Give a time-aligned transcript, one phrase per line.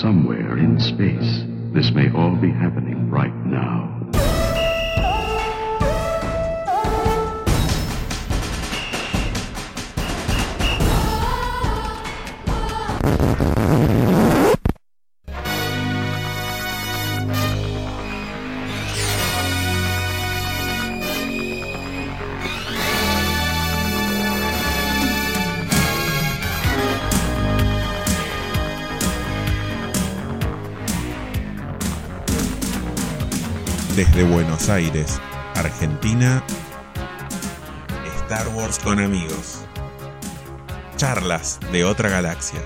[0.00, 3.86] somewhere in space, this may all be happening right now.
[13.02, 13.59] Desde
[34.70, 35.20] Aires,
[35.56, 36.44] Argentina,
[38.22, 39.64] Star Wars con amigos.
[40.96, 42.60] Charlas de otra galaxia.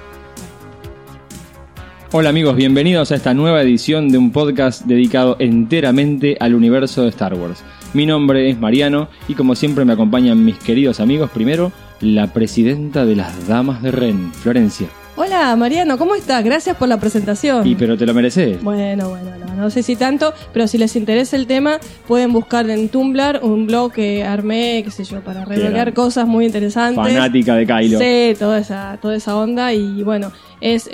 [2.12, 7.08] Hola amigos, bienvenidos a esta nueva edición de un podcast dedicado enteramente al universo de
[7.08, 7.64] Star Wars.
[7.94, 11.30] Mi nombre es Mariano y como siempre me acompañan mis queridos amigos.
[11.30, 14.88] Primero, la presidenta de las Damas de Ren, Florencia.
[15.16, 16.42] Hola Mariano, ¿cómo estás?
[16.42, 17.64] Gracias por la presentación.
[17.64, 18.60] Y pero te lo mereces.
[18.60, 22.68] Bueno, bueno, no, no sé si tanto, pero si les interesa el tema, pueden buscar
[22.68, 27.14] en Tumblr un blog que armé, qué sé yo, para revelar cosas muy interesantes.
[27.14, 27.98] Fanática de Kylo.
[28.00, 30.32] Sí, toda esa, toda esa onda y bueno,
[30.66, 30.84] es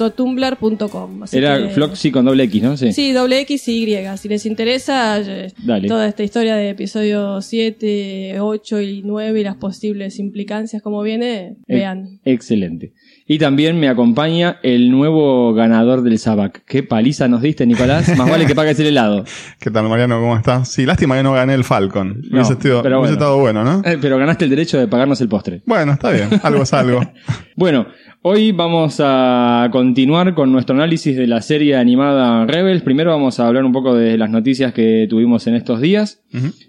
[0.00, 1.20] xfloxy.tumblr.com.
[1.32, 2.76] Era que- Floxy con doble X, ¿no?
[2.76, 2.92] Sí.
[2.92, 4.16] Sí, doble X y Y.
[4.18, 5.86] Si les interesa eh, Dale.
[5.86, 11.56] toda esta historia de episodio 7, 8 y 9 y las posibles implicancias, como viene,
[11.68, 12.18] Eh, vean.
[12.24, 12.92] Excelente.
[13.26, 16.64] Y también me acompaña el nuevo ganador del Sabac.
[16.66, 18.08] ¿Qué paliza nos diste, Nicolás?
[18.18, 19.24] Más vale que pagues el helado.
[19.60, 20.18] ¿Qué tal, Mariano?
[20.18, 20.68] ¿Cómo estás?
[20.72, 22.20] Sí, lástima que no gané el Falcon.
[22.28, 23.24] No, hubiese, estado, pero hubiese bueno.
[23.26, 23.82] estado bueno, ¿no?
[23.88, 25.62] Eh, Pero ganaste el derecho de pagarnos el postre.
[25.66, 26.28] Bueno, está bien.
[26.42, 27.00] Algo es algo.
[27.56, 27.86] Bueno,
[28.22, 32.82] hoy vamos a continuar con nuestro análisis de la serie animada Rebels.
[32.82, 36.18] Primero vamos a hablar un poco de las noticias que tuvimos en estos días.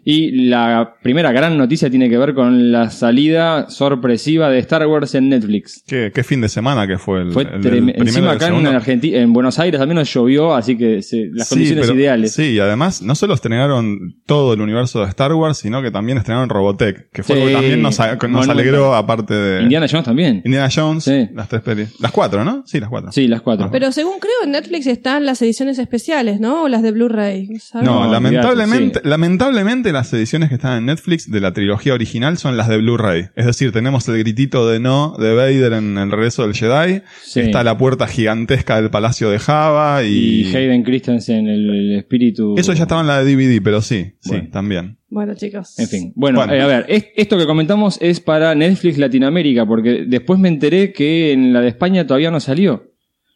[0.03, 5.13] Y la primera gran noticia tiene que ver con la salida sorpresiva de Star Wars
[5.13, 5.83] en Netflix.
[5.85, 8.65] ¿Qué, qué fin de semana que fue el, Fue el encima acá en?
[8.65, 12.33] Argentina, en Buenos Aires al menos llovió, así que se- las Sí, condiciones pero- ideales.
[12.33, 16.17] Sí, y además no solo estrenaron todo el universo de Star Wars, sino que también
[16.17, 17.41] estrenaron Robotech, que fue Sí.
[17.41, 20.41] algo que también nos, nos alegró, aparte de Indiana Jones también.
[20.43, 21.29] Indiana Jones, Sí.
[21.41, 21.99] Las tres pelis.
[21.99, 22.63] Las cuatro, ¿no?
[22.65, 23.11] Sí, las cuatro.
[23.11, 23.69] Sí, las cuatro.
[23.71, 26.63] Pero según creo, en Netflix están las ediciones especiales, ¿no?
[26.63, 27.49] O las de Blu-ray.
[27.75, 29.07] No, No, lamentablemente, sí.
[29.09, 33.29] lamentablemente las ediciones que están en Netflix de la trilogía original son las de Blu-ray.
[33.35, 37.01] Es decir, tenemos el gritito de no de Vader en el regreso del Jedi.
[37.23, 37.41] Sí.
[37.41, 42.55] Está la puerta gigantesca del palacio de Java y y, Hayden Christensen, el, el espíritu.
[42.57, 44.43] eso ya estaba en la de DVD, pero sí, Bueno.
[44.45, 44.97] sí, también.
[45.11, 45.77] Bueno, chicos.
[45.77, 46.53] En fin, bueno, Bueno.
[46.53, 50.93] eh, a ver, es- esto que comentamos es para Netflix Latinoamérica, porque después me enteré
[50.93, 52.90] que en la de España todavía no salió.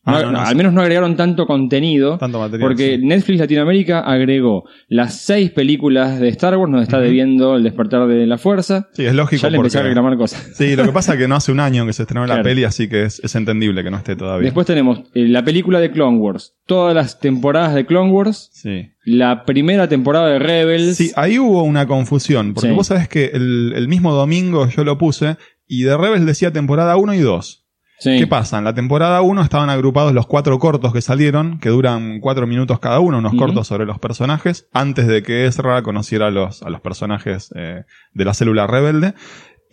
[0.08, 2.18] Ah, No- no, no, al menos no agregaron tanto contenido.
[2.20, 3.06] Tanto material, Porque sí.
[3.06, 8.28] Netflix Latinoamérica agregó las seis películas de Star Wars, nos está debiendo El despertar de
[8.28, 8.88] la fuerza.
[8.94, 10.52] Sí, es lógico Ya le empecé a porque- reclamar cosas.
[10.56, 12.64] Sí, lo que pasa es que no hace un año que se estrenó la peli,
[12.64, 14.46] así que es, es entendible que no esté todavía.
[14.46, 18.90] Después tenemos eh, la película de Clone Wars, todas las temporadas de Clone Wars, Sí.
[19.06, 20.98] la primera temporada de Rebels.
[20.98, 22.76] Sí, ahí hubo una confusión, porque Sí.
[22.76, 26.96] vos sabés que el, el mismo domingo yo lo puse y de Rebels decía temporada
[26.96, 27.65] 1 y 2.
[27.98, 28.20] Sí.
[28.20, 28.58] ¿Qué pasa?
[28.58, 32.80] En la temporada 1 estaban agrupados los cuatro cortos que salieron, que duran cuatro minutos
[32.80, 36.70] cada uno, unos cortos sobre los personajes, antes de que Ezra conociera a los, a
[36.70, 37.84] los personajes eh,
[38.14, 39.14] de la célula rebelde.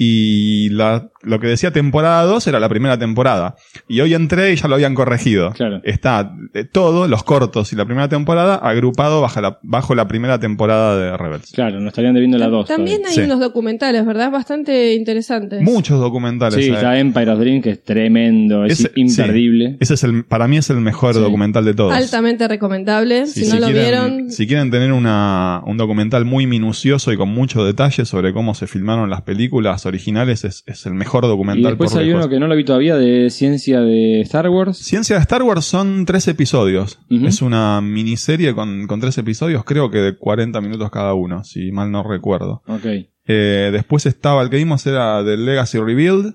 [0.05, 3.55] Y la- lo que decía temporada 2 era la primera temporada.
[3.89, 5.53] Y hoy entré y ya lo habían corregido.
[5.53, 5.81] Claro.
[5.85, 10.41] Está eh, todo, los cortos y la primera temporada, agrupado bajo la, bajo la primera
[10.41, 11.53] temporada de Rebels.
[11.55, 12.67] Claro, nos estarían debiendo la 2.
[12.67, 13.21] También hay Sí.
[13.21, 14.33] unos documentales, ¿verdad?
[14.33, 15.63] Bastante interesantes.
[15.63, 16.57] Muchos documentales.
[16.65, 16.75] Sí, eh.
[16.75, 19.77] está Empire of Dream, que es tremendo, es Ese- imperdible.
[19.79, 21.21] Ese es el, para mí es el mejor Sí.
[21.21, 21.93] documental de todos.
[21.95, 23.27] Altamente recomendable.
[23.27, 23.83] Sí, si no lo quieren,
[24.17, 28.55] vieron, si quieren tener una, un documental muy minucioso y con mucho detalle sobre cómo
[28.57, 32.25] se filmaron las películas originales, es, es el mejor Y documental después por hay lejos.
[32.25, 34.79] uno que no lo vi todavía de ciencia de Star Wars.
[34.79, 36.99] Ciencia de Star Wars son tres episodios.
[37.11, 41.71] Es una miniserie con, con tres episodios, creo que de 40 minutos cada uno, si
[41.73, 42.63] mal no recuerdo.
[42.67, 42.87] Ok.
[43.25, 46.35] Eh, después estaba, el que vimos era The Legacy Rebuild,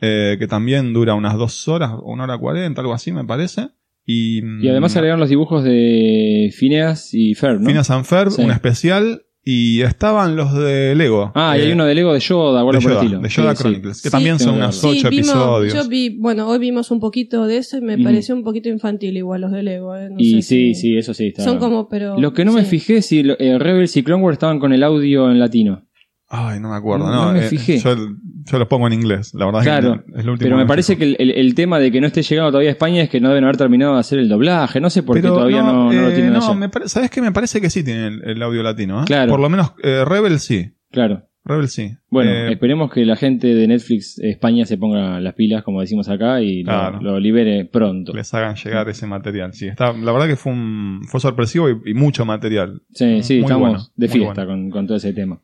[0.00, 3.70] eh, que también dura unas dos horas, una hora cuarenta, algo así me parece.
[4.10, 7.66] Y, Y además mm, agregaron los dibujos de Phineas y Ferb, ¿no?
[7.66, 8.42] Phineas and Ferb, Sí.
[8.42, 11.32] un especial, y estaban los de Lego.
[11.34, 13.02] Ah, y Eh, hay uno de Lego de Yoda, o algo de por el Yoda,
[13.04, 13.20] estilo.
[13.22, 13.62] de Yoda Sí, sí.
[13.62, 14.74] Chronicles, que Sí, también tengo son que unos.
[14.76, 15.74] Sí, ocho vimos, episodios.
[15.74, 18.04] yo vi, bueno, hoy vimos un poquito de eso y me Ujú.
[18.04, 19.96] pareció un poquito infantil igual los de Lego.
[19.96, 21.28] eh, no Y sé sí, si- sí, eso sí.
[21.28, 21.44] Está.
[21.44, 22.18] Son como, pero...
[22.20, 22.70] Lo que no me sí.
[22.70, 25.87] fijé es si eh, Rebels y Clone Wars estaban con el audio en latino.
[26.30, 27.06] Ay, no me acuerdo.
[27.06, 27.78] No, No, no me eh, fijé.
[27.78, 27.96] Yo,
[28.44, 30.62] yo los pongo en inglés, la verdad Claro, es que es lo último Pero me
[30.64, 33.02] que parece que el, el- el tema de que no esté llegando todavía a España
[33.02, 34.80] es que no deben haber terminado de hacer el doblaje.
[34.80, 37.22] No sé por qué todavía no, no lo eh, tienen no, me ¿Sabes qué?
[37.22, 39.00] Me parece que sí tiene el, el audio latino.
[39.02, 39.04] ¿eh?
[39.06, 39.30] Claro.
[39.30, 40.70] Por lo menos eh, Rebel sí.
[40.90, 41.24] Claro.
[41.44, 41.92] Rebel sí.
[42.10, 46.10] Bueno, Eh, esperemos que la gente de Netflix España se ponga las pilas, como decimos
[46.10, 47.00] acá, y lo- Claro.
[47.00, 48.12] lo, libere pronto.
[48.12, 49.54] les hagan llegar ese material.
[49.54, 52.82] Sí, está, la verdad que fue un, fue sorpresivo y, y mucho material.
[52.92, 54.50] Sí, sí, Muy estamos bueno, de fiesta bueno.
[54.64, 55.40] con, con todo ese tema.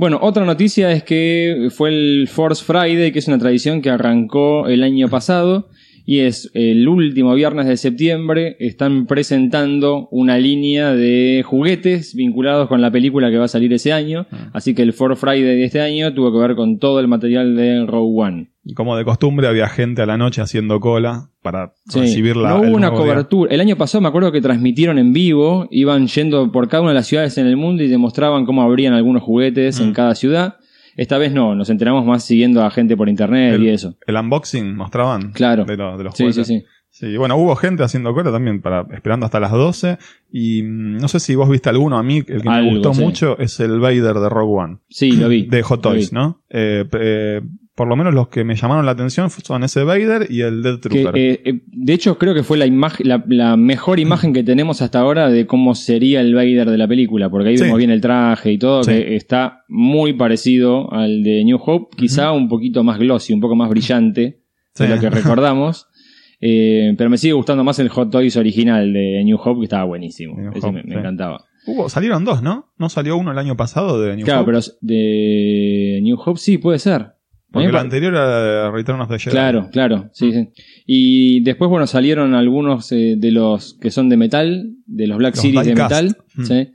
[0.00, 4.66] Bueno, otra noticia es que fue el Force Friday, que es una tradición que arrancó
[4.66, 5.68] el año pasado
[6.06, 8.56] y es el último viernes de septiembre.
[8.60, 13.92] Están presentando una línea de juguetes vinculados con la película que va a salir ese
[13.92, 14.26] año.
[14.30, 14.48] Ah.
[14.54, 17.54] Así que el Force Friday de este año tuvo que ver con todo el material
[17.54, 18.50] de Rogue One.
[18.62, 22.50] Y como de costumbre había gente a la noche haciendo cola para Sí, recibir la
[22.50, 22.98] no hubo una día.
[22.98, 23.54] cobertura.
[23.54, 26.96] El año pasado me acuerdo que transmitieron en vivo, iban yendo por cada una de
[26.96, 29.92] las ciudades en el mundo y demostraban cómo abrían algunos juguetes en Mm.
[29.94, 30.56] cada ciudad.
[30.96, 33.94] Esta vez no, nos enteramos más siguiendo a gente por internet El- y eso.
[34.06, 35.64] El unboxing mostraban Claro.
[35.64, 36.46] de, lo- de los Sí, sí, juguetes.
[36.46, 36.64] sí.
[36.92, 39.96] Sí, bueno, hubo gente haciendo cola también para esperando hasta las 12
[40.30, 42.92] y mm, no sé si vos viste alguno, a mí el que Algo, me gustó
[42.92, 43.00] sí.
[43.00, 45.46] mucho es el Vader de Rogue One, Sí, lo vi.
[45.46, 46.12] de Hot Toys.
[46.12, 46.42] ¿no?
[46.50, 47.40] Eh, eh,
[47.80, 50.80] por lo menos los que me llamaron la atención son ese Vader y el Dead
[50.80, 51.16] Que, Trooper.
[51.16, 54.82] eh, eh, de hecho, creo que fue la, imagen, la, la mejor imagen que tenemos
[54.82, 57.62] hasta ahora de cómo sería el Vader de la película, porque ahí Sí.
[57.64, 58.90] vemos bien el traje y todo, Sí.
[58.90, 63.56] que está muy parecido al de New Hope, quizá un poquito más glossy, un poco
[63.56, 64.42] más brillante
[64.78, 65.86] de lo que recordamos.
[66.38, 69.84] Eh, pero me sigue gustando más el Hot Toys original de New Hope, que estaba
[69.84, 70.34] buenísimo.
[70.54, 71.46] Hope, me, encantaba.
[71.66, 72.74] Hubo, salieron dos, ¿no?
[72.76, 74.52] ¿No salió uno el año pasado de New claro, Hope?
[74.52, 77.12] pero de New Hope sí, puede ser.
[77.52, 79.30] Porque pa- anterior era de Return of the Jedi.
[79.32, 80.48] Claro, claro, sí, sí.
[80.86, 85.34] Y después, bueno, salieron algunos eh, de los que son de metal, de los Black
[85.34, 86.44] Los Series de metal, Mm.
[86.44, 86.68] ¿sí?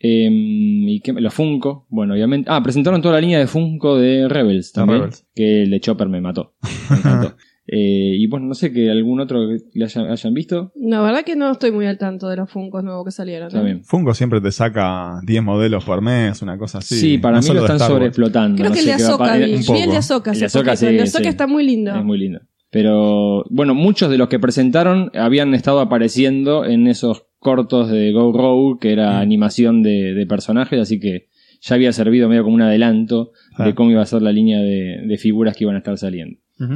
[0.00, 2.50] Eh, y que, los Funko, bueno, obviamente.
[2.52, 4.98] Ah, presentaron toda la línea de Funko de Rebels también.
[5.00, 5.24] Rebels.
[5.34, 6.54] Que el de Chopper me mató.
[6.90, 7.36] Me encantó.
[7.68, 10.72] Eh, y bueno, no sé que algún otro que le hayan, hayan visto.
[10.76, 13.48] La verdad que no estoy muy al tanto de los Funkos nuevos que salieron.
[13.48, 13.52] ¿eh?
[13.52, 13.84] También.
[13.84, 16.94] Funko siempre te saca 10 modelos por mes, una cosa así.
[16.94, 18.56] Sí, para No mí lo están sobreexplotando.
[18.56, 19.50] Creo no que el de Azoka, vi, el
[19.90, 19.96] de.
[19.96, 20.30] Azoka.
[20.32, 21.28] El de sí, Azoka sí.
[21.28, 21.94] está muy lindo.
[21.94, 22.40] Es muy lindo.
[22.70, 28.32] Pero bueno, muchos de los que presentaron habían estado apareciendo en esos cortos de Go
[28.32, 29.22] Rogue, que era Mm.
[29.22, 31.28] animación de, de personajes, así que
[31.62, 33.64] ya había servido medio como un adelanto Ah.
[33.64, 36.38] de cómo iba a ser la línea de, de figuras que iban a estar saliendo.
[36.60, 36.74] Ujú.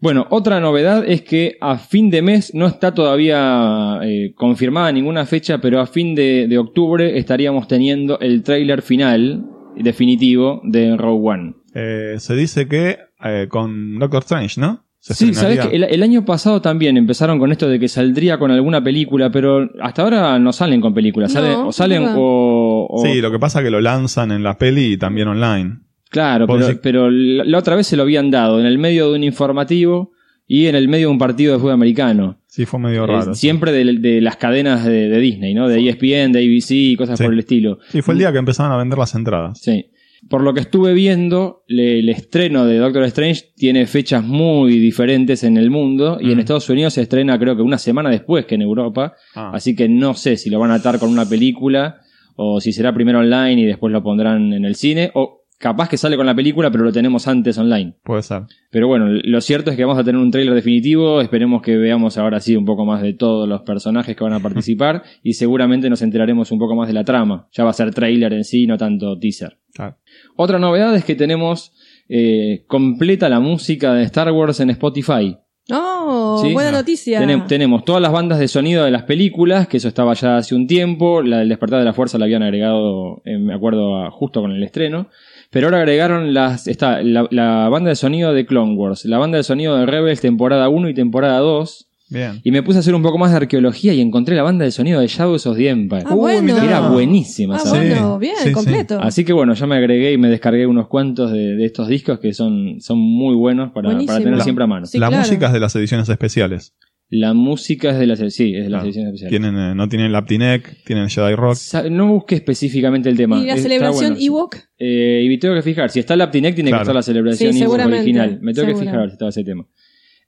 [0.00, 5.26] Bueno, otra novedad es que a fin de mes no está todavía eh, confirmada ninguna
[5.26, 9.44] fecha, pero a fin de, de octubre estaríamos teniendo el tráiler final
[9.76, 11.54] definitivo de Rogue One.
[11.74, 14.84] Eh, se dice que eh, con Doctor Strange, ¿no?
[15.00, 18.36] Se Sí, sabes que el, el año pasado también empezaron con esto de que saldría
[18.38, 23.00] con alguna película, pero hasta ahora no salen con películas, No, salen, o salen o-
[23.04, 25.78] Sí, lo que pasa es que lo lanzan en la peli y también online.
[26.10, 29.16] Claro, pero, decís- pero la, otra vez se lo habían dado en el medio de
[29.16, 30.12] un informativo
[30.46, 32.40] y en el medio de un partido de fútbol americano.
[32.46, 33.34] Sí, fue medio Eh, raro.
[33.34, 35.68] siempre de, de las cadenas de, de Disney, ¿no?
[35.68, 37.24] De E ESPN, de ABC y cosas Sí.
[37.24, 37.78] por el estilo.
[37.88, 39.60] Sí, fue el día que empezaron a vender las entradas.
[39.60, 39.90] Sí.
[40.28, 45.44] Por lo que estuve viendo, le- el estreno de Doctor Strange tiene fechas muy diferentes
[45.44, 46.40] en el mundo y en Mm.
[46.40, 49.14] Estados Unidos se estrena creo que una semana después que en Europa.
[49.36, 49.52] Ah.
[49.54, 52.00] Así que no sé si lo van a atar con una película
[52.36, 55.96] o si será primero online y después lo pondrán en el cine o capaz que
[55.96, 57.94] sale con la película pero lo tenemos antes online.
[58.04, 58.42] Puede ser.
[58.70, 62.16] Pero bueno, lo cierto es que vamos a tener un tráiler definitivo, esperemos que veamos
[62.18, 65.90] ahora sí un poco más de todos los personajes que van a participar y seguramente
[65.90, 67.48] nos enteraremos un poco más de la trama.
[67.52, 69.58] Ya va a ser tráiler en sí, no tanto teaser.
[69.74, 69.96] Claro.
[70.36, 71.72] Otra novedad es que tenemos
[72.08, 75.36] eh, completa la música de Star Wars en Spotify.
[75.70, 76.54] Oh, Sí.
[76.54, 77.20] buena noticia.
[77.20, 80.54] Tenem- tenemos todas las bandas de sonido de las películas, que eso estaba ya hace
[80.54, 81.20] un tiempo.
[81.20, 84.52] La del Despertar de la Fuerza la habían agregado, eh, me acuerdo, a- justo con
[84.52, 85.08] el estreno.
[85.50, 89.38] Pero ahora agregaron las, está, la, la banda de sonido de Clone Wars, la banda
[89.38, 91.86] de sonido de Rebels temporada 1 y temporada 2.
[92.10, 92.40] Bien.
[92.42, 94.70] Y me puse a hacer un poco más de arqueología y encontré la banda de
[94.70, 96.04] sonido de Shadows of the Empire.
[96.06, 96.56] Ah, Uy, bueno.
[96.58, 97.56] que era buenísima.
[97.56, 98.52] Ah, bueno, bien, sí, sí.
[98.52, 98.98] completo.
[99.00, 102.18] Así que bueno, ya me agregué y me descargué unos cuantos de, de estos discos
[102.18, 104.86] que son, son muy buenos para, para tener siempre a mano.
[104.86, 105.22] Sí, la claro.
[105.22, 106.74] música es de las ediciones especiales.
[107.10, 109.30] La música es de las, sí, es de las Ah, ediciones especiales.
[109.40, 111.54] Tienen, eh, no tienen el Aptinec, tienen Jedi Rock.
[111.54, 113.38] Sa- No busqué específicamente el tema.
[113.38, 114.26] ¿Y la Está celebración bueno.
[114.26, 114.56] Ewok?
[114.78, 116.80] Eh, y tengo que fijar, si está el Aptinec tiene Claro.
[116.80, 118.38] que estar la celebración Sí, Ewok original.
[118.42, 119.66] Me tengo que fijar si estaba ese tema.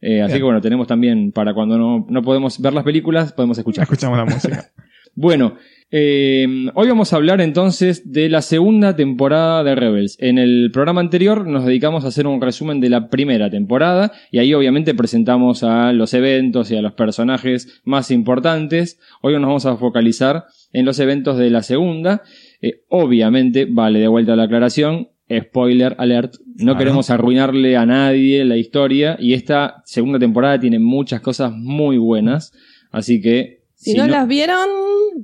[0.01, 0.39] Eh, así Bien.
[0.39, 3.83] que bueno, tenemos también para cuando no, no podemos ver las películas, podemos escuchar.
[3.83, 4.71] Escuchamos la música.
[5.17, 5.57] Bueno,
[5.93, 10.17] eh, hoy vamos a hablar entonces de la segunda temporada de Rebels.
[10.21, 14.39] En el programa anterior nos dedicamos a hacer un resumen de la primera temporada y
[14.39, 19.01] ahí obviamente presentamos a los eventos y a los personajes más importantes.
[19.21, 22.23] Hoy nos vamos a focalizar en los eventos de la segunda.
[22.63, 26.79] Eh, obviamente, vale de vuelta la aclaración, spoiler alert, no Claro.
[26.79, 32.53] queremos arruinarle a nadie la historia y esta segunda temporada tiene muchas cosas muy buenas,
[32.91, 34.69] así que Si, Si no, no- las vieron,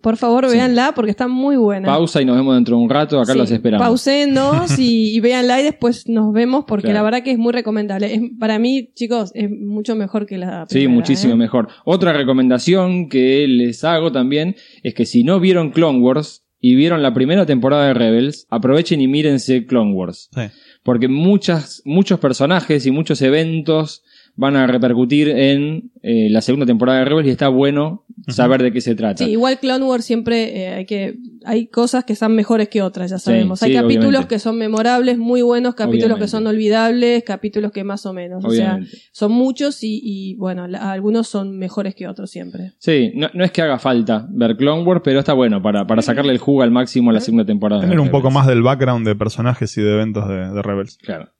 [0.01, 0.55] por favor, Sí.
[0.57, 1.87] véanla porque está muy buena.
[1.89, 3.21] Pausa y nos vemos dentro de un rato.
[3.21, 3.87] Acá Sí, los esperamos.
[3.87, 6.95] Pausenos y, y véanla y después nos vemos porque Claro.
[7.01, 8.15] la verdad que es muy recomendable.
[8.15, 11.37] Es- para mí, chicos, es mucho mejor que la Sí, primera, muchísimo ¿eh?
[11.37, 11.69] mejor.
[11.85, 17.03] Otra recomendación que les hago también es que si no vieron Clone Wars y vieron
[17.03, 20.31] la primera temporada de Rebels, aprovechen y mírense Clone Wars.
[20.35, 20.41] Sí.
[20.83, 24.03] Porque muchas, muchos personajes y muchos eventos
[24.37, 28.73] van a repercutir en eh, la segunda temporada de Rebels y está bueno saber de
[28.73, 29.25] qué se trata.
[29.25, 33.11] Sí, igual Clone Wars siempre eh, hay que hay cosas que son mejores que otras,
[33.11, 33.63] ya sabemos.
[33.63, 34.35] hay sí, capítulos obviamente.
[34.35, 36.25] que son memorables, muy buenos, capítulos Obviamente.
[36.25, 38.45] que son olvidables, capítulos que más o menos.
[38.45, 38.81] O sea,
[39.13, 42.73] son muchos y, y, bueno, la- algunos son mejores que otros siempre.
[42.79, 46.03] Sí, no, no es que haga falta ver Clone Wars, pero está bueno para, para
[46.03, 47.83] sacarle el jugo al máximo a la segunda temporada.
[47.83, 50.99] de Tener un poco más del background de personajes y de eventos de, de Rebels.
[50.99, 51.31] Claro.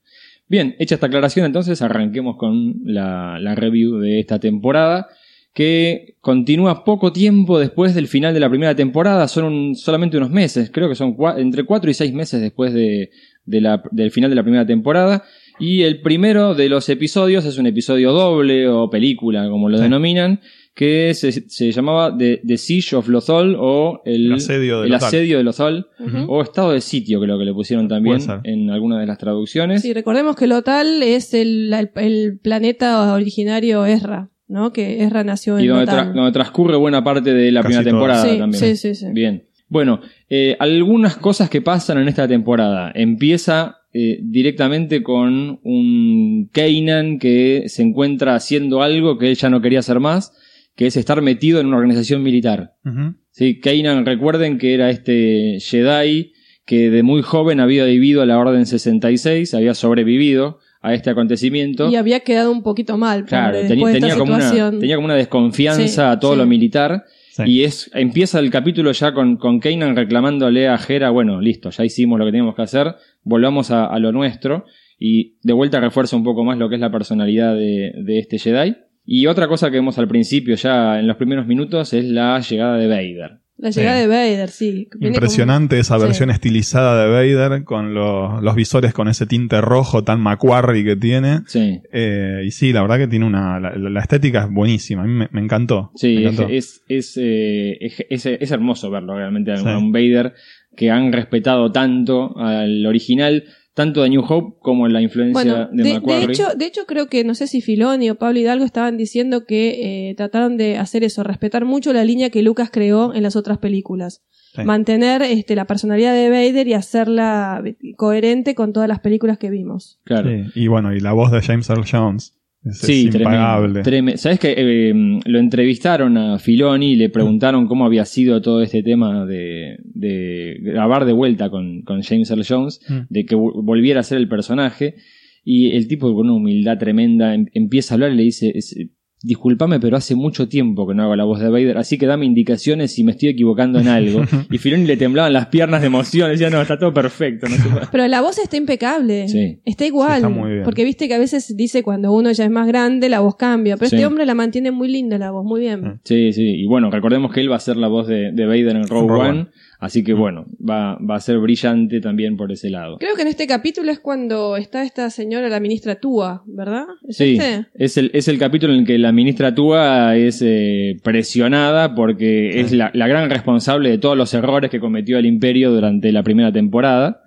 [0.49, 5.09] Bien, hecha esta aclaración, entonces arranquemos con la, la review de esta temporada,
[5.53, 10.31] que continúa poco tiempo después del final de la primera temporada, son un- solamente unos
[10.31, 13.11] meses, creo que son cua- entre 4 y 6 meses después de,
[13.45, 15.25] de la- del final de la primera temporada,
[15.59, 19.83] y el primero de los episodios es un episodio doble o película, como lo Sí.
[19.85, 20.41] denominan,
[20.77, 24.93] que se, se llamaba The, The Siege of Lothal o el, El asedio de el
[24.93, 25.09] Lothal.
[25.09, 26.19] asedio de Lothal, Ujú.
[26.33, 29.81] o estado de sitio, creo que le pusieron también en alguna de las traducciones.
[29.81, 34.73] Sí, recordemos que Lotal es el, el, el planeta originario Ezra, ¿no?
[34.75, 36.09] Que Ezra nació en y donde, Lothal.
[36.09, 38.63] tra- donde transcurre buena parte de la Casi primera temporada sí, también.
[38.63, 39.07] sí, sí, sí.
[39.13, 39.45] Bien.
[39.69, 42.93] Bueno, eh, algunas cosas que pasan en esta temporada.
[42.95, 49.61] Empieza eh, directamente con un Kanan que se encuentra haciendo algo que él ya no
[49.63, 50.33] quería hacer más,
[50.77, 52.75] que es estar metido en una organización militar.
[52.85, 53.15] Ujú.
[53.31, 56.33] Sí, Kanan, recuerden que era este Jedi
[56.65, 61.89] que de muy joven había vivido a la Orden 66, había sobrevivido a este acontecimiento.
[61.91, 64.81] Y había quedado un poquito mal, Claro, tenía, de esta tenía como una, situación.
[64.81, 66.39] tenía como una desconfianza Sí, a todo sí.
[66.39, 67.05] lo militar.
[67.33, 67.43] Sí.
[67.47, 71.85] Y es empieza el capítulo ya con, con Kanan reclamándole a Hera, bueno, listo, ya
[71.85, 74.65] hicimos lo que teníamos que hacer, volvamos a, a lo nuestro.
[74.99, 78.39] Y de vuelta refuerza un poco más lo que es la personalidad de, de este
[78.39, 78.77] Jedi.
[79.07, 82.77] Y otra cosa que vemos al principio, ya en los primeros minutos, es la llegada
[82.77, 83.39] de Vader.
[83.59, 84.03] La llegada Sí.
[84.03, 84.89] de Vader, sí.
[84.99, 86.03] Viene Impresionante esa Sí.
[86.05, 90.97] versión estilizada de Vader con los, los visores con ese tinte rojo tan Macquarie que
[90.97, 91.41] tiene.
[91.47, 93.59] Sí, Eh, y sí, la verdad que tiene una.
[93.59, 95.05] La, la estética es buenísima.
[95.05, 95.91] A mí me, me encantó.
[95.95, 96.53] sí, Me es, encantó.
[96.53, 99.65] es, es, eh, es, es- es hermoso verlo realmente, a Sí.
[99.69, 100.35] un Vader
[100.77, 103.45] que han respetado tanto al original,
[103.77, 106.25] tanto de New Hope como la influencia Bueno, de, de, de Macquarie.
[106.31, 110.09] hecho, de hecho creo que no sé si Filoni o Pablo Hidalgo estaban diciendo que
[110.11, 113.59] eh, trataron de hacer eso, respetar mucho la línea que Lucas creó en las otras
[113.59, 114.23] películas.
[114.55, 114.63] Sí.
[114.65, 117.63] Mantener este, la personalidad de Vader y hacerla
[117.97, 120.01] coherente con todas las películas que vimos.
[120.05, 120.31] claro.
[120.31, 122.33] Sí, Y bueno, y la voz de James Earl Jones.
[122.67, 123.83] Es, Sí, es impagable.
[123.83, 124.19] tremendo.
[124.19, 124.93] ¿Sabes que eh,
[125.25, 130.59] lo entrevistaron a Filoni y le preguntaron cómo había sido todo este tema de, de
[130.61, 132.99] grabar de vuelta con, con James Earl Jones, Mm.
[133.09, 134.97] de que vo- volviera a ser el personaje?
[135.45, 138.77] Y el tipo con una humildad tremenda em- empieza a hablar y le dice, es-
[139.23, 142.27] discúlpame, pero hace mucho tiempo que no hago la voz de Vader, así que dame
[142.27, 144.23] indicaciones si me estoy equivocando en algo.
[144.51, 147.49] y Filoni le temblaban las piernas de emoción, decía, no, está todo perfecto.
[147.49, 147.87] No se puede".
[147.91, 149.29] Pero la voz está impecable.
[149.29, 149.61] Sí.
[149.65, 150.11] Está igual.
[150.11, 150.65] Sí, está muy bien.
[150.65, 153.77] Porque viste que a veces dice cuando uno ya es más grande, la voz cambia.
[153.77, 153.97] Pero Sí.
[153.97, 155.81] este hombre la mantiene muy linda la voz, muy bien.
[155.81, 156.01] Mm.
[156.05, 158.77] Sí, sí, y bueno, recordemos que él va a ser la voz de, de Vader
[158.77, 159.49] en Rogue, Rogue One, One.
[159.79, 162.97] Así que bueno, va, va a ser brillante también por ese lado.
[162.99, 166.85] Creo que en este capítulo es cuando está esta señora, la ministra Túa, ¿verdad?
[167.07, 167.67] ¿Es Sí, este?
[167.75, 172.61] es el, es el capítulo en el que la ministra Túa es eh, presionada porque
[172.61, 176.23] es la, la gran responsable de todos los errores que cometió el imperio durante la
[176.23, 177.23] primera temporada.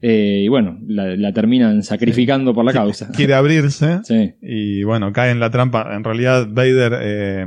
[0.00, 3.10] Eh, y bueno, la, la terminan sacrificando por la causa.
[3.16, 3.98] Quiere abrirse.
[4.04, 5.88] Sí, Y bueno, cae en la trampa.
[5.96, 7.44] En realidad, Vader eh,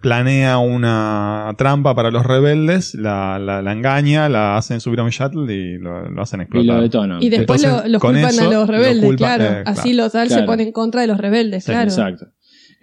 [0.00, 5.10] planea una trampa para los rebeldes, la, la, la engaña, la hacen subir a un
[5.10, 6.76] shuttle y lo, lo hacen y explotar.
[6.76, 7.22] lo detonan.
[7.22, 9.44] Y después Entonces, lo, culpan eso, a los lo rebeldes, claro.
[9.44, 10.46] eh, Así los tal se Claro.
[10.46, 11.88] pone en contra de los rebeldes, Sí, claro.
[11.88, 12.26] Exacto.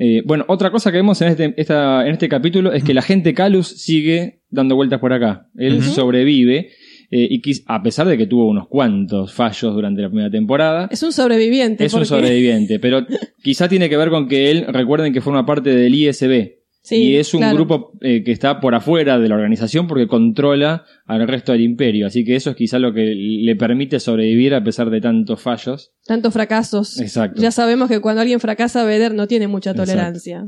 [0.01, 3.01] Eh, bueno, otra cosa que vemos en este, esta, en este capítulo es que la
[3.01, 5.47] gente Calus sigue dando vueltas por acá.
[5.57, 6.69] Él sobrevive
[7.11, 10.87] eh, y quis- a pesar de que tuvo unos cuantos fallos durante la primera temporada,
[10.91, 11.85] Es un sobreviviente.
[11.85, 12.79] es un sobreviviente.
[12.79, 13.05] Pero
[13.43, 16.57] quizá tiene que ver con que él, recuerden que forma parte del ISB.
[16.81, 17.55] Sí, y es un claro.
[17.57, 22.07] grupo eh, que está por afuera de la organización porque controla al resto del imperio.
[22.07, 25.91] Así que eso es quizá lo que le permite sobrevivir a pesar de tantos fallos.
[26.05, 26.99] Tantos fracasos.
[27.01, 27.41] Exacto.
[27.41, 30.45] Ya sabemos que cuando alguien fracasa, Vader no tiene mucha tolerancia.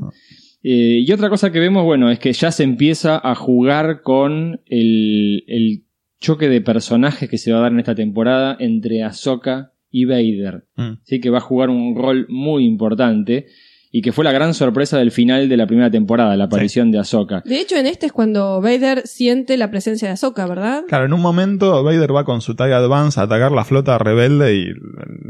[0.64, 4.62] Eh, y otra cosa que vemos, bueno, es que ya se empieza a jugar con
[4.66, 5.84] el, el
[6.22, 10.64] choque de personajes que se va a dar en esta temporada entre Ahsoka y Vader.
[10.76, 10.92] Mm.
[11.02, 13.46] Sí, que va a jugar un rol muy importante.
[13.94, 16.98] y que fue la gran sorpresa del final de la primera temporada, la aparición de
[16.98, 17.42] Ahsoka.
[17.44, 20.84] De hecho, en este es cuando Vader siente la presencia de Ahsoka, ¿verdad?
[20.88, 24.54] Claro, en un momento Vader va con su TIE Advance a atacar la flota rebelde
[24.54, 24.68] y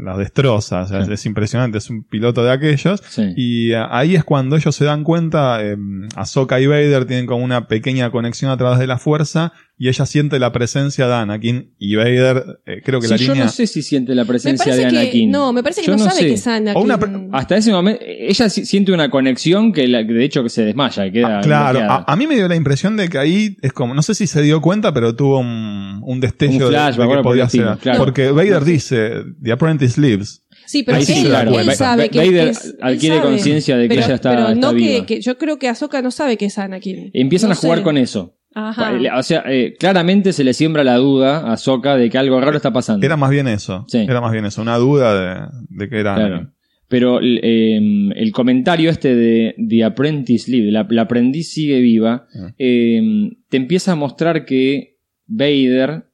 [0.01, 0.83] la destroza.
[0.83, 3.03] O sea, es impresionante, es un piloto de aquellos.
[3.05, 3.33] Sí.
[3.35, 5.75] Y eh, ahí es cuando ellos se dan cuenta, eh,
[6.15, 10.05] Ahsoka y Vader tienen como una pequeña conexión a través de la fuerza y ella
[10.05, 13.45] siente la presencia de Anakin y Vader, eh, creo que Sí, la yo línea...
[13.45, 15.31] no sé si siente la presencia de que Anakin.
[15.31, 16.27] no, me parece que Yo no, sabe sé.
[16.27, 16.77] que es Anakin.
[16.77, 16.99] O una-
[17.37, 21.11] Hasta ese momento, ella si- siente una conexión que, la- de hecho que se desmaya,
[21.11, 23.93] queda Ah, claro, a, a mí me dio la impresión de que ahí es como,
[23.95, 27.15] no sé si se dio cuenta, pero tuvo un, un destello Un flash, de, de
[27.17, 27.77] que podía ser.
[27.81, 27.97] claro.
[27.99, 29.11] Porque Vader dice,
[29.41, 30.41] The Apprentice lives.
[30.65, 31.59] Sí, pero sí, él, claro.
[31.59, 34.49] él Va- sabe que Vader es- adquiere conciencia de que Pero- ella está- Pero no
[34.53, 35.05] está que, viva.
[35.07, 37.09] que yo creo que Ahsoka no sabe que es Anakin.
[37.13, 37.83] Empiezan No a jugar sé.
[37.83, 38.37] con eso.
[38.55, 38.93] Ajá.
[39.17, 42.55] O sea, eh, claramente se le siembra la duda a Soka de que algo raro
[42.57, 43.05] está pasando.
[43.05, 43.85] Era más bien eso.
[43.87, 43.99] Sí.
[43.99, 46.49] Era más bien eso, una duda de, de que era Claro.
[46.87, 47.77] Pero eh,
[48.15, 52.53] el comentario este de The Apprentice Live, la, la aprendiz sigue viva, Ah.
[52.59, 56.05] eh, te empieza a mostrar que Vader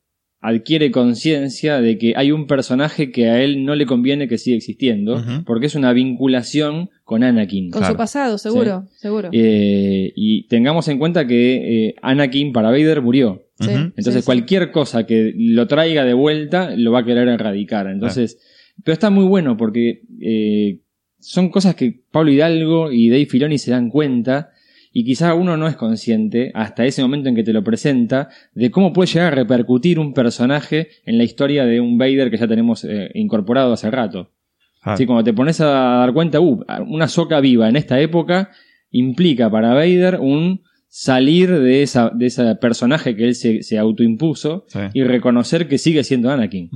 [0.42, 4.56] adquiere conciencia de que hay un personaje que a él no le conviene que siga
[4.56, 7.72] existiendo, porque es una vinculación con Anakin.
[7.72, 7.94] Con Claro.
[7.94, 9.30] su pasado, seguro, seguro.
[9.34, 13.44] Eh, y tengamos en cuenta que eh, Anakin para Vader murió.
[13.60, 14.26] Entonces sí, sí.
[14.26, 17.88] cualquier cosa que lo traiga de vuelta lo va a querer erradicar.
[17.88, 18.40] Entonces,
[18.86, 20.80] pero está muy bueno porque eh,
[21.20, 24.52] son cosas que Pablo Hidalgo y Dave Filoni se dan cuenta
[24.92, 28.72] y quizá uno no es consciente hasta ese momento en que te lo presenta de
[28.72, 32.48] cómo puede llegar a repercutir un personaje en la historia de un Vader que ya
[32.48, 34.32] tenemos eh, incorporado hace rato.
[34.82, 38.50] Ah, Sí, cuando te pones a dar cuenta, uh, una soca viva en esta época
[38.92, 44.66] implica para Vader un salir de esa, de ese personaje que él se, se autoimpuso
[44.68, 44.80] sí.
[44.94, 46.72] y reconocer que sigue siendo Anakin.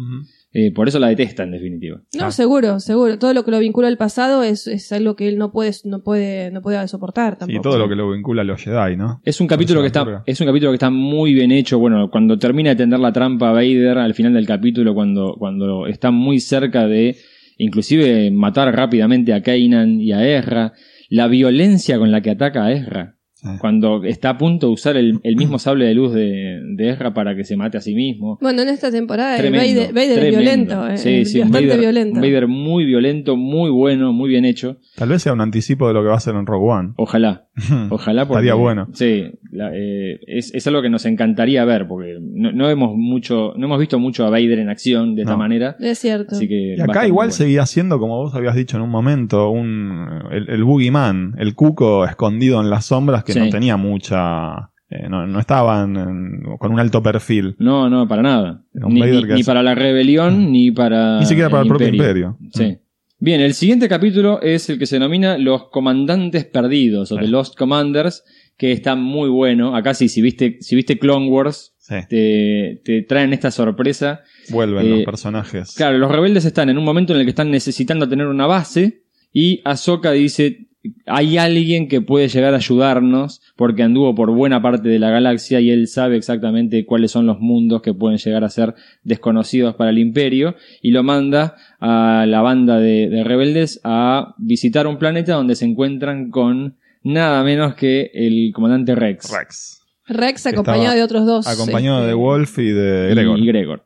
[0.55, 2.01] Eh, por eso la detesta, en definitiva.
[2.15, 2.31] No, Ah.
[2.31, 3.17] seguro, seguro.
[3.17, 6.03] Todo lo que lo vincula al pasado es, es algo que él no puede, no
[6.03, 7.57] puede, no puede soportar tampoco.
[7.59, 9.19] Y todo lo que lo vincula a los Jedi, ¿no?
[9.25, 11.79] Es un capítulo que está, es un capítulo que está muy bien hecho.
[11.79, 15.87] Bueno, cuando termina de tender la trampa a Vader al final del capítulo, cuando, cuando
[15.87, 17.17] está muy cerca de
[17.57, 20.73] inclusive matar rápidamente a Kanan y a Ezra,
[21.09, 23.15] la violencia con la que ataca a Ezra.
[23.59, 27.13] Cuando está a punto de usar el, el mismo sable de luz de, de Ezra
[27.13, 28.37] para que se mate a sí mismo.
[28.41, 30.39] Bueno, en esta temporada eh, Tremendo, Vader, Vader es tremendo.
[30.39, 32.15] violento, eh, Sí, sí, un bastante Vader, violento.
[32.15, 34.77] un Vader muy violento, muy bueno, muy bien hecho.
[34.95, 36.93] Tal vez sea un anticipo de lo que va a ser en Rogue One.
[36.97, 37.47] Ojalá,
[37.89, 38.87] ojalá porque, Estaría bueno.
[38.93, 43.53] Sí, la- eh, es, es algo que nos encantaría ver porque no, no hemos mucho,
[43.57, 45.37] no hemos visto mucho a Vader en acción de esta No.
[45.39, 45.75] manera.
[45.79, 46.35] Es cierto.
[46.35, 47.31] Así que Y acá igual bueno.
[47.31, 52.05] seguía siendo, como vos habías dicho en un momento, un, el, el boogeyman, el cuco
[52.05, 53.39] escondido en las sombras que Sí.
[53.39, 54.69] no tenía mucha...
[54.89, 57.55] eh, no, no estaban en- con un alto perfil.
[57.59, 58.63] No, no, para nada.
[58.73, 61.19] Ni, para la rebelión, ni para.
[61.19, 62.37] Ni siquiera para el propio imperio.
[62.51, 62.77] Sí.
[63.23, 67.27] Bien, el siguiente capítulo es el que se denomina Los Comandantes Perdidos o The.
[67.29, 68.25] Lost Commanders,
[68.57, 69.77] que está muy bueno.
[69.77, 74.23] Acá sí, si viste, si viste Clone Wars, Sí, te, te traen esta sorpresa.
[74.49, 75.73] vuelven Eh, los personajes.
[75.73, 79.03] Claro, los rebeldes están en un momento en el que están necesitando tener una base
[79.31, 80.67] y Ahsoka dice,
[81.05, 85.59] hay alguien que puede llegar a ayudarnos porque anduvo por buena parte de la galaxia
[85.61, 89.91] y él sabe exactamente cuáles son los mundos que pueden llegar a ser desconocidos para
[89.91, 95.35] el imperio y lo manda a la banda de, de rebeldes a visitar un planeta
[95.35, 99.31] donde se encuentran con nada menos que el comandante Rex.
[99.31, 99.79] Rex.
[100.07, 101.47] Rex acompañado estaba de otros dos.
[101.47, 103.39] Acompañado este, de Wolf y de Gregor.
[103.39, 103.85] y Gregor.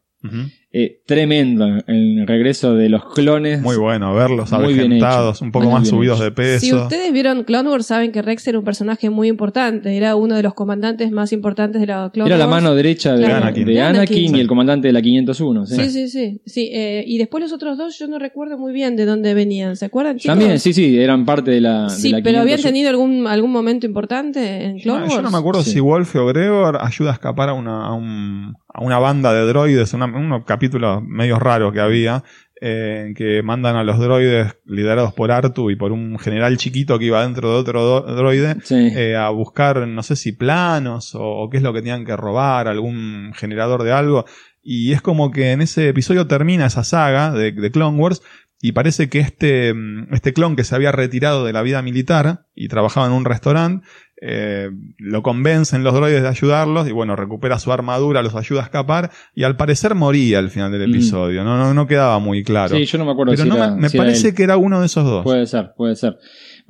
[0.73, 3.61] Eh, tremendo el regreso de los clones.
[3.61, 6.25] Muy bueno, verlos Muy bien avejentados, un poco Muy más subidos hecho.
[6.25, 6.59] de peso.
[6.59, 9.95] Si ustedes vieron Clone Wars, saben que Rex era un personaje muy importante.
[9.95, 13.25] Era uno de los comandantes más importantes de la Clone Era la mano derecha de,
[13.25, 13.65] De Anakin.
[13.65, 14.35] de De Anakin, Anakin.
[14.35, 15.65] y el comandante de la 501.
[15.65, 15.75] ¿sí?
[15.75, 16.41] Sí, sí, sí.
[16.45, 19.77] sí eh, y después los otros dos, yo no recuerdo muy bien de dónde venían.
[19.77, 20.37] ¿Se acuerdan, chicos?
[20.37, 21.83] También, sí, sí, eran parte de la.
[21.83, 22.67] de Sí, la pero habían 501.
[22.69, 25.15] tenido algún, algún momento importante en Clone no, Wars.
[25.15, 25.71] yo no me acuerdo Sí.
[25.71, 29.93] si Wolf o Gregor ayuda a escapar a una, a un- una banda de droides,
[29.93, 32.23] una- unos capítulos medio raros que había,
[32.59, 36.97] eh, en que mandan a los droides liderados por Artu y por un general chiquito
[36.97, 38.91] que iba dentro de otro droide Sí.
[38.95, 42.15] eh, a buscar, no sé si planos o, o qué es lo que tenían que
[42.17, 44.25] robar, algún generador de algo.
[44.63, 48.21] Y es como que en ese episodio termina esa saga de, de Clone Wars
[48.59, 52.45] y parece que este, mm, este clon que se había retirado de la vida militar
[52.55, 53.85] y trabajaba en un restaurante,
[54.21, 58.63] eh, lo convencen los droides de ayudarlos y bueno, recupera su armadura, los ayuda a
[58.63, 60.91] escapar y al parecer moría al final del Mm.
[60.91, 61.43] episodio.
[61.43, 62.75] No, no, no quedaba muy claro.
[62.75, 64.43] Sí, yo no me acuerdo Pero si no era- me, me si era parece que
[64.43, 65.23] era uno de esos dos.
[65.23, 66.17] Puede ser, puede ser.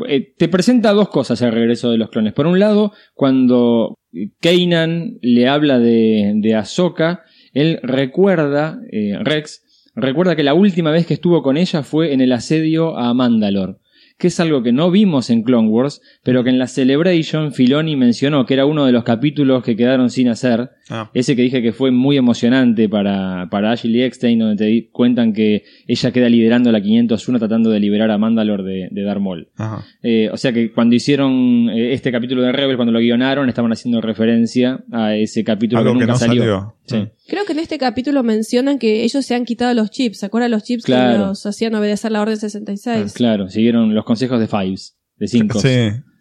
[0.08, 2.34] Eh, te presenta dos cosas el regreso de los clones.
[2.34, 3.98] Por un lado, cuando
[4.42, 9.64] Kanan le habla de, de Ahsoka, él recuerda, eh, Rex,
[9.96, 13.80] recuerda que la última vez que estuvo con ella fue en el asedio a Mandalor.
[14.18, 17.96] Que es algo que no vimos en Clone Wars, pero que en la Celebration Filoni
[17.96, 20.72] mencionó que era uno de los capítulos que quedaron sin hacer.
[20.90, 24.90] Ah, Ese que dije que fue muy emocionante para, para Ashley Eckstein, donde te di-
[24.92, 29.20] cuentan que ella queda liderando la 501 tratando de liberar a Mandalore de, de Darth
[29.22, 29.50] Maul.
[29.58, 29.84] ajá.
[30.02, 33.72] Eh, o sea que cuando hicieron eh, este capítulo de Rebel, cuando lo guionaron, estaban
[33.74, 36.42] haciendo referencia a ese capítulo Algo que que nunca no salió.
[36.42, 36.74] salió.
[36.86, 36.96] Sí.
[36.98, 37.08] Mm.
[37.30, 40.20] Creo que en este capítulo mencionan que ellos se han quitado los chips.
[40.20, 41.28] ¿Se acuerdan los chips que Claro.
[41.28, 43.14] los hacían obedecer la orden 66?
[43.14, 45.60] Claro, siguieron los consejos de Fives, de cinco.
[45.60, 45.68] Sí,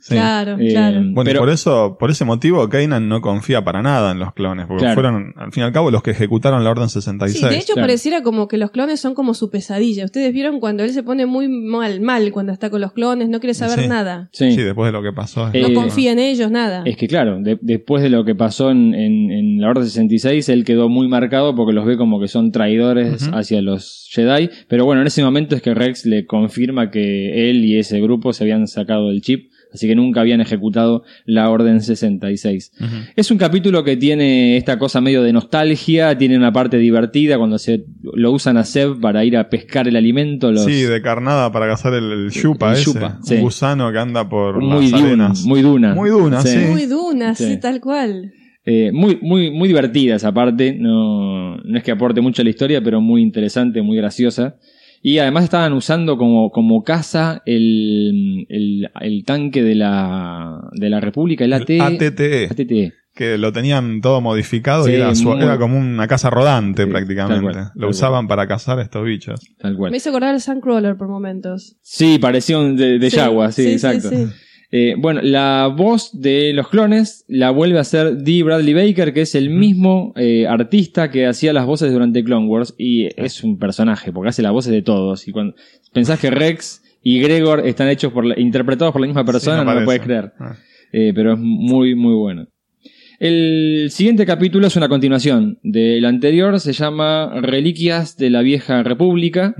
[0.09, 0.15] sí.
[0.15, 1.01] Claro, Eh, claro.
[1.03, 4.33] Bueno, Pero- y por eso, por ese motivo, Kanan no confía para nada en los
[4.35, 4.95] clones, porque Claro.
[4.95, 7.49] fueron, al fin y al cabo, los que ejecutaron la Orden Sí, 66.
[7.51, 7.87] de hecho claro.
[7.87, 10.05] pareciera como que los clones son como su pesadilla.
[10.05, 13.41] Ustedes vieron cuando él se pone muy mal, mal cuando está con los clones, no
[13.41, 13.89] quiere saber Sí.
[13.89, 14.29] nada.
[14.33, 14.53] Sí.
[14.53, 15.51] Sí, después de lo que pasó.
[15.53, 16.83] Eh, No confía en ellos, nada.
[16.85, 20.49] Es que claro, de- después de lo que pasó en, en- en la Orden 66,
[20.49, 24.51] él quedó muy marcado porque los ve como que son traidores hacia los Jedi.
[24.69, 28.33] Pero bueno, en ese momento es que Rex le confirma que él y ese grupo
[28.33, 32.73] se habían sacado del chip, así que nunca habían ejecutado la Orden 66.
[32.81, 32.87] Ujú.
[33.15, 37.59] Es un capítulo que tiene esta cosa medio de nostalgia, tiene una parte divertida cuando
[37.59, 40.51] se lo usan a Seb para ir a pescar el alimento.
[40.53, 42.85] Los, Sí, de carnada para cazar el, el yupa El ese.
[42.93, 45.45] yupa, un gusano que anda por muy las duna, arenas.
[45.45, 45.95] muy duna.
[45.95, 46.59] Muy duna, sí.
[46.71, 47.45] Muy duna, sí.
[47.53, 47.61] Sí.
[47.61, 48.33] tal cual.
[48.69, 50.75] Eh, muy, muy, muy divertida esa parte.
[50.77, 54.57] No, no es que aporte mucho a la historia, pero muy interesante, muy graciosa.
[55.03, 61.01] Y además estaban usando como, como casa el, el, el tanque de la, de la
[61.01, 62.93] República, el AT, El ATTE, ATT.
[63.15, 66.85] que lo tenían todo modificado Sí, y era, su- muy- era como una casa rodante
[66.85, 67.43] Sí, prácticamente.
[67.53, 69.41] cual, lo usaban para cazar estos bichos.
[69.59, 69.91] Tal cual.
[69.91, 71.77] Me hizo acordar al Suncrawler por momentos.
[71.83, 74.11] Sí, parecía un de, de Sí, Yagua, sí, exacto.
[74.79, 79.23] Eh, bueno, la voz de los clones la vuelve a hacer Dee Bradley Baker, que
[79.23, 82.75] es el mismo eh, artista que hacía las voces durante Clone Wars.
[82.77, 85.27] Y es un personaje, porque hace las voces de todos.
[85.29, 85.55] Y cuando
[85.95, 89.65] pensás que Rex y Gregor están hechos por la- interpretados por la misma persona, Sí,
[89.67, 90.33] no lo puedes creer.
[90.39, 90.57] Ah.
[90.93, 92.47] Eh, pero es muy, muy bueno.
[93.19, 99.55] El siguiente capítulo es una continuación del anterior, se llama Reliquias de la Vieja República.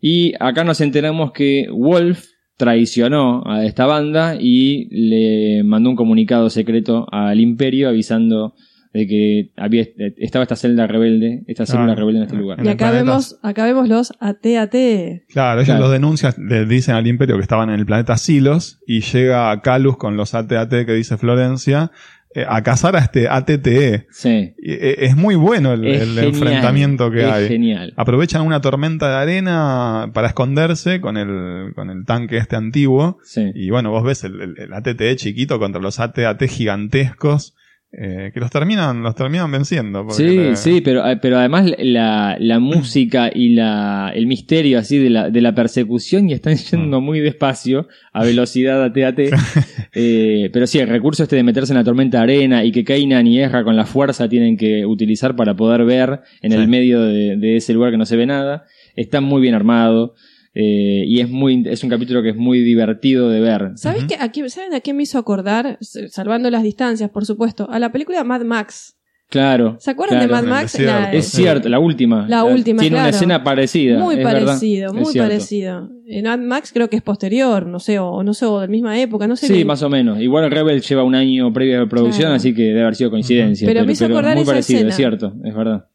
[0.00, 6.50] Y acá nos enteramos que Wolf traicionó a esta banda y le mandó un comunicado
[6.50, 8.54] secreto al imperio avisando
[8.92, 9.84] de que había,
[10.18, 12.60] estaba esta celda rebelde, esta célula Ah, rebelde en este lugar.
[12.60, 15.24] En Y acá planeta- vemos, acá vemos los AT-AT.
[15.28, 15.80] Claro, ellos Claro.
[15.80, 19.96] los denuncian, le dicen al imperio que estaban en el planeta Silos y llega Calus
[19.96, 21.90] con los AT-AT que dice Florencia
[22.48, 24.06] a cazar a este ATTE.
[24.10, 24.54] Sí.
[24.62, 27.48] Eh, Es muy bueno el, Es el genial, enfrentamiento que es hay.
[27.48, 27.92] genial.
[27.96, 33.18] Aprovechan una tormenta de arena para esconderse con el, con el tanque este antiguo.
[33.22, 33.50] Sí.
[33.54, 37.54] Y bueno, vos ves el, el, el ATTE chiquito contra los AT-AT gigantescos
[37.96, 40.06] eh, que los terminan, los terminan venciendo.
[40.10, 44.98] Sí, le- sí, pero, eh, pero además la, la música y la, el misterio así
[44.98, 49.18] de la, de la persecución y están yendo muy despacio a velocidad AT-AT.
[49.96, 52.82] Eh, pero sí, el recurso este de meterse en la tormenta de arena y que
[52.82, 56.58] Kainan y Ezra con la fuerza tienen que utilizar para poder ver en Sí.
[56.58, 58.64] el medio de, de ese lugar que no se ve nada,
[58.96, 60.14] está muy bien armado.
[60.54, 63.72] Eh, y es muy es un capítulo que es muy divertido de ver.
[63.76, 64.16] ¿Sabes qué?
[64.20, 65.78] a qué- ¿Saben a qué me hizo acordar?
[65.80, 67.68] Salvando las distancias, por supuesto.
[67.70, 68.96] A la película Mad Max.
[69.30, 69.76] Claro.
[69.80, 70.34] ¿Se acuerdan claro.
[70.36, 70.72] de Mad Max?
[70.74, 71.00] desierto.
[71.00, 72.26] La- Es cierto, la última.
[72.28, 73.98] La última, Tiene una escena parecida.
[73.98, 75.28] Muy es parecido, es muy cierto.
[75.30, 75.88] parecido.
[76.06, 78.70] En Mad Max creo que es posterior, no sé, o no sé, o de la
[78.70, 79.48] misma época, no sé.
[79.48, 80.20] Sí, más o menos.
[80.20, 82.34] Igual Rebel lleva un año previo de producción, Claro.
[82.36, 83.66] así que debe haber sido coincidencia.
[83.66, 84.90] Pero me hizo acordar muy esa parecido, escena.
[84.90, 85.86] es cierto, es verdad.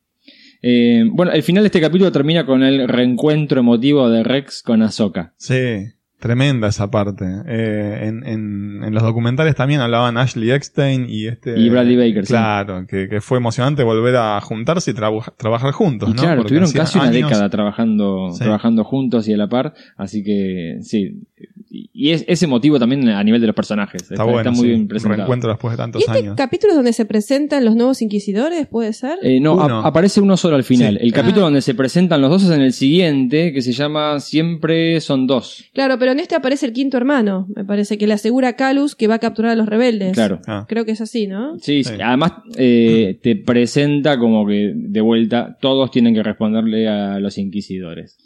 [0.62, 4.82] Eh, bueno, el final de este capítulo termina con el reencuentro emotivo de Rex con
[4.82, 5.34] Ahsoka.
[5.38, 5.86] Sí,
[6.19, 7.24] tremenda esa parte.
[7.48, 11.58] Eh, en, en, en los documentales también hablaban Ashley Eckstein y este.
[11.58, 12.34] Y Bradley Baker, sí.
[12.34, 16.22] Claro, que, que fue emocionante volver a juntarse y traba- trabajar juntos, Y ¿no?
[16.22, 18.39] claro, Porque tuvieron casi una años- década trabajando, Sí.
[18.39, 21.22] trabajando juntos y a la par, así que sí.
[21.71, 24.01] Y es, ese motivo también a nivel de los personajes.
[24.01, 25.17] Está, Está bueno, está muy sí, bien presentado.
[25.17, 26.36] reencuentro después de tantos ¿Y este años.
[26.36, 28.65] capítulo es donde se presentan los nuevos inquisidores?
[28.67, 29.19] ¿Puede ser?
[29.21, 29.79] Eh, no, Uno.
[29.79, 30.97] ap- aparece uno solo al final.
[30.99, 31.05] Sí.
[31.05, 31.45] El capítulo Ah.
[31.45, 35.65] donde se presentan los dos es en el siguiente, que se llama Siempre son dos.
[35.73, 37.47] Claro, pero en este aparece el quinto hermano.
[37.55, 40.13] Me parece que le asegura a Calus que va a capturar a los rebeldes.
[40.13, 40.39] Claro.
[40.47, 41.53] Ah, Creo que es así, ¿no?
[41.60, 41.93] Sí, Sí.
[41.95, 42.01] sí.
[42.01, 48.17] además eh, te presenta como que de vuelta todos tienen que responderle a los inquisidores.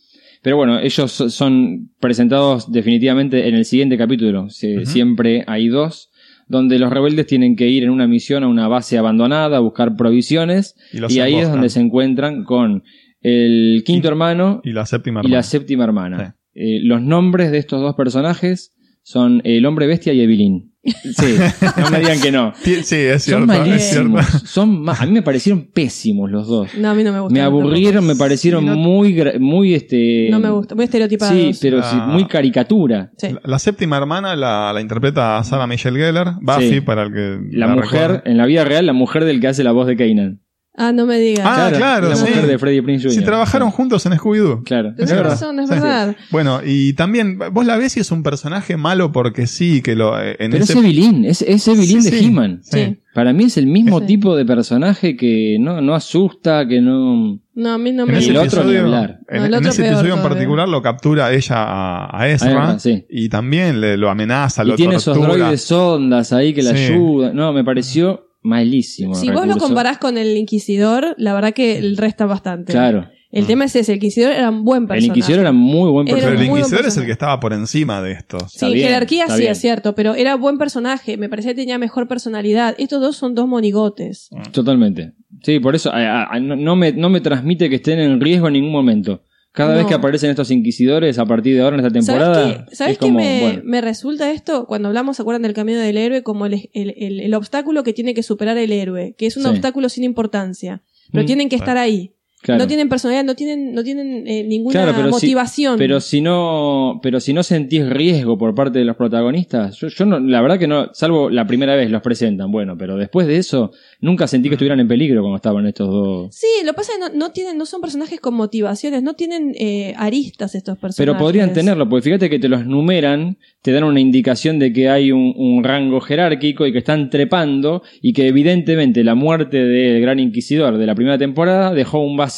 [0.43, 4.49] Pero bueno, ellos so- son presentados definitivamente en el siguiente capítulo.
[4.49, 4.85] Se-.
[4.85, 6.11] Siempre hay dos,
[6.47, 9.95] donde los rebeldes tienen que ir en una misión a una base abandonada a buscar
[9.95, 10.75] provisiones.
[10.91, 12.83] y, ahí es donde se encuentran con
[13.21, 15.43] el quinto Y- hermano Y la séptima y la hermana.
[15.43, 16.35] séptima hermana.
[16.53, 20.72] Eh, los nombres de estos dos personajes son el hombre bestia y Evelyn.
[20.83, 21.35] Sí,
[21.77, 22.53] no me digan que no.
[22.61, 23.53] Sí, es Son cierto.
[23.73, 24.09] es cierto.
[24.09, 24.25] malísimos.
[24.45, 26.75] Son ma- a mí me parecieron pésimos los dos.
[26.77, 27.33] No, a mí no me gusta.
[27.33, 30.27] Me aburrieron, me parecieron Sí, no- muy, muy este.
[30.29, 31.33] No me gusta, muy estereotipados.
[31.35, 32.07] Sí, pero sí, Ah.
[32.11, 33.11] muy caricatura.
[33.17, 33.29] Sí.
[33.31, 36.81] La, la séptima hermana la, la interpreta Sarah Michelle Gellar, Buffy, Sí.
[36.81, 37.39] para el que.
[37.51, 40.41] La mujer, en la vida real, la mujer del que hace la voz de Kanan.
[40.75, 41.45] Ah, no me digas.
[41.47, 42.25] Ah, claro, La sí.
[42.25, 43.19] mujer de Freddie Prinze Jr.
[43.19, 43.75] Sí, trabajaron Sí.
[43.77, 44.63] juntos en Scooby-Doo.
[44.63, 44.95] Claro.
[44.95, 45.31] Tenés Es verdad.
[45.33, 45.75] razón, es Sí.
[45.75, 46.15] verdad.
[46.31, 50.19] Bueno, y también, vos la ves y es un personaje malo porque sí, que lo.
[50.19, 52.25] eh, En Pero ese, es Evelyn, es, es Evelyn Sí, de sí.
[52.25, 52.59] He-Man.
[52.63, 52.97] Sí.
[53.13, 54.07] Para mí es el mismo Sí.
[54.07, 57.39] tipo de personaje que no, no asusta, que no.
[57.53, 59.19] No, a mí no en me Y el otro ni episodio, hablar.
[59.29, 62.27] en, No, el en otro ese peor episodio en particular lo captura ella a, a
[62.29, 62.77] Ezra, A
[63.09, 65.37] y también le, lo amenaza, Y lo tiene esos tortura.
[65.37, 67.35] droides sondas ahí que la ayudan.
[67.35, 69.15] No, me pareció malísimo.
[69.15, 72.73] Si el vos lo comparás con el Inquisidor, la verdad que el resta bastante.
[72.73, 73.09] Claro.
[73.31, 75.07] El tema es ese, el Inquisidor era un buen El personaje.
[75.19, 76.51] Inquisidor era muy buen Era Pero personaje.
[76.51, 77.05] el Inquisidor es el personaje.
[77.07, 78.43] que estaba por encima de estos.
[78.53, 79.51] Sí, bien, jerarquía sí bien.
[79.53, 82.75] es cierto, pero era buen personaje, me parecía que tenía mejor personalidad.
[82.77, 84.29] Estos dos son dos monigotes.
[84.51, 85.13] Totalmente.
[85.41, 88.47] Sí, por eso a- a- no, no me, no me transmite que estén en riesgo
[88.47, 89.23] en ningún momento.
[89.53, 92.75] Cada vez que aparecen estos inquisidores a partir de ahora en esta temporada, ¿Sabes qué,
[92.75, 94.65] ¿sabes es qué como, me, bueno, me resulta esto?
[94.65, 96.23] Cuando hablamos, ¿se acuerdan del camino del héroe?
[96.23, 99.43] Como el, el- el- el obstáculo que tiene que superar el héroe, que es un
[99.43, 99.49] Sí.
[99.49, 102.13] obstáculo sin importancia, pero Mm, tienen que estar ahí.
[102.43, 102.59] Claro.
[102.61, 105.77] No tienen personalidad, no tienen, no tienen eh, ninguna Claro, pero si- motivación.
[105.79, 110.05] Pero si no, pero si no sentís riesgo por parte de los protagonistas, yo, yo
[110.05, 113.37] no, la verdad que no, salvo la primera vez los presentan, bueno, pero después de
[113.37, 116.35] eso, nunca sentí que estuvieran en peligro cuando estaban estos dos.
[116.35, 119.13] Sí, lo que pasa es que no, no tienen, no son personajes con motivaciones, no
[119.13, 120.97] tienen eh, aristas estos personajes.
[120.97, 124.89] Pero podrían tenerlo, porque fíjate que te los numeran, te dan una indicación de que
[124.89, 130.01] hay un, un rango jerárquico y que están trepando y que evidentemente la muerte del
[130.01, 132.32] Gran Inquisidor de la primera temporada dejó un vacío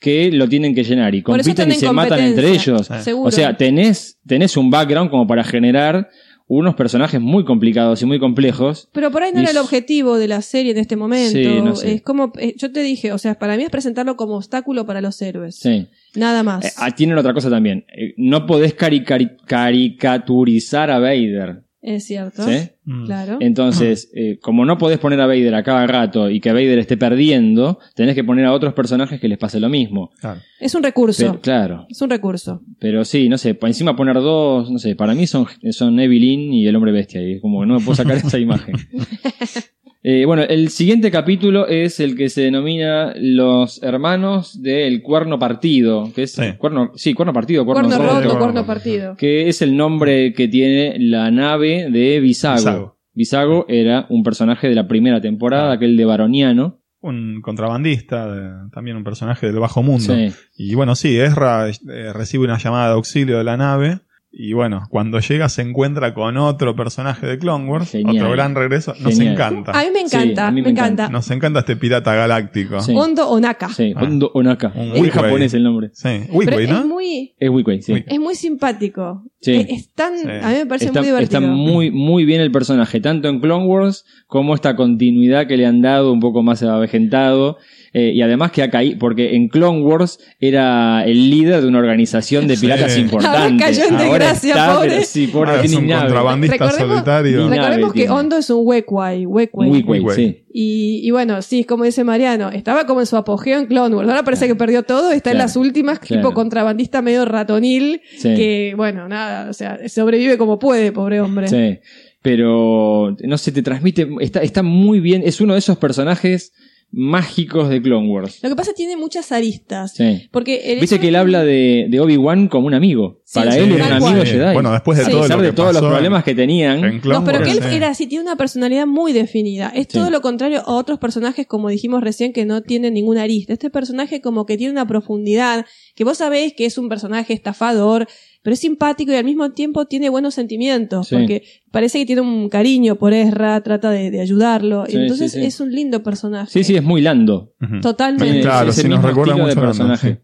[0.00, 2.88] que lo tienen que llenar y compiten y se matan entre ellos.
[3.02, 3.28] seguro.
[3.28, 6.08] O sea, tenés, tenés un background como para generar
[6.50, 8.88] unos personajes muy complicados y muy complejos.
[8.92, 11.32] Pero por ahí no Y era el objetivo de la serie en este momento.
[11.38, 11.92] Sí, no sé.
[11.94, 15.02] Es como, eh, yo te dije, o sea, para mí es presentarlo como obstáculo para
[15.02, 15.56] los héroes.
[15.56, 15.88] Sí.
[16.14, 16.64] Nada más.
[16.64, 17.84] Eh, ah, tienen otra cosa también.
[17.94, 21.62] Eh, no podés cari- cari- caricaturizar a Vader.
[21.80, 22.42] Es cierto.
[22.42, 22.70] ¿sí?
[22.84, 23.06] Mm.
[23.06, 23.36] Claro.
[23.40, 26.96] Entonces, eh, como no podés poner a Vader a cada rato y que Vader esté
[26.96, 30.10] perdiendo, tenés que poner a otros personajes que les pase lo mismo.
[30.20, 30.40] Claro.
[30.60, 31.22] Es un recurso.
[31.24, 32.62] Pero, claro, Es un recurso.
[32.78, 36.52] pero sí, no sé, por encima poner dos, no sé, para mí son, son Evelyn
[36.52, 38.74] y el hombre bestia, y es como que no me puedo sacar esa imagen.
[40.02, 46.12] Eh, bueno, el siguiente capítulo es el que se denomina Los Hermanos del Cuerno Partido,
[46.14, 46.52] que es Sí.
[46.56, 49.16] cuerno, sí, cuerno partido, cuerno, Cuerno roto, cuerno partido.
[49.16, 52.56] que es el nombre que tiene la nave de Visago.
[52.56, 52.98] Visago.
[53.12, 56.80] Visago era un personaje de la primera temporada, aquel de Baroniano.
[57.00, 60.14] Un contrabandista, de- también un personaje del bajo mundo.
[60.14, 60.28] Sí.
[60.56, 63.98] Y bueno, sí, Ezra eh, recibe una llamada de auxilio de la nave.
[64.30, 68.16] Y bueno, cuando llega se encuentra con otro personaje de Clone Wars, Genial.
[68.24, 68.92] otro gran regreso.
[69.00, 69.32] Nos Genial.
[69.34, 69.72] encanta.
[69.72, 71.04] A mí me encanta, Sí, a mí me, me encanta.
[71.04, 71.08] encanta.
[71.12, 72.78] Nos encanta este pirata galáctico.
[72.80, 72.92] Sí.
[72.94, 73.70] Hondo Onaka.
[73.70, 74.02] Sí, Ah.
[74.02, 74.72] Hondo Onaka.
[74.76, 75.90] Un japonés el nombre.
[75.94, 76.86] Sí, Wigway, es ¿no?
[76.86, 78.04] muy, Es sí.
[78.06, 79.22] Es muy simpático.
[79.40, 79.54] Sí.
[79.54, 80.26] Es, es tan, Sí.
[80.28, 81.40] a mí me parece Está, muy divertido.
[81.40, 85.64] está muy, muy bien el personaje, tanto en Clone Wars como esta continuidad que le
[85.64, 87.56] han dado, un poco más avejentado.
[87.98, 91.78] Eh, y además que ha caído, porque en Clone Wars era el líder de una
[91.78, 93.00] organización de piratas Sí.
[93.00, 93.38] importante.
[93.38, 94.88] Ahora cayó en desgracia, está, pobre.
[94.90, 96.02] pero sí, pobre, Ahora es un nave.
[96.02, 97.48] contrabandista Recordemos- solitario.
[97.48, 98.08] Recordemos que.
[98.08, 99.26] Hondo es un Wekwai.
[99.26, 100.04] Wekwai.
[100.14, 100.44] Sí.
[100.52, 104.08] Y, y bueno, sí, como dice Mariano, estaba como en su apogeo en Clone Wars.
[104.08, 106.22] Ahora parece que perdió todo, está en las últimas, Claro.
[106.22, 108.34] tipo contrabandista medio ratonil, Sí.
[108.34, 111.48] que bueno, nada, o sea, sobrevive como puede, pobre hombre.
[111.48, 111.78] Sí.
[112.22, 116.52] Pero, no sé, te transmite, está, está muy bien, es uno de esos personajes
[116.90, 118.40] mágicos de Clone Wars.
[118.42, 119.94] Lo que pasa es que tiene muchas aristas.
[119.94, 120.28] Sí.
[120.30, 123.17] Porque Viste que él habla de, de Obi-Wan como un amigo.
[123.30, 124.26] Sí, Para sí, él era un amigo cual.
[124.26, 124.54] Jedi.
[124.54, 125.10] Bueno, después de Sí.
[125.10, 126.82] a todo pesar lo de que todos los problemas que tenían.
[126.82, 127.74] en Clone No, pero que él sí.
[127.76, 129.68] era así, tiene una personalidad muy definida.
[129.74, 129.98] Es Sí.
[129.98, 133.52] todo lo contrario a otros personajes, como dijimos recién, que no tienen ninguna arista.
[133.52, 138.06] Este personaje como que tiene una profundidad, que vos sabés que es un personaje estafador,
[138.42, 141.16] pero es simpático y al mismo tiempo tiene buenos sentimientos, Sí.
[141.16, 144.86] porque parece que tiene un cariño por Ezra, trata de, de ayudarlo.
[144.86, 145.44] Sí, Entonces sí, sí.
[145.46, 146.50] es un lindo personaje.
[146.50, 147.52] Sí, sí, es muy lando.
[147.60, 147.80] Ujú.
[147.82, 148.24] Totalmente.
[148.24, 150.22] Tiene Claro, sí, nos recuerda mucho personaje.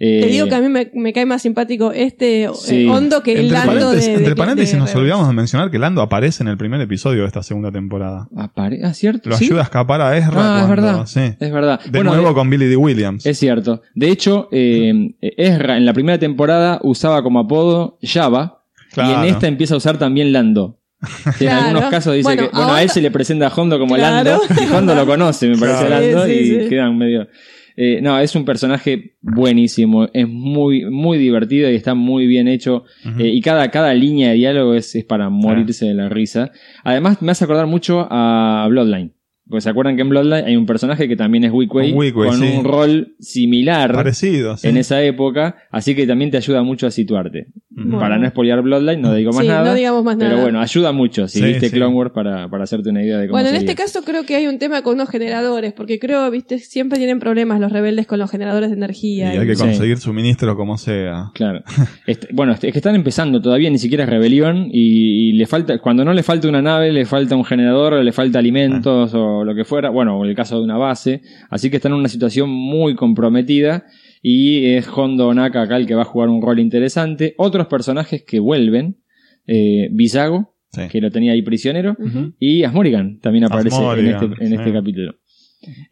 [0.00, 0.06] Sí.
[0.06, 2.88] Eh, Te digo que a mí me, me cae más simpático este eh, Sí.
[2.88, 5.78] Hondo que el Entre Lando de, de- entre paréntesis de nos olvidamos de mencionar que
[5.78, 8.26] Lando aparece en el primer episodio de esta segunda temporada.
[8.34, 9.28] apare- ah, ¿cierto?
[9.28, 9.44] Lo ¿Sí?
[9.44, 10.32] ayuda a escapar a Ezra.
[10.58, 11.06] Ah, es verdad.
[11.06, 11.20] sí.
[11.38, 11.80] Es verdad.
[11.84, 12.76] De Bueno, nuevo de- con Billy D.
[12.76, 13.26] Williams.
[13.26, 13.82] Es cierto.
[13.94, 19.22] De hecho, eh, Ezra en la primera temporada usaba como apodo Java y Claro.
[19.22, 20.78] en esta empieza a usar también Lando.
[21.26, 21.66] En Claro.
[21.68, 24.30] algunos casos dice Bueno, que bueno, a él se le presenta a Hondo como Claro.
[24.48, 26.04] Lando y Hondo lo conoce, me parece Claro.
[26.06, 27.26] Lando Sí, y quedan medio.
[27.76, 32.84] Eh, no, es un personaje buenísimo, es muy, muy divertido y está muy bien hecho.
[33.18, 36.50] Eh, y cada, cada línea de diálogo es, es para morirse de la risa.
[36.84, 39.12] Además, me hace acordar mucho a Bloodline.
[39.50, 42.54] Porque se acuerdan que en Bloodline hay un personaje que también es Wickway, con sí.
[42.56, 44.68] un rol similar Parecido, sí.
[44.68, 47.48] en esa época, así que también te ayuda mucho a situarte.
[47.98, 49.64] Para no spoilear Bloodline, no digo más Sí, nada.
[49.64, 50.42] no digamos más Pero nada.
[50.42, 51.76] bueno, ayuda mucho si Sí, viste sí.
[51.76, 54.36] Clone Wars para, para hacerte una idea de cómo Bueno, en este caso creo que
[54.36, 58.18] hay un tema con unos generadores, porque creo, viste, siempre tienen problemas los rebeldes con
[58.18, 59.30] los generadores de Y energía.
[59.30, 59.62] hay que Sí.
[59.62, 61.30] conseguir suministro como sea.
[61.34, 61.62] Claro.
[62.06, 65.78] Este- bueno, es que están empezando todavía, ni siquiera es rebelión y, y le falta,
[65.78, 69.39] cuando no le falta una nave, le falta un generador, o le falta alimentos o
[69.44, 71.98] lo que fuera, bueno, o en el caso de una base, así que están en
[71.98, 73.84] una situación muy comprometida
[74.22, 77.34] y es Hondo Naka acá el que va a jugar un rol interesante.
[77.38, 78.96] Otros personajes que vuelven,
[79.46, 79.88] eh,
[80.72, 80.82] Sí.
[80.88, 81.96] que lo tenía ahí prisionero,
[82.38, 84.54] y Asmorigan también aparece en este, en sí.
[84.54, 85.14] este capítulo.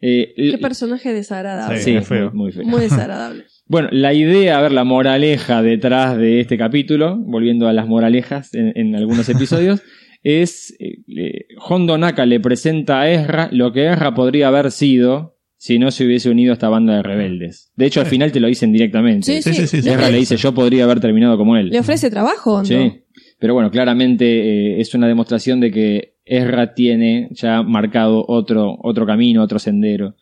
[0.01, 1.79] Eh, Qué personaje desagradable.
[1.79, 2.31] sí, feo.
[2.31, 2.63] Muy, muy feo.
[2.65, 3.43] Muy desagradable.
[3.67, 8.53] Bueno, la idea, a ver, la moraleja detrás de este capítulo, volviendo a las moralejas
[8.55, 9.81] en, en algunos episodios,
[10.23, 15.37] es eh, eh, Hondo Naka le presenta a Ezra lo que Ezra podría haber sido
[15.57, 17.71] si no se hubiese unido a esta banda de rebeldes.
[17.75, 19.25] De hecho, al final te lo dicen directamente.
[19.25, 19.89] Sí, Sí, sí, sí, sí.
[19.89, 21.69] Ezra le dice, yo podría haber terminado como él.
[21.69, 22.65] ¿Le ofrece trabajo o no?
[22.65, 23.03] Sí,
[23.39, 29.05] pero bueno, claramente eh, es una demostración de que Ezra tiene ya marcado otro, otro
[29.05, 30.15] camino, otro sendero.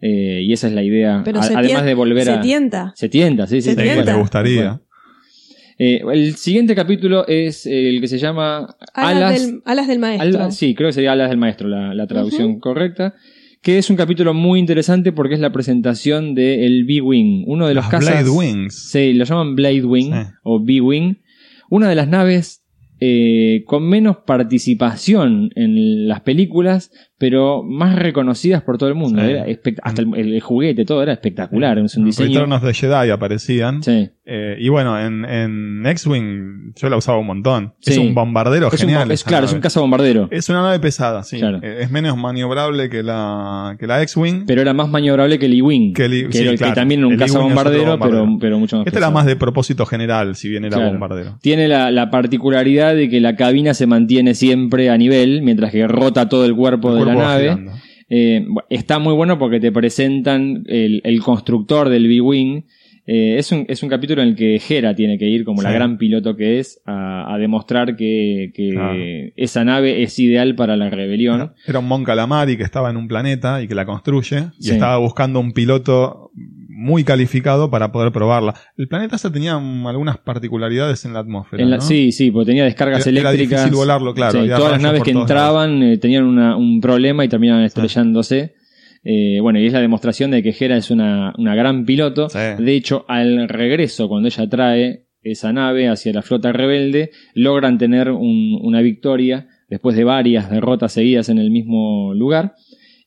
[0.00, 1.22] Eh, y esa es la idea.
[1.24, 2.40] Pero A- se además de volver se a...
[2.40, 2.92] tienta.
[2.94, 3.70] Se tienta, sí, sí.
[3.70, 4.12] Se tienta.
[4.12, 4.80] le gustaría.
[5.78, 9.46] Eh, el siguiente capítulo es el que se llama Alas, Alas.
[9.46, 10.28] del, alas del maestro.
[10.28, 13.14] Alas- sí, creo que sería Alas del Maestro, la, la traducción correcta.
[13.60, 17.84] Que es un capítulo muy interesante porque es la presentación del B-Wing, uno de los
[17.84, 18.10] Las cazas.
[18.22, 18.90] Blade Wings.
[18.90, 20.18] Sí, lo llaman Blade Wing Sí.
[20.42, 21.14] o B-Wing.
[21.70, 22.62] Una de las naves
[23.00, 29.22] eh, con menos participación en las películas, pero más reconocidas por todo el mundo.
[29.22, 29.30] Sí.
[29.30, 31.78] Era espect- hasta el, el juguete, todo era espectacular.
[31.78, 32.44] Es un diseño.
[32.60, 33.82] The Jedi aparecían.
[33.82, 34.10] Sí.
[34.26, 37.74] Eh, y bueno, en, en X-Wing yo la usaba un montón.
[37.84, 39.10] Es un bombardero Es un- genial.
[39.10, 40.28] es, claro, es un cazabombardero.
[40.30, 41.38] Es una nave pesada, sí.
[41.38, 41.60] Claro.
[41.62, 44.44] Eh, Es menos maniobrable que la, que la X-Wing.
[44.46, 45.92] Pero era más maniobrable que el E-Wing.
[45.92, 48.24] Que el que, sí, también era un cazabombardero, bombardero.
[48.24, 50.90] pero, pero mucho más Este era más de propósito general, si bien era Claro.
[50.92, 51.38] bombardero.
[51.42, 55.86] Tiene la, la particularidad de que la cabina se mantiene siempre a nivel, mientras que
[55.86, 57.70] rota todo el cuerpo El de la nave.
[58.10, 62.62] Eh, está muy bueno porque te presentan el, el constructor del B-Wing.
[63.06, 65.70] Eh, es, un, es un capítulo en el que Hera tiene que ir, como la
[65.72, 71.52] gran piloto que es, a, a demostrar que, esa nave es ideal para la rebelión.
[71.66, 74.70] Era un Mon Calamari que estaba en un planeta y que la construye y Sí.
[74.72, 76.30] estaba buscando un piloto
[76.74, 78.54] muy calificado para poder probarla.
[78.76, 81.62] El planeta ese tenía mm, algunas particularidades en la atmósfera.
[81.62, 81.82] En la- ¿no?
[81.82, 83.60] Sí, sí, porque tenía descargas Era- era eléctricas.
[83.62, 87.28] difícil volarlo, claro, Sí, todas las naves que entraban eh, tenían una- un problema y
[87.28, 88.54] terminaban estrellándose.
[89.04, 92.28] Eh, bueno, y es la demostración de que Hera es una, una gran piloto.
[92.30, 92.38] Sí.
[92.58, 98.10] De hecho, al regreso, cuando ella trae esa nave hacia la flota rebelde, logran tener
[98.10, 102.54] un- una victoria después de varias derrotas seguidas en el mismo lugar.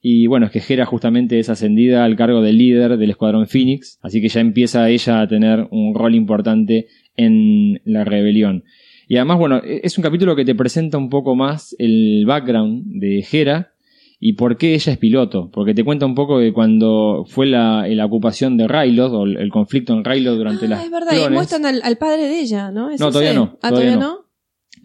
[0.09, 3.99] Y bueno, es que Hera justamente es ascendida al cargo del líder del escuadrón Phoenix,
[4.01, 8.63] así que ya empieza ella a tener un rol importante en la rebelión.
[9.09, 12.85] Y además, bueno, e- es un capítulo que te presenta un poco más el background
[13.01, 13.73] de Hera
[14.17, 15.49] y por qué ella es piloto.
[15.51, 19.49] Porque te cuenta un poco de cuando fue la, la ocupación de Rylod o el,
[19.49, 22.71] conflicto en Rylod durante ah, las es verdad, y muestran al, al padre de ella,
[22.71, 22.91] ¿no?
[22.91, 23.99] ¿Es No, todavía no, Ah, todavía no.
[23.99, 24.17] no.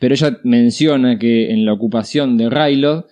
[0.01, 3.05] Pero ella menciona que en la ocupación de Rylod,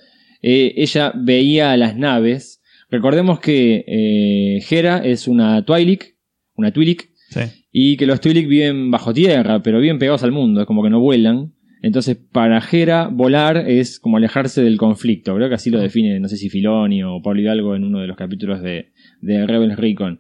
[0.42, 2.62] eh, ella veía a las naves.
[2.90, 6.16] Recordemos que eh, Hera es una Twi'lek,
[6.56, 7.40] una Twi'lek, Sí.
[7.70, 10.90] y que los Twi'lek viven bajo tierra, pero viven pegados al mundo, es como que
[10.90, 11.52] no vuelan.
[11.82, 15.34] Entonces, para Hera, volar es como alejarse del conflicto.
[15.34, 18.06] Creo que así lo define, no sé si Filoni o Pablo Hidalgo en uno de
[18.06, 18.88] los capítulos de,
[19.22, 20.18] de Rebels Recon.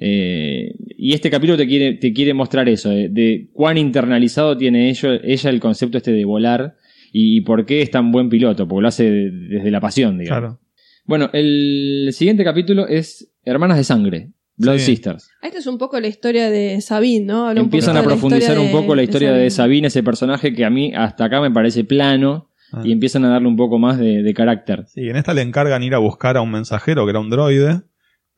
[0.00, 4.90] Eh, y este capítulo te quiere, te quiere mostrar eso, de, de cuán internalizado tiene
[4.90, 6.74] ello, ella el concepto este de volar
[7.12, 10.40] y, por qué es tan buen piloto, porque lo hace de- desde la pasión, digamos.
[10.40, 10.60] Claro.
[11.04, 14.86] Bueno, el siguiente capítulo es Hermanas de Sangre, Blood Sí.
[14.96, 15.30] Sisters.
[15.42, 17.48] Ah, Esta es un poco la historia de Sabine, ¿no?
[17.48, 19.50] Habla Empiezan a profundizar un poco la historia de Sabine.
[19.50, 22.82] Sabine, ese personaje que a mí hasta acá me parece plano, Ah.
[22.84, 24.84] y empiezan a darle un poco más de, de carácter.
[24.88, 27.80] Sí, en esta le encargan ir a buscar a un mensajero que era un droide,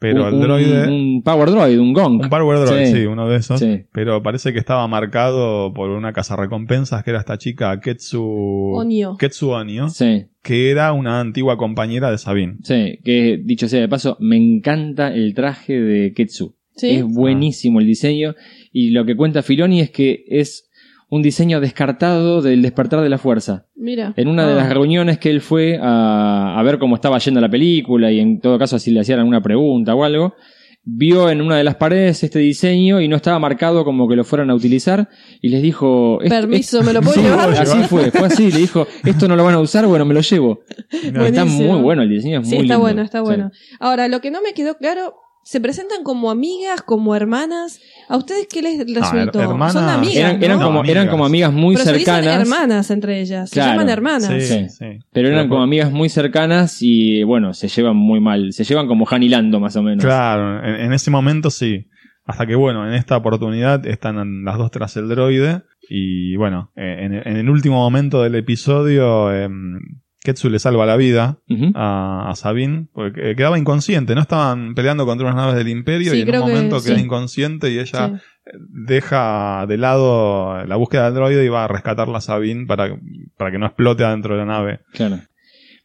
[0.01, 0.89] pero un, el droide...
[0.89, 2.23] un, un Power Droid, un Gong.
[2.25, 2.93] Un Power Droid, Sí.
[2.93, 3.61] sí, uno de esos.
[3.61, 3.85] Sí.
[3.93, 9.17] Pero parece que estaba marcado por una casa recompensas que era esta chica Ketsu Onio.
[9.17, 10.25] Ketsu Onio, Sí.
[10.43, 12.57] que era una antigua compañera de Sabine.
[12.65, 16.57] Sí, que dicho sea de paso, me encanta el traje de Ketsu.
[16.77, 16.91] ¿Sí?
[16.93, 18.35] Es buenísimo el diseño.
[18.73, 20.70] Y lo que cuenta Filoni es que es
[21.11, 23.67] un diseño descartado del despertar de la fuerza.
[23.77, 24.15] Mira.
[24.17, 24.57] En una de Ah.
[24.57, 28.41] las reuniones que él fue a, a ver cómo estaba yendo la película y en
[28.41, 30.35] todo caso si le hacían alguna pregunta o algo,
[30.83, 34.25] vio en una de las paredes este diseño y no estaba marcado como que lo
[34.25, 35.09] fueran a utilizar
[35.43, 36.21] y les dijo...
[36.23, 37.51] "Esto- Permiso, ¿me lo puedo llevar?
[37.51, 40.21] Así fue, fue así, le dijo, esto no lo van a usar, bueno, me lo
[40.21, 40.61] llevo.
[41.03, 42.81] Está muy bueno el diseño, es Sí, muy está lindo.
[42.81, 43.25] bueno, está Sí.
[43.25, 43.51] bueno.
[43.79, 47.81] Ahora, lo que no me quedó claro, ¿se presentan como amigas, como hermanas?
[48.09, 49.41] ¿A ustedes qué les resultó?
[49.41, 50.65] hermanas- Son amigas, Eran, eran ¿no?
[50.67, 51.11] como, No, eran amigas.
[51.13, 52.41] como amigas muy Pero se dicen cercanas.
[52.43, 53.51] hermanas entre ellas.
[53.51, 53.69] Claro.
[53.69, 54.27] Se llaman hermanas.
[54.27, 54.69] Sí, Sí.
[54.69, 54.87] sí.
[55.13, 58.53] Pero eran Pero como por- amigas muy cercanas y bueno, se llevan muy mal.
[58.53, 60.05] Se llevan como Han y Lando más o menos.
[60.05, 61.87] Claro, en, en ese momento sí.
[62.27, 65.63] Hasta que, bueno, en esta oportunidad están las dos tras el droide.
[65.89, 69.81] Y bueno, eh, en, en el último momento del episodio, em,
[70.23, 71.39] Ketsu le salva la vida
[71.75, 74.15] a, a Sabine, porque quedaba inconsciente.
[74.15, 76.97] No estaban peleando contra unas naves del Imperio Sí, y en un que momento queda
[76.97, 77.03] sí.
[77.03, 78.51] inconsciente y ella Sí.
[78.87, 82.95] deja de lado la búsqueda del droide y va a rescatarla a Sabine para,
[83.37, 84.81] para que no explote adentro de la nave.
[84.93, 85.21] Claro.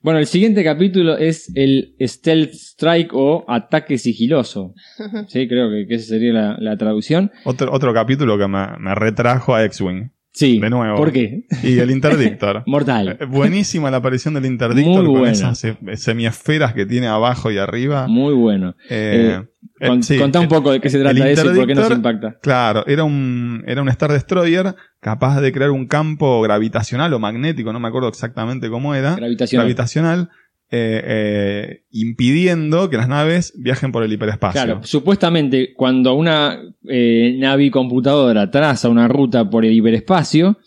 [0.02, 4.74] Bueno, el siguiente capítulo es el Stealth Strike o Ataque Sigiloso.
[5.28, 7.32] Sí, creo que, que esa sería la, la traducción.
[7.44, 10.12] Otro, otro capítulo que me, me retrajo a X-Wing.
[10.36, 10.60] Sí.
[10.60, 10.98] De nuevo.
[10.98, 11.46] ¿Por qué?
[11.64, 12.64] Y el Interdictor.
[12.68, 13.18] Mortal.
[13.22, 17.58] Eh, Buenísima la aparición del Interdictor Muy con esas eh, semiesferas que tiene abajo y
[17.58, 18.08] arriba.
[18.08, 18.76] Muy bueno.
[18.90, 19.40] Eh,
[19.80, 21.90] eh, Con- sí, contá un poco de qué se trata eso y por qué nos
[21.90, 22.38] impacta.
[22.42, 27.72] Claro, era un, era un Star Destroyer capaz de crear un campo gravitacional o magnético,
[27.72, 29.16] no me acuerdo exactamente cómo era.
[29.16, 29.66] Gravitacional.
[29.66, 30.30] Gravitacional,
[30.76, 34.62] eh, eh, impidiendo que las naves viajen por el hiperespacio.
[34.62, 36.60] Claro, supuestamente cuando una
[36.90, 40.58] eh, navi computadora traza una ruta por el hiperespacio,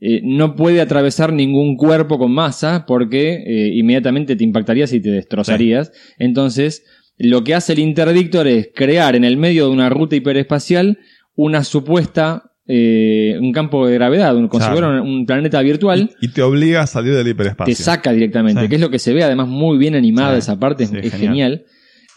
[0.00, 3.44] eh, no puede atravesar ningún cuerpo con masa porque
[3.74, 5.92] inmediatamente te impactarías y te destrozarías.
[6.18, 6.84] Entonces,
[7.18, 10.98] lo que hace el interdictor es crear en el medio de una ruta hiperespacial
[11.34, 15.02] una supuesta, eh, un campo de gravedad, si Claro.
[15.02, 16.10] un, planeta virtual.
[16.20, 17.74] Y te obliga a salir del hiperespacio.
[17.74, 18.68] Te saca directamente, Sí.
[18.68, 20.96] que es lo que se ve además muy bien animada Sí, esa parte, es, sí,
[21.02, 21.18] es genial.
[21.28, 21.64] genial.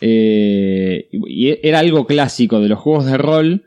[0.02, 3.64] Eh, y era algo clásico de los juegos de rol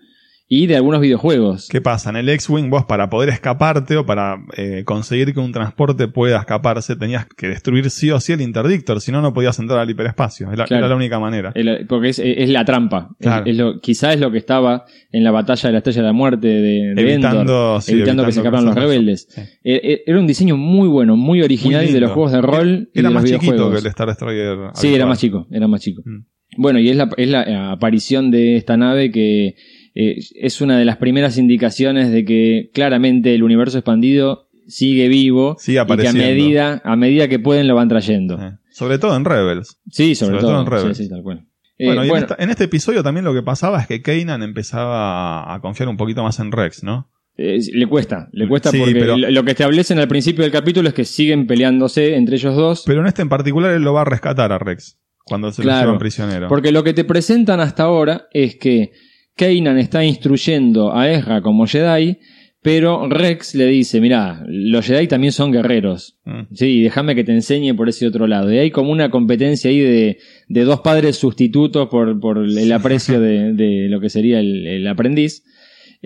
[0.57, 1.69] y de algunos videojuegos.
[1.69, 2.11] ¿Qué pasa?
[2.11, 6.39] En el X-Wing vos para poder escaparte o para eh, conseguir que un transporte pueda
[6.39, 9.91] escaparse tenías que destruir sí o sí el interdictor, si no no podías entrar al
[9.91, 10.53] hiperespacio.
[10.53, 10.79] Era, Claro.
[10.85, 11.51] era la única manera.
[11.55, 13.11] El- porque es, es la trampa.
[13.19, 13.47] Claro.
[13.47, 16.13] Es, lo, quizá es lo que estaba en la batalla de la Estrella de la
[16.13, 19.27] Muerte de, de Evitando, Endor, sí, evitando que se escaparan los rebeldes.
[19.31, 19.41] Sí.
[19.41, 22.89] Eh, eh, Era un diseño muy bueno, muy original Muy de los juegos de rol
[22.95, 24.57] y Era de los más chiquito que el Star Destroyer.
[24.75, 26.03] Sí, era más chico, era más chico.
[26.05, 26.27] Mm.
[26.57, 29.57] Bueno, y es la, es la aparición de esta nave que
[29.95, 35.57] eh, es una de las primeras indicaciones de que claramente el universo expandido sigue vivo
[35.59, 38.41] Sigue y que a medida, a medida que pueden lo van trayendo.
[38.41, 39.79] Eh, Sobre todo en Rebels.
[39.91, 40.51] Sí, sobre, Sobre todo.
[40.53, 40.97] todo en Rebels.
[40.97, 41.47] Sí, sí, tal cual.
[41.77, 44.01] Eh, Bueno, y en, bueno, esta- en este episodio también lo que pasaba es que
[44.01, 47.11] Kanan empezaba a confiar un poquito más en Rex, ¿no?
[47.37, 50.89] eh, le cuesta, le cuesta Sí, porque pero- lo que establecen al principio del capítulo
[50.89, 52.85] es que siguen peleándose entre ellos dos.
[52.87, 55.79] Pero en este en particular él lo va a rescatar a Rex cuando se Claro,
[55.81, 56.49] lo llevan prisionero.
[56.49, 58.93] Porque lo que te presentan hasta ahora es que
[59.37, 62.19] Kanan está instruyendo a Ezra como Jedi,
[62.63, 66.17] pero Rex le dice, mira, los Jedi también son guerreros.
[66.25, 66.55] Mm.
[66.55, 68.53] Sí, déjame que te enseñe por ese otro lado.
[68.53, 70.19] Y hay como una competencia ahí de,
[70.49, 74.87] de dos padres sustitutos por, por el aprecio de, de lo que sería el, el
[74.87, 75.45] aprendiz.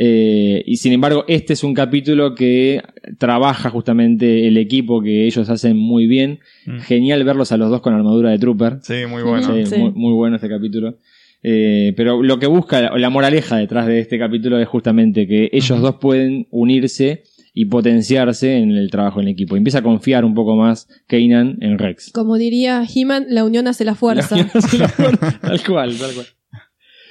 [0.00, 2.82] Eh, y sin embargo, este es un capítulo que
[3.18, 6.38] trabaja justamente el equipo que ellos hacen muy bien.
[6.66, 6.78] Mm.
[6.78, 8.78] Genial verlos a los dos con armadura de Trooper.
[8.82, 9.54] Sí, muy bueno.
[9.54, 9.76] Sí, Sí.
[9.76, 10.98] Muy, muy bueno este capítulo.
[11.42, 15.50] Eh, pero lo que busca, la, la moraleja detrás de este capítulo es justamente que
[15.52, 17.22] ellos dos pueden unirse
[17.54, 19.56] y potenciarse en el trabajo en equipo.
[19.56, 22.12] Empieza a confiar un poco más Kanan en Rex.
[22.12, 24.36] Como diría He-Man, la unión hace la fuerza.
[25.40, 26.26] tal cual, tal cual.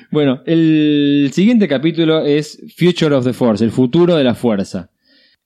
[0.10, 4.90] Bueno, el siguiente capítulo es Future of the Force, el futuro de la fuerza.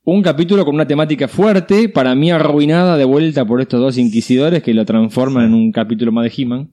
[0.04, 4.62] Un capítulo con una temática fuerte, para mí arruinada de vuelta por estos dos inquisidores
[4.62, 6.70] que lo transforman en un capítulo más de He-Man.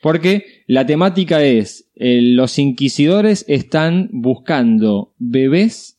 [0.00, 5.97] Porque la temática es, eh, los inquisidores están buscando bebés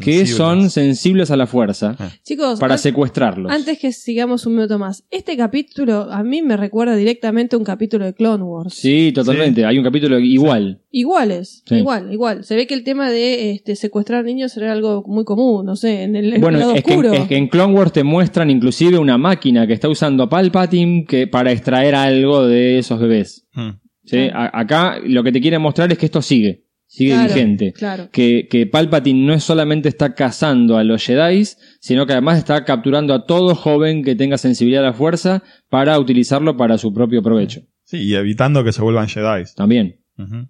[0.00, 3.50] que son sensibles a la fuerza Chicos, para secuestrarlos.
[3.52, 7.64] antes que sigamos un minuto más, este capítulo a mí me recuerda directamente a un
[7.64, 8.74] capítulo de Clone Wars.
[8.74, 9.64] Sí, totalmente.
[9.64, 10.80] Hay un capítulo igual.
[10.90, 11.76] Iguales, Sí.
[11.76, 12.44] igual, igual.
[12.44, 16.02] Se ve que el tema de este, secuestrar niños era algo muy común, no sé,
[16.02, 17.12] en el, en el Bueno, lado es que, oscuro.
[17.12, 21.26] es que en Clone Wars te muestran inclusive una máquina que está usando Palpatine que,
[21.26, 23.46] para extraer algo de esos bebés.
[23.54, 23.70] Mm.
[24.04, 24.16] ¿sí?
[24.28, 24.38] Claro.
[24.38, 27.72] A- acá lo que te quieren mostrar es que esto sigue, sigue Claro, vigente.
[27.72, 28.08] Claro.
[28.12, 31.44] Que, que Palpatine no es solamente está cazando a los Jedi,
[31.80, 35.98] sino que además está capturando a todo joven que tenga sensibilidad a la fuerza para
[35.98, 37.62] utilizarlo para su propio provecho.
[37.84, 39.44] Sí, y evitando que se vuelvan Jedi.
[39.56, 40.00] También.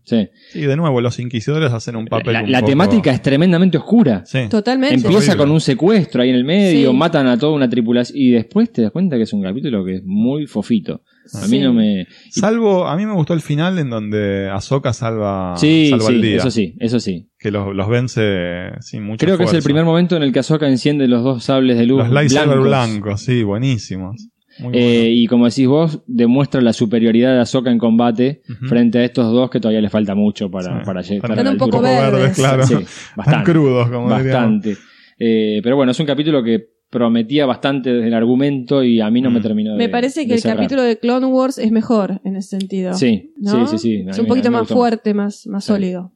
[0.05, 0.29] Sí.
[0.53, 2.35] Sí, de nuevo, los inquisidores hacen un papel.
[2.35, 4.23] La, un la poco- temática es tremendamente oscura.
[4.27, 4.41] Sí.
[4.51, 4.97] Totalmente.
[4.97, 5.37] Empieza horrible.
[5.39, 6.97] con un secuestro ahí en el medio, Sí.
[6.97, 9.95] matan a toda una tripulación y después te das cuenta que es un capítulo que
[9.97, 11.01] es muy fofito.
[11.33, 11.61] A mí Sí.
[11.61, 12.07] no me...
[12.31, 16.23] Salvo, a mí me gustó el final en donde Ahsoka salva, Sí, salva sí, el
[16.23, 16.37] día.
[16.37, 17.29] eso sí, eso sí.
[17.39, 20.41] Que los, los vence sin mucho Creo que es el primer momento en el que
[20.41, 22.69] Ahsoka enciende los dos sables de luz Los lightsaber blancos.
[23.01, 24.29] blancos, sí, buenísimos.
[24.61, 29.05] Muy Eh, y como decís vos, demuestra la superioridad de Ahsoka en combate frente a
[29.05, 30.85] estos dos que todavía les falta mucho para, Sí.
[30.87, 32.11] para llegar Están a la un poco altura.
[32.11, 32.37] verdes.
[32.37, 32.65] claro.
[32.67, 32.85] Sí, Tan
[33.17, 33.51] bastante.
[33.51, 34.09] crudos, como.
[34.09, 34.77] Bastante.
[35.19, 39.21] Eh, pero bueno, es un capítulo que prometía bastante desde el argumento y a mí
[39.21, 39.43] no me Mm.
[39.43, 40.57] terminó de Me parece que el cerrar.
[40.57, 42.95] capítulo de Clone Wars es mejor en ese sentido.
[42.95, 43.67] Sí, ¿no?
[43.67, 44.05] sí, sí, sí.
[44.09, 44.75] Es un poquito mí más gustó.
[44.77, 45.73] fuerte, más, más Sí.
[45.73, 46.13] sólido.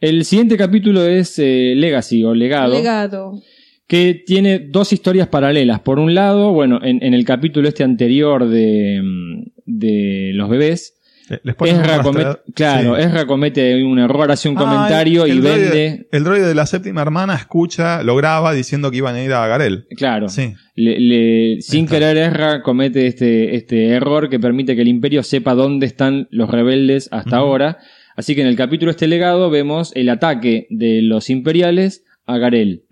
[0.00, 3.40] El siguiente capítulo es eh, Legacy o Legado, Legado.
[3.86, 5.80] que tiene dos historias paralelas.
[5.80, 10.97] Por un lado, bueno, en, en el capítulo este anterior de, mm, de los bebés,
[11.42, 13.02] Les Ezra comete, claro, Sí.
[13.02, 16.08] Ezra comete un error, hace un Ah, comentario el- y droide- vende.
[16.10, 19.46] el droide de la séptima hermana escucha, lo graba diciendo que iban a ir a
[19.46, 19.86] Garel.
[19.96, 20.54] Claro, Sí.
[20.74, 21.96] le- le- sin está.
[21.96, 26.50] querer Ezra comete este, este error que permite que el imperio sepa dónde están los
[26.50, 27.78] rebeldes hasta ahora.
[28.16, 32.82] Así que en el capítulo este legado vemos el ataque de los imperiales a Garel.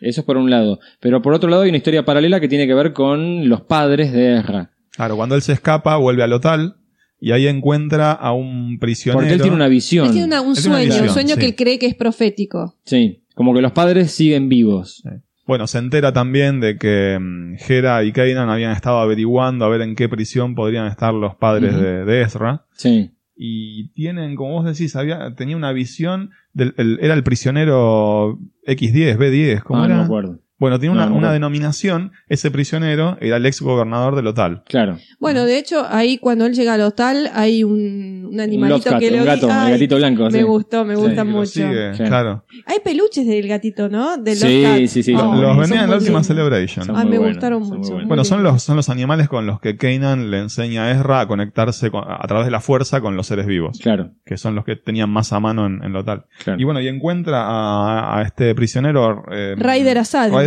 [0.00, 0.78] Eso es por un lado.
[1.00, 4.12] Pero por otro lado hay una historia paralela que tiene que ver con los padres
[4.12, 4.70] de Ezra.
[4.94, 6.74] Claro, cuando él se escapa, vuelve al hotel
[7.20, 9.20] y ahí encuentra a un prisionero.
[9.20, 10.06] Porque él tiene una visión.
[10.06, 11.40] Él tiene una- un Él tiene una sueño, un sueño sí.
[11.40, 12.76] que él cree que es profético.
[12.84, 15.02] Sí, como que los padres siguen vivos.
[15.46, 19.80] Bueno, se entera también de que mm, Hera y Kanan habían estado averiguando a ver
[19.80, 22.66] en qué prisión podrían estar los padres de Ezra.
[22.72, 23.10] Sí.
[23.40, 29.16] Y tienen, como vos decís, había, tenía una visión del, el- era el prisionero X10,
[29.16, 29.94] B10, ¿cómo Ah, era?
[29.94, 30.38] no me acuerdo.
[30.58, 34.62] Bueno, tiene una, no me una denominación, ese prisionero era el ex gobernador del Otal.
[34.66, 34.98] Claro.
[35.20, 39.10] Bueno, de hecho, ahí cuando él llega al hotel, hay un, un animalito Love que
[39.10, 40.24] le un gato, Ay, el gatito blanco.
[40.24, 40.42] Me sí.
[40.42, 41.46] gustó, me Sí, gusta mucho.
[41.46, 42.02] sigue, Sí.
[42.04, 42.44] claro.
[42.66, 44.16] Hay peluches del gatito, ¿no?
[44.26, 46.22] Sí, sí, sí, los venían en la última.
[46.24, 46.86] Celebration.
[46.90, 47.90] Ah, me buenos, gustaron son muy mucho.
[47.92, 48.08] buenos.
[48.08, 51.28] Bueno, son los, son los animales con los que Kanan le enseña a Ezra a
[51.28, 54.64] conectarse con- a través de la fuerza con los seres vivos, Claro, que son los
[54.64, 56.24] que tenían más a mano en, en lo tal.
[56.42, 56.60] claro.
[56.60, 59.98] Y bueno, y encuentra a, a este prisionero eh, Raider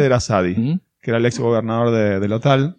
[0.01, 0.79] Raider Asadi, Ujú.
[1.01, 2.77] que era el ex gobernador de, del Otal,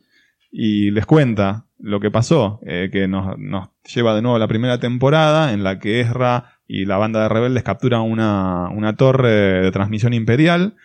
[0.51, 4.49] y les cuenta lo que pasó, eh, que nos, nos lleva de nuevo a la
[4.49, 9.63] primera temporada en la que Ezra y la banda de rebeldes capturan una, una torre
[9.63, 10.77] de transmisión imperial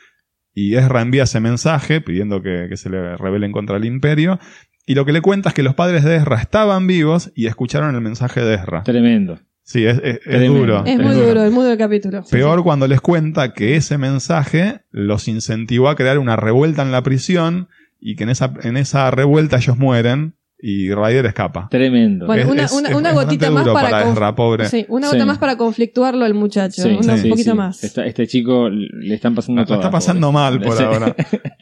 [0.53, 4.39] y Ezra envía ese mensaje pidiendo que, que se le rebelen contra el imperio
[4.87, 7.93] y lo que le cuenta es que los padres de Ezra estaban vivos y escucharon
[7.93, 8.83] el mensaje de Ezra.
[8.83, 9.37] Tremendo.
[9.69, 10.83] Sí, es, es- duro.
[10.85, 12.23] Es muy duro, es muy duro el capítulo.
[12.31, 17.03] Peor cuando les cuenta que ese mensaje los incentivó a crear una revuelta en la
[17.03, 17.67] prisión
[17.99, 21.67] y que en esa, en esa revuelta ellos mueren y Ryder escapa.
[21.69, 22.27] Tremendo.
[22.27, 24.65] Bueno, Es- una, es- una- es una bastante gotita más duro para, para Ezra, pobre.
[24.69, 25.15] Sí, una Sí.
[25.15, 26.83] gota más para conflictuarlo al muchacho.
[26.83, 27.57] Sí, una- sí, un poquito sí.
[27.57, 27.83] más.
[27.83, 30.39] Esta- este chico le están pasando todas, está pasando pobre.
[30.41, 31.15] mal por ahora.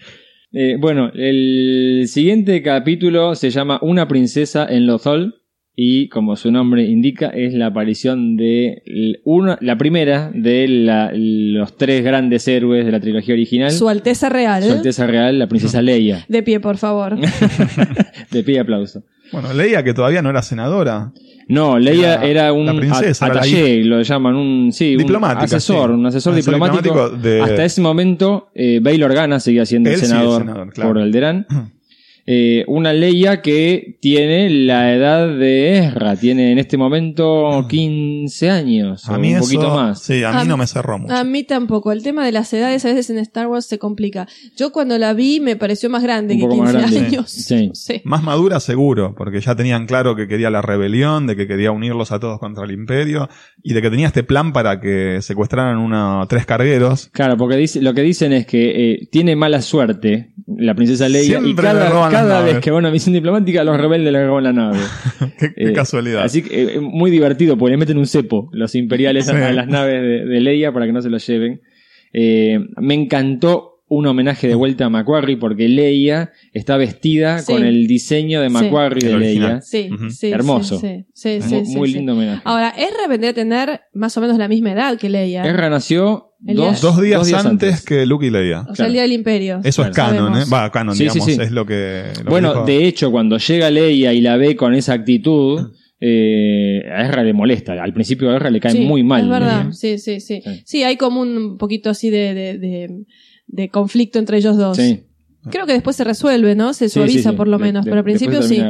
[0.58, 5.36] Eh, bueno, el siguiente capítulo se llama Una princesa en Lothal
[5.78, 11.76] y como su nombre indica es la aparición de una, la primera de la- los
[11.76, 13.71] tres grandes héroes de la trilogía original.
[13.71, 14.63] Su Alteza Real.
[14.63, 16.23] Su Alteza Real, la princesa Leia.
[16.30, 17.17] De pie, por favor.
[18.32, 19.03] De pie aplauso.
[19.32, 21.11] Bueno, leía que todavía no era senadora.
[21.47, 23.41] No, Leia era un princesa, era
[23.84, 25.93] lo llaman un, sí, un asesor, sí.
[25.93, 26.82] un asesor, Asesor diplomático.
[26.84, 30.89] diplomático de- Hasta ese momento, eh, Bail Organa seguía siendo el senador, senador, claro.
[30.91, 31.45] por Alderán.
[32.28, 39.07] Eh, una Leia que tiene la edad de Ezra, tiene en este momento 15 años,
[39.07, 40.01] A mí un eso, poquito más.
[40.01, 41.13] Sí, a mí A no me cerró mucho.
[41.13, 41.91] A mí tampoco.
[41.91, 44.28] El tema de las edades a veces en Star Wars se complica.
[44.57, 47.07] Yo cuando la vi me pareció más grande Un que poco 15 más grande.
[47.07, 47.30] años.
[47.30, 47.69] Sí.
[47.73, 48.01] Sé.
[48.05, 52.11] Más madura seguro, porque ya tenían claro que quería la rebelión, de que quería unirlos
[52.11, 53.30] a todos contra el imperio,
[53.61, 57.09] y de que tenía este plan para que secuestraran una, tres cargueros.
[57.11, 61.39] Claro, porque dice, lo que dicen es que eh, tiene mala suerte la princesa Leia
[61.39, 61.89] y Siempre le cada,
[62.22, 64.80] cada vez que va a una misión diplomática los rebeldes le roban la nave.
[65.39, 66.24] qué, qué Eh, casualidad.
[66.24, 69.38] Así que eh, muy divertido, porque le meten un cepo los imperiales a- Sí.
[69.38, 71.61] a, las naves de, de Leia para que no se lo lleven.
[72.13, 77.53] Eh, me encantó un homenaje de vuelta a Macquarie porque Leia está vestida Sí.
[77.53, 78.49] con el diseño de.
[78.49, 79.18] Macquarie de.
[79.20, 79.61] Leia.
[79.61, 80.80] Sí, sí, Hermoso.
[80.80, 81.93] Sí, sí, sí, Muy, sí, muy sí.
[81.95, 82.41] lindo homenaje.
[82.45, 85.43] Ahora, Ezra vendría a tener más o menos la misma edad que Leia.
[85.45, 88.62] Ezra nació Dos, dos, días antes, que Luke y Leia.
[88.62, 88.88] o sea, claro.
[88.88, 89.62] el día del imperio.
[89.64, 90.43] Eso es canon, ¿eh?
[90.54, 91.32] Va, canon, Sí, digamos, sí.
[91.41, 92.04] es lo que...
[92.20, 95.72] lo que Bueno, dijo- de hecho, cuando llega Leia y la ve con esa actitud,
[96.00, 97.74] eh, a Ezra le molesta.
[97.82, 99.24] Al principio a Ezra le cae Sí, muy mal.
[99.24, 100.20] Es verdad, sí, sí.
[100.20, 100.41] Sí.
[100.66, 103.06] Sí, hay como un poquito así de, de, de,
[103.48, 104.78] de conflicto entre ellos dos.
[104.78, 105.02] Sí.
[105.52, 106.74] Creo que después se resuelve, ¿no?
[106.74, 107.36] Se suaviza sí, sí.
[107.36, 108.62] por lo menos, de- pero al principio sí.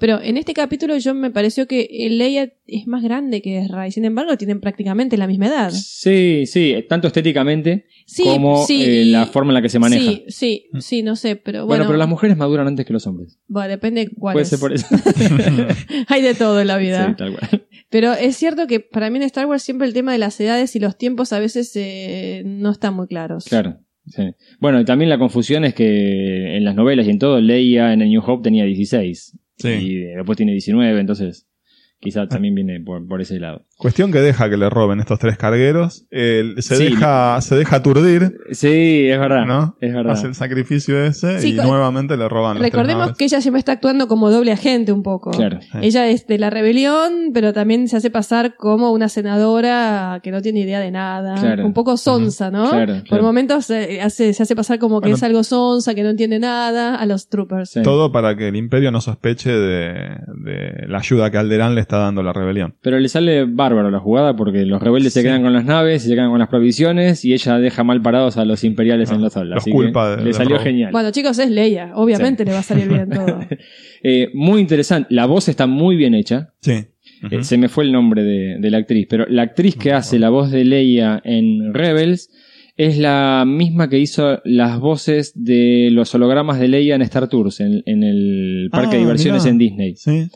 [0.00, 3.92] Pero en este capítulo yo me pareció que Leia es más grande que Ezra y
[3.92, 5.70] sin embargo tienen prácticamente la misma edad.
[5.70, 7.86] Sí, sí, tanto estéticamente
[8.22, 10.10] como eh, la forma en la que se maneja.
[10.10, 11.84] Sí, sí, sí, no sé, pero bueno, bueno.
[11.86, 13.38] pero las mujeres maduran antes que los hombres.
[13.48, 14.48] Bueno, depende cuál Puede es.
[14.48, 14.86] ser por eso.
[16.08, 17.08] Hay de todo en la vida.
[17.08, 17.66] sí, tal cual.
[17.90, 20.74] Pero es cierto que para mí en Star Wars siempre el tema de las edades
[20.74, 23.44] y los tiempos a veces eh, no están muy claros.
[23.44, 23.78] Claro.
[24.06, 24.34] Sí.
[24.60, 28.02] Bueno, y también la confusión es que en las novelas y en todo, Leia en
[28.02, 29.38] el New Hope tenía 16.
[29.56, 29.68] Sí.
[29.68, 31.46] Y después tiene 19, entonces
[32.00, 33.64] quizá también viene por, por ese lado.
[33.76, 36.06] Cuestión que deja que le roben estos tres cargueros.
[36.10, 36.84] Él se, Sí.
[36.90, 39.44] deja, se deja aturdir, Sí, es verdad.
[39.46, 39.76] ¿no?
[39.80, 40.12] Es verdad.
[40.12, 43.16] Hace el sacrificio ese Sí, y nuevamente le roban los Recordemos naves.
[43.18, 45.32] que ella siempre está actuando como doble agente un poco.
[45.32, 45.60] Claro.
[45.60, 45.68] Sí.
[45.82, 50.40] Ella es de la rebelión, pero también se hace pasar como una senadora que no
[50.40, 51.34] tiene idea de nada.
[51.34, 51.66] Claro.
[51.66, 52.70] Un poco sonsa, ¿no?
[52.70, 55.16] Claro, Por momentos se hace, se hace pasar como que Bueno.
[55.16, 57.70] es algo sonsa, que no entiende nada a los troopers.
[57.70, 57.82] Sí.
[57.82, 59.92] Todo para que el imperio no sospeche de,
[60.44, 62.76] de la ayuda que Alderán le está dando a la rebelión.
[62.80, 66.08] Pero le sale bárbaro la jugada porque los rebeldes se quedan con las naves y
[66.08, 69.22] se quedan con las provisiones y ella deja mal parados a los imperiales Ah, en
[69.22, 69.54] los Olas.
[69.56, 70.64] los Así culpa que de- le de salió robo.
[70.64, 70.92] genial.
[70.92, 71.92] Bueno, chicos, es Leia.
[71.94, 73.40] Obviamente le va a salir bien todo.
[74.02, 75.08] Eh, muy interesante.
[75.14, 76.52] La voz está muy bien hecha.
[76.60, 76.84] Sí.
[77.30, 80.18] Eh, se me fue el nombre de, de la actriz, pero la actriz que hace
[80.18, 82.30] la voz de Leia en Rebels
[82.76, 87.60] es la misma que hizo las voces de los hologramas de Leia en Star Tours,
[87.60, 89.50] en, en el parque Ah, de diversiones mirá.
[89.52, 89.94] en Disney.
[89.96, 90.28] Sí.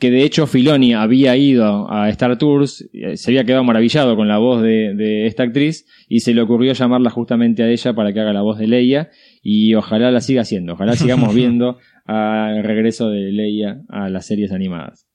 [0.00, 4.26] Que de hecho Filoni había ido a Star Tours, eh, se había quedado maravillado con
[4.26, 8.12] la voz de, de esta actriz y se le ocurrió llamarla justamente a ella para
[8.12, 9.10] que haga la voz de Leia
[9.42, 14.50] y ojalá la siga haciendo, ojalá sigamos viendo al regreso de Leia a las series
[14.52, 15.06] animadas.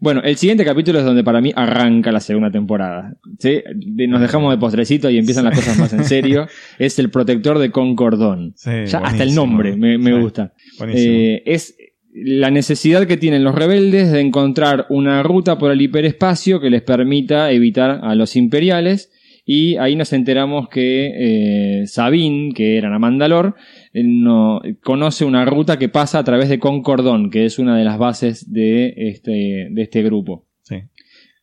[0.00, 3.14] Bueno, el siguiente capítulo es donde para mí arranca la segunda temporada.
[3.38, 3.62] ¿sí?
[3.74, 6.46] De- Nos dejamos de postrecito y empiezan las cosas más en serio.
[6.78, 8.52] Es el protector de Concordón.
[8.56, 10.52] Sí, Ya hasta el nombre me, gusta.
[10.86, 11.76] Eh, es
[12.12, 16.82] la necesidad que tienen los rebeldes de encontrar una ruta por el hiperespacio que les
[16.82, 19.10] permita evitar a los imperiales.
[19.44, 23.56] Y ahí nos enteramos que eh, Sabine, que era la Mandalor,
[23.94, 27.98] no, conoce una ruta que pasa a través de Concordón, que es una de las
[27.98, 30.46] bases de este, de este grupo.
[30.62, 30.82] Sí.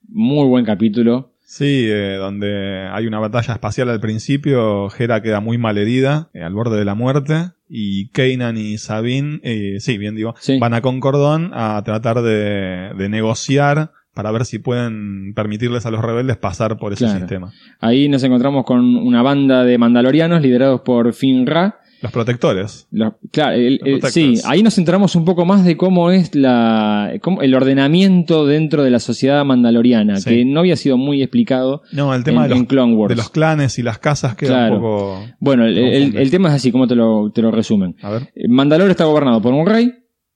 [0.07, 1.31] Muy buen capítulo.
[1.47, 6.41] Sí, eh, donde hay una batalla espacial al principio, Hera queda muy mal herida, eh,
[6.41, 10.57] al borde de la muerte, y Kanan y Sabine, eh, sí, bien digo, Sí.
[10.59, 16.01] van a Concordón a tratar de, de negociar para ver si pueden permitirles a los
[16.01, 17.19] rebeldes pasar por ese Claro.
[17.19, 17.51] sistema.
[17.79, 22.87] Ahí nos encontramos con una banda de mandalorianos liderados por Finn Ra, Los protectores.
[22.91, 23.79] Los- claro, el-
[24.11, 28.83] sí, ahí nos enteramos un poco más de cómo es la, cómo- el ordenamiento dentro
[28.83, 30.29] de la sociedad mandaloriana, Sí.
[30.29, 33.09] que no había sido muy explicado No, el tema en, de, los, en Clone Wars.
[33.09, 34.75] de los clanes y las casas queda Claro.
[34.75, 35.25] un poco...
[35.39, 36.21] bueno, el, el- confunde.
[36.21, 37.95] el tema es así, como te lo, te lo resumen.
[38.01, 38.21] A ver.
[38.35, 39.91] Eh, Mandalore está gobernado por un rey,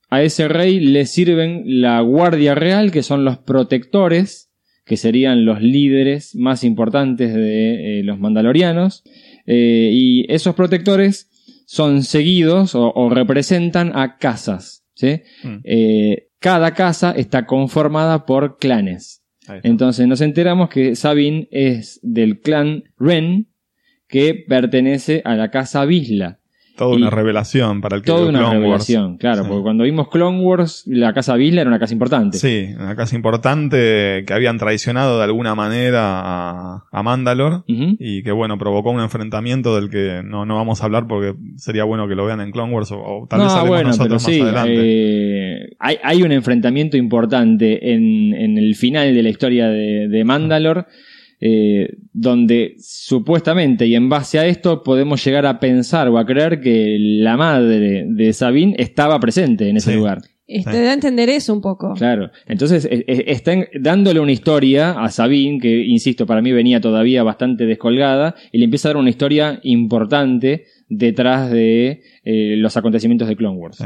[0.09, 4.49] a ese rey le sirven la Guardia Real, que son los protectores,
[4.85, 9.03] que serían los líderes más importantes de eh, los mandalorianos,
[9.51, 11.27] Eh, y esos protectores
[11.71, 14.83] son seguidos o, o representan a casas.
[14.95, 15.21] ¿sí?
[15.43, 19.21] Mm, Eh, cada casa está conformada por clanes.
[19.61, 23.49] Entonces nos enteramos que Sabine es del clan Ren,
[24.07, 26.38] que pertenece a la casa Visla.
[26.79, 28.63] Toda una revelación para el que Toda vio una Clone Wars.
[28.87, 29.49] revelación, claro, Sí.
[29.49, 32.37] porque cuando vimos Clone Wars, la casa Visla era una casa importante.
[32.37, 37.95] Sí, una casa importante que habían traicionado de alguna manera a, a Mandalore Ujú.
[37.99, 41.83] y que bueno, provocó un enfrentamiento del que no, no vamos a hablar porque sería
[41.83, 44.23] bueno que lo vean en Clone Wars o, o tal vez No, bueno, pero nosotros
[44.23, 44.73] más sí, adelante.
[44.77, 50.23] eh, hay, hay un enfrentamiento importante en, en el final de la historia de, de
[50.23, 50.85] Mandalore,
[51.41, 56.59] eh, donde supuestamente y en base a esto podemos llegar a pensar o a creer
[56.59, 59.97] que la madre de Sabine estaba presente en ese Sí.
[59.97, 60.19] lugar.
[60.51, 60.77] Este, Sí.
[60.79, 61.93] da a entender eso un poco.
[61.93, 62.31] Claro.
[62.47, 67.21] Entonces, eh, eh, están dándole una historia a Sabine, que, insisto, para mí venía todavía
[67.21, 73.27] bastante descolgada, y le empieza a dar una historia importante detrás de eh, los acontecimientos
[73.27, 73.77] de Clone Wars.
[73.77, 73.85] Sí.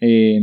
[0.00, 0.38] Eh,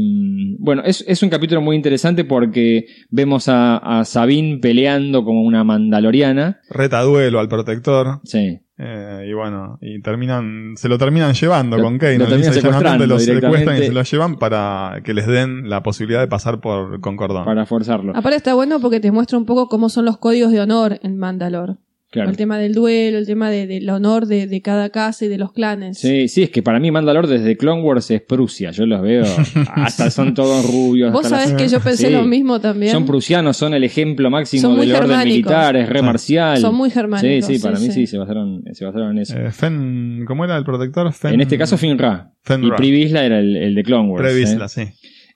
[0.60, 5.64] bueno, es, es un capítulo muy interesante porque vemos a, a Sabine peleando como una
[5.64, 6.60] mandaloriana.
[6.70, 8.60] Reta duelo al protector Sí.
[8.78, 12.28] eh, y bueno, y terminan, se lo terminan llevando Lo- con lo Kanan.
[12.28, 16.28] terminan secuestrando lo secuestran y se lo llevan para que les den la posibilidad de
[16.28, 17.46] pasar por Concordón.
[17.46, 18.14] Para forzarlo.
[18.16, 21.18] Aparte está bueno porque te muestra un poco cómo son los códigos de honor en
[21.18, 21.76] Mandalore.
[22.12, 22.30] Claro.
[22.30, 25.38] El tema del duelo, el tema de- del honor de, de cada casa y de
[25.38, 25.98] los clanes.
[25.98, 28.72] Sí, sí, es que para mí Mandalor desde Clone Wars es Prusia.
[28.72, 29.24] Yo los veo.
[29.76, 31.14] Hasta son todos rubios.
[31.14, 32.14] Vos las- sabés que yo pensé Sí.
[32.14, 32.92] lo mismo también.
[32.92, 36.58] Son prusianos, son el ejemplo máximo del orden militar, es re marcial.
[36.58, 38.08] Son muy germánicos, Sí, sí, para sí, mí sí, sí.
[38.08, 39.38] se, basaron, se basaron en eso.
[39.40, 41.14] Eh, Fen, ¿cómo era el protector?
[41.14, 42.34] Fen, en este caso, Finra.
[42.44, 42.72] Fen Y.
[42.72, 44.22] Privisla era el, el de Clone Wars.
[44.22, 44.70] Previsla, ¿eh?
[44.70, 44.82] sí.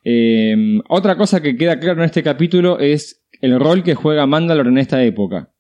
[0.04, 4.68] Eh, otra cosa que queda claro en este capítulo es el rol que juega Mandalor
[4.68, 5.52] en esta época.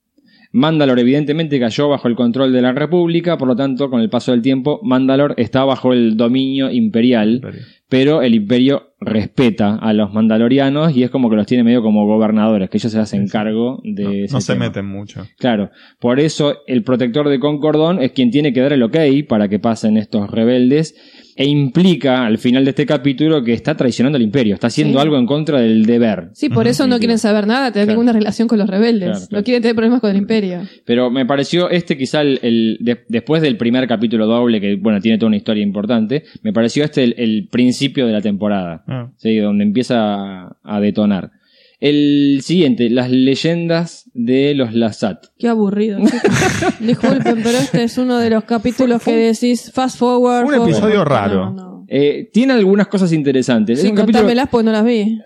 [0.56, 4.32] Mandalor evidentemente cayó bajo el control de la República, por lo tanto, con el paso
[4.32, 7.42] del tiempo, Mandalor está bajo el dominio imperial,
[7.90, 12.08] pero el imperio respeta a los mandalorianos y es como que los tiene medio como
[12.08, 13.34] gobernadores, que ellos se hacen sí.
[13.34, 14.66] cargo de No, ese no se tema.
[14.68, 15.28] meten mucho.
[15.38, 18.96] Claro, por eso el protector de Concordón es quien tiene que dar el ok
[19.28, 20.96] para que pasen estos rebeldes
[21.38, 25.04] e implica al final de este capítulo que está traicionando al imperio, está haciendo Sí.
[25.04, 26.30] algo en contra del deber.
[26.34, 28.00] Sí, por eso no quieren saber nada, tener Claro.
[28.00, 29.10] ninguna relación con los rebeldes.
[29.10, 29.40] Claro, claro.
[29.42, 30.62] No quieren tener problemas con el imperio.
[30.86, 35.02] Pero me pareció este quizá el, el- de- después del primer capítulo doble, que bueno,
[35.02, 39.12] tiene toda una historia importante, me pareció este el, el principio de la temporada, Ah,
[39.18, 39.36] ¿sí?
[39.38, 41.32] donde empieza a, a detonar.
[41.80, 45.26] El siguiente, las leyendas de los Lazat.
[45.38, 46.00] Qué aburrido.
[46.00, 46.22] chicos.
[46.80, 50.46] Disculpen, pero este es uno de los capítulos que decís fast forward.
[50.46, 50.70] Un forward.
[50.70, 51.52] episodio raro.
[51.52, 51.86] No, no.
[51.88, 53.80] Eh, tiene algunas cosas interesantes.
[53.80, 55.20] Sí, es un capítulo contámelas porque no las vi.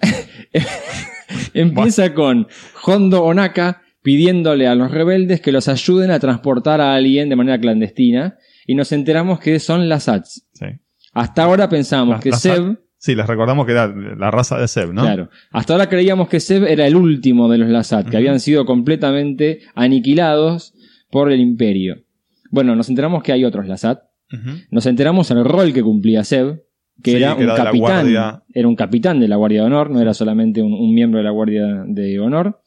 [1.53, 2.47] empieza con
[2.85, 7.59] Hondo Onaka pidiéndole a los rebeldes que los ayuden a transportar a alguien de manera
[7.59, 10.45] clandestina y nos enteramos que son las Ats.
[10.53, 10.65] sí.
[11.11, 14.67] Hasta ahora pensamos Las- que las Seb, Sí, les recordamos que era la raza de
[14.67, 15.03] Seb, ¿no?
[15.03, 18.65] claro, hasta ahora creíamos que Seb era el último de los Lazat, que habían sido
[18.65, 20.73] completamente aniquilados
[21.09, 22.03] por el imperio.
[22.51, 24.01] Bueno, nos enteramos que hay otros Lazat,
[24.69, 26.61] nos enteramos el rol que cumplía Seb,
[27.01, 29.89] que Sí, era que un era capitán, era un capitán de la Guardia de Honor,
[29.89, 32.61] no era solamente un, un miembro de la Guardia de Honor.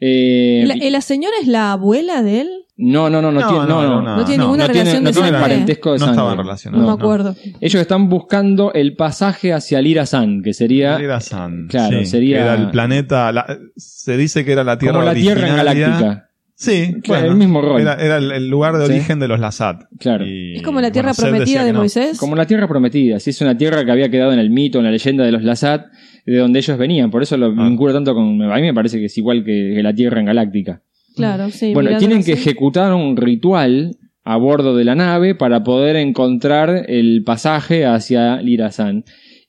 [0.00, 2.48] Eh, ¿La, la señora es la abuela de él?
[2.80, 4.90] No, no, no, no, No, tiene, no, no, no, No tiene no, ninguna no tiene,
[4.90, 5.40] relación no de tiene sangre.
[5.42, 6.12] parentesco de No sangre.
[6.14, 6.86] estaban No, relacionados.
[6.86, 7.36] me acuerdo.
[7.60, 11.66] Ellos están buscando el pasaje hacia Lira San, que sería Era San.
[11.68, 13.32] Claro, sí, sería- que Era el planeta.
[13.32, 15.48] la- se dice que era la Tierra como la Tierra.
[15.54, 16.24] Galáctica.
[16.60, 17.80] Sí, Claro, bueno, el mismo rol.
[17.80, 18.92] Era, era el, el lugar de Sí.
[18.92, 19.82] origen de los Lazat.
[20.00, 20.26] Claro.
[20.26, 21.78] Y, Es como la tierra prometida de no.
[21.78, 22.18] Moisés.
[22.18, 24.84] Como la tierra prometida, si es una tierra que había quedado en el mito, en
[24.84, 25.86] la leyenda de los Lazat,
[26.26, 27.12] de donde ellos venían.
[27.12, 27.68] Por eso lo Ah.
[27.68, 28.42] vinculo tanto con.
[28.42, 30.82] A mí me parece que es igual que, que la tierra en Galáctica.
[31.18, 31.72] Claro, sí.
[31.74, 32.42] bueno, tienen que así.
[32.42, 39.04] ejecutar un ritual a bordo de la nave para poder encontrar el pasaje hacia Lirasan.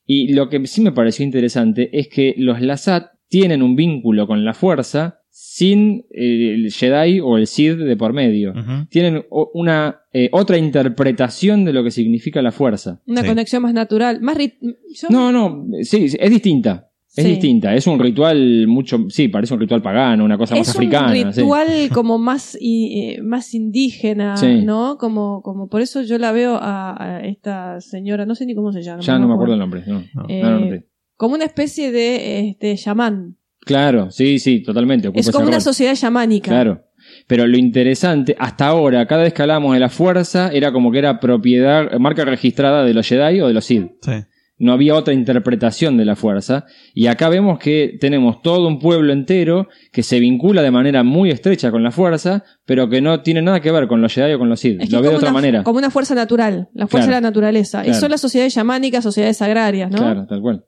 [0.05, 4.43] Y lo que sí me pareció interesante es que los Lazat tienen un vínculo con
[4.45, 8.53] la fuerza sin eh, el Jedi o el Sith de por medio.
[8.89, 13.01] Tienen una eh, otra interpretación de lo que significa la fuerza.
[13.05, 13.27] Una Sí.
[13.27, 14.19] conexión más natural.
[14.21, 16.88] Más rit- yo- No, no, sí, es distinta.
[17.19, 17.29] Es Sí.
[17.31, 17.75] distinta.
[17.75, 21.07] Es un ritual mucho, sí, parece un ritual pagano, una cosa más es africana.
[21.11, 21.41] un sí.
[21.41, 24.61] ritual como más, i- eh, más indígena, Sí.
[24.63, 24.97] ¿no?
[24.97, 28.71] Como, como por eso yo la veo a, a esta señora, no sé ni cómo
[28.71, 29.01] se llama.
[29.01, 29.83] Ya no me acuerdo el nombre.
[29.87, 30.03] no.
[30.13, 30.25] No.
[30.29, 30.77] Eh, No, no, no.
[31.17, 33.35] Como una especie de este chamán.
[33.65, 35.11] Claro, sí, sí, totalmente.
[35.13, 35.61] Es como una rol.
[35.61, 36.49] sociedad chamánica.
[36.49, 36.85] Claro.
[37.27, 40.99] Pero lo interesante, hasta ahora, cada vez que hablamos de la fuerza, era como que
[40.99, 43.87] era propiedad, marca registrada de los Jedi o de los Sith.
[44.01, 44.11] Sí.
[44.59, 46.65] No había otra interpretación de la fuerza.
[46.93, 51.29] Y acá vemos que tenemos todo un pueblo entero que se vincula de manera muy
[51.31, 54.39] estrecha con la fuerza, pero que no tiene nada que ver con los Jedi o
[54.39, 54.81] con los Sith.
[54.81, 55.63] Es que lo ve de como otra una, manera.
[55.63, 57.15] como una fuerza natural, la fuerza Claro.
[57.17, 57.81] de la naturaleza.
[57.81, 57.99] Y Claro.
[58.01, 59.97] son las sociedades chamánicas, sociedades agrarias, ¿no?
[59.97, 60.65] Claro, tal cual.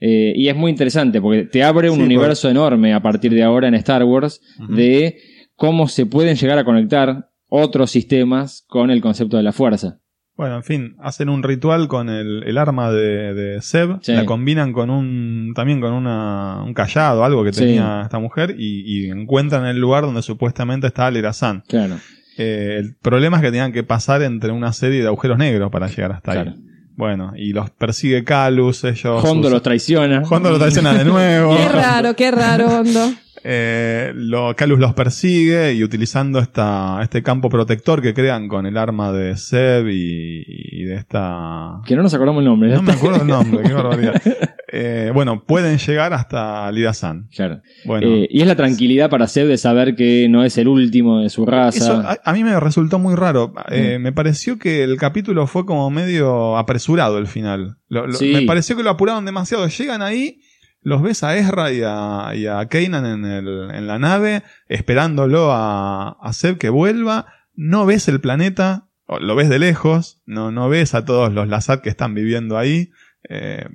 [0.00, 3.42] Eh, y es muy interesante porque te abre un Sí, universo enorme a partir de
[3.42, 5.16] ahora en Star Wars de
[5.54, 9.98] cómo se pueden llegar a conectar otros sistemas con el concepto de la fuerza.
[10.42, 14.12] Bueno, en fin, hacen un ritual con el, el arma de, de Seb, Sí.
[14.12, 17.60] la combinan con un también con una, un callado, algo que Sí.
[17.60, 21.62] tenía esta mujer, y, y encuentran el lugar donde supuestamente está Lerasan.
[21.68, 21.94] Claro.
[22.38, 25.86] Eh, el problema es que tenían que pasar entre una serie de agujeros negros para
[25.86, 26.50] llegar hasta Claro.
[26.50, 26.56] ahí.
[26.96, 29.22] Bueno, y los persigue Calus, ellos...
[29.24, 30.22] Hondo usan- los traiciona.
[30.28, 31.56] Hondo los traiciona de nuevo.
[31.56, 33.12] Qué raro, qué raro, Hondo.
[33.44, 38.76] Eh, lo, Calus los persigue y utilizando esta, este campo protector que crean con el
[38.76, 41.80] arma de Seb y, y de esta...
[41.86, 42.70] Que no nos acordamos el nombre.
[42.70, 42.74] ¿eh?
[42.74, 44.20] No me acuerdo el nombre, qué barbaridad.
[44.74, 47.28] Eh, bueno, pueden llegar hasta Lida-san.
[47.36, 47.60] Claro.
[47.84, 51.20] Bueno, Eh, y es la tranquilidad para Seb de saber que no es el último
[51.20, 51.76] de su raza.
[51.76, 53.52] eso a, a mí me resultó muy raro.
[53.70, 54.02] Eh, Mm.
[54.02, 57.76] Me pareció que el capítulo fue como medio apresurado el final.
[57.88, 58.32] Lo- lo- Sí.
[58.32, 59.68] Me pareció que lo apuraron demasiado.
[59.68, 60.38] Llegan ahí,
[60.82, 65.52] los ves a Ezra y a, y a Kanan en, el- en la nave, esperándolo
[65.52, 67.26] a, a Seb que vuelva.
[67.54, 68.88] No ves el planeta,
[69.20, 72.90] lo ves de lejos, no, no ves a todos los Lazat que están viviendo ahí.
[73.28, 73.66] Eh,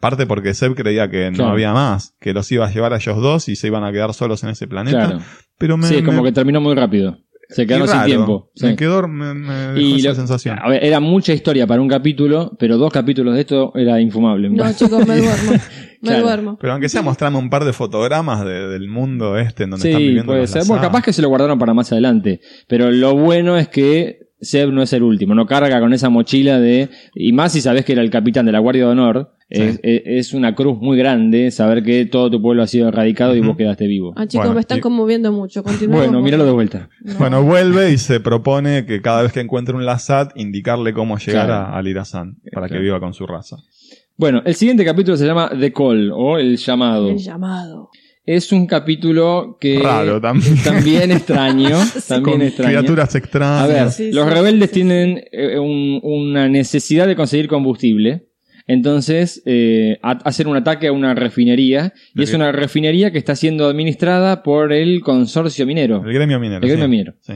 [0.00, 1.52] parte porque Seb creía que no Claro.
[1.52, 4.12] había más, que los iba a llevar a ellos dos y se iban a quedar
[4.14, 5.06] solos en ese planeta.
[5.06, 5.20] Claro.
[5.58, 7.18] Pero me, sí, como me- que terminó muy rápido.
[7.48, 8.06] Se quedaron y sin raro.
[8.06, 8.50] tiempo.
[8.54, 8.66] sí.
[8.66, 10.58] Me quedó, me, me dejó Y esa lo- sensación.
[10.60, 14.50] a ver, era mucha historia para un capítulo, pero dos capítulos de esto era infumable.
[14.50, 15.52] No, chicos, me duermo.
[15.52, 15.58] Me
[16.10, 16.22] Claro.
[16.22, 16.58] duermo.
[16.60, 19.98] Pero aunque sea mostrarme un par de fotogramas de- del mundo este en donde están
[20.00, 20.64] Sí, viviendo puede los ser.
[20.66, 22.40] Bueno, capaz que se lo guardaron para más adelante.
[22.68, 25.34] Pero lo bueno es que Seb no es el último.
[25.34, 26.88] No carga con esa mochila de.
[27.14, 29.32] Y más si sabes que era el capitán de la Guardia de Honor.
[29.50, 29.62] Sí.
[29.62, 33.34] Es, es- es una cruz muy grande saber que todo tu pueblo ha sido erradicado
[33.34, 34.12] y vos quedaste vivo.
[34.14, 35.62] Ah, chicos, Bueno, me están y- conmoviendo mucho.
[35.62, 36.04] Continuamos.
[36.06, 36.90] Bueno, míralo de vuelta.
[37.02, 37.14] No.
[37.18, 41.46] Bueno, vuelve y se propone que cada vez que encuentre un Lazat, indicarle cómo llegar
[41.46, 41.64] Claro.
[41.72, 42.82] a, al Irazán para que Claro.
[42.84, 43.56] viva con su raza.
[44.18, 47.08] Bueno, el siguiente capítulo se llama The Call o El Llamado.
[47.08, 47.88] el llamado.
[48.30, 49.78] Es un capítulo que.
[49.80, 50.56] Raro también.
[50.62, 51.70] También extraño.
[52.08, 52.78] también con extraño.
[52.78, 53.62] criaturas extrañas.
[53.62, 58.26] A ver, Sí, los sí, rebeldes sí, tienen eh, un- una necesidad de conseguir combustible.
[58.66, 61.94] Entonces, eh, a- hacen un ataque a una refinería.
[62.14, 62.36] Y ¿De es qué?
[62.36, 66.02] una refinería que está siendo administrada por el consorcio minero.
[66.04, 66.60] El gremio minero.
[66.62, 66.90] El gremio sí.
[66.90, 67.14] minero.
[67.20, 67.32] Sí.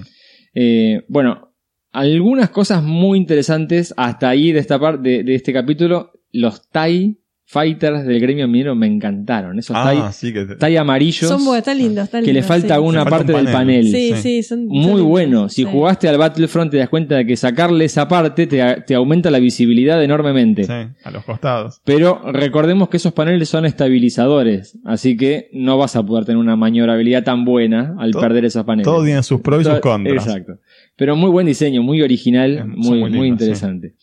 [0.55, 1.55] Eh, bueno,
[1.91, 6.13] algunas cosas muy interesantes hasta ahí de esta parte de, de este capítulo.
[6.33, 7.17] Los TIE
[7.53, 9.59] Fighters del gremio minero me encantaron.
[9.59, 12.77] Esos Ah, sí, que TIE, TIE amarillos Son buenos, están lindos, están que le falta
[12.77, 12.81] sí.
[12.81, 13.85] una falta parte un del panel.
[13.85, 14.23] Sí, Sí.
[14.23, 15.49] sí, son son Muy lindos, bueno.
[15.51, 15.69] Si sí.
[15.71, 19.39] jugaste al Battlefront te das cuenta de que sacarle esa parte te, te aumenta la
[19.39, 20.65] visibilidad enormemente.
[20.65, 20.73] Sí,
[21.05, 21.81] a los costados.
[21.85, 26.57] Pero recordemos que esos paneles son estabilizadores, así que no vas a poder tener una
[26.57, 28.85] maniobrabilidad tan buena al Todo- perder esos paneles.
[28.85, 30.27] Todo tiene sus pros y sus contras.
[30.27, 30.59] Exacto.
[30.97, 33.95] Pero muy buen diseño, muy original, Son muy, muy interesante.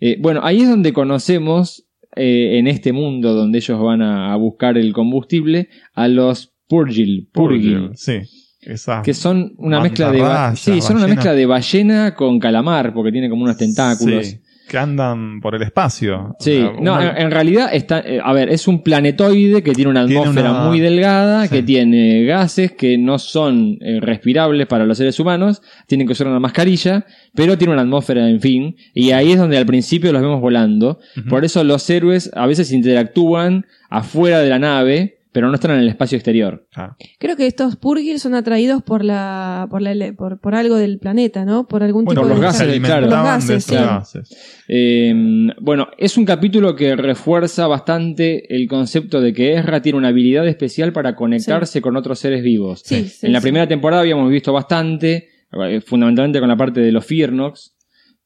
[0.00, 1.84] Eh, bueno, ahí es donde conocemos,
[2.16, 7.28] eh, en este mundo donde ellos van a, a buscar el combustible, a los Purgil,
[7.32, 8.20] Purgil, Sí.
[8.62, 13.10] Esas que son una mezcla de sí, son una mezcla de ballena con calamar, porque
[13.10, 14.24] tiene como unos tentáculos.
[14.24, 16.34] Sí, que andan por el espacio.
[16.38, 19.72] Sí, O sea, no, una- en, realidad está, eh, a ver, es un planetoide que
[19.72, 21.50] tiene una Tiene atmósfera una- muy delgada, Sí.
[21.56, 26.26] que tiene gases que no son eh, respirables para los seres humanos, tienen que usar
[26.28, 27.04] una mascarilla,
[27.34, 30.98] pero tiene una atmósfera, en fin, y ahí es donde al principio los vemos volando.
[31.28, 35.78] Por eso los héroes a veces interactúan afuera de la nave, pero no están en
[35.78, 36.66] el espacio exterior.
[36.76, 40.98] Ah, Creo que estos Purgil son atraídos por la, por la, por, por algo del
[40.98, 41.66] planeta, ¿no?
[41.66, 43.06] Por algún Bueno, tipo los de gases, se claro.
[43.06, 43.74] Los gases, sí.
[43.74, 44.64] gases.
[44.68, 45.14] Eh,
[45.60, 50.46] bueno, es un capítulo que refuerza bastante el concepto de que Ezra tiene una habilidad
[50.46, 52.82] especial para conectarse con otros seres vivos.
[52.84, 53.44] Sí, sí, en la sí.
[53.44, 57.74] primera temporada habíamos visto bastante, eh, fundamentalmente con la parte de los Firnox,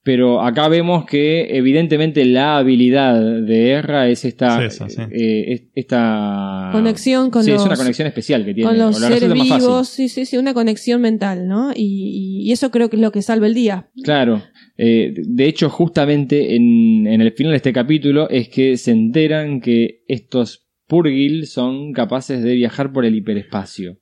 [0.06, 5.02] pero acá vemos que evidentemente la habilidad de Ezra es esta, Sí, esa, sí.
[5.10, 8.70] eh, es- esta Conexión con sí, los- es una conexión especial que tiene.
[8.70, 11.72] con los seres vivos, sí, sí, sí, una conexión mental, ¿no?
[11.74, 13.88] Y, y eso creo que es lo que salva el día.
[14.04, 14.42] Claro.
[14.78, 19.60] Eh, de hecho, justamente en, en el final de este capítulo es que se enteran
[19.60, 23.98] que estos Purgil son capaces de viajar por el hiperespacio.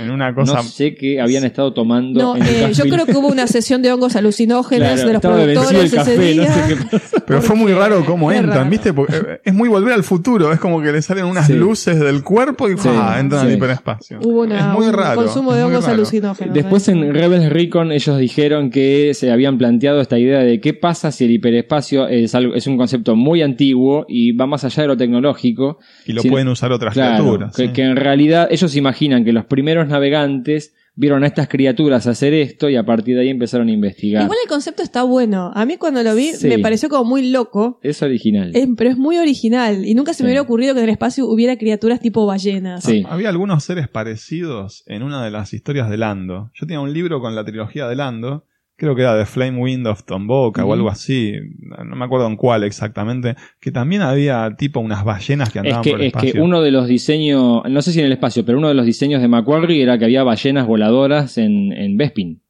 [0.00, 0.54] En una cosa.
[0.54, 2.20] No sé qué habían estado tomando.
[2.20, 5.12] No, en el eh, yo creo que hubo una sesión de hongos alucinógenos Claro, de
[5.14, 6.52] los productores ese café, no día.
[6.52, 7.16] sé qué pasó.
[7.26, 8.70] Pero fue muy raro cómo entran, raro.
[8.70, 8.92] ¿viste?
[8.92, 10.52] Porque eh, es muy volver al futuro.
[10.52, 11.52] Es como que le salen unas Sí.
[11.54, 13.18] luces del cuerpo y Sí, ¡fua!
[13.20, 13.46] entran sí.
[13.48, 14.18] al hiperespacio.
[14.22, 15.16] Hubo una, es muy un raro.
[15.22, 16.54] consumo de hongos alucinógenos.
[16.54, 16.92] Después ¿eh?
[16.92, 21.24] en Rebels Recon ellos dijeron que se habían planteado esta idea de qué pasa si
[21.24, 24.96] el hiperespacio es, algo, es un concepto muy antiguo y va más allá de lo
[24.96, 25.78] tecnológico.
[26.06, 27.54] Y lo pueden usar otras Claro, criaturas.
[27.56, 27.72] que, sí.
[27.72, 32.68] que en realidad ellos imaginan que los primeros navegantes vieron a estas criaturas hacer esto
[32.68, 34.24] y a partir de ahí empezaron a investigar.
[34.24, 35.52] Igual el concepto está bueno.
[35.54, 36.48] A mí cuando lo vi Sí.
[36.48, 37.78] me pareció como muy loco.
[37.84, 38.50] Es original.
[38.56, 39.86] eh, pero es muy original.
[39.86, 40.22] Y nunca se Sí.
[40.24, 42.82] me hubiera ocurrido que en el espacio hubiera criaturas tipo ballenas.
[42.82, 43.04] Sí.
[43.08, 46.50] Había algunos seres parecidos en una de las historias de Lando.
[46.54, 48.44] Yo tenía un libro con la trilogía de Lando.
[48.80, 50.70] Creo que era The Flame Wind of Tomboca Ujú.
[50.70, 51.32] o algo así.
[51.84, 53.34] No me acuerdo en cuál exactamente.
[53.60, 56.44] Que también había tipo unas ballenas que Es andaban que, por el es que espacio.
[56.44, 59.20] uno de los diseños, no sé si en el espacio, pero uno de los diseños
[59.20, 62.40] de Macquarie era que había ballenas voladoras en, en Bespin.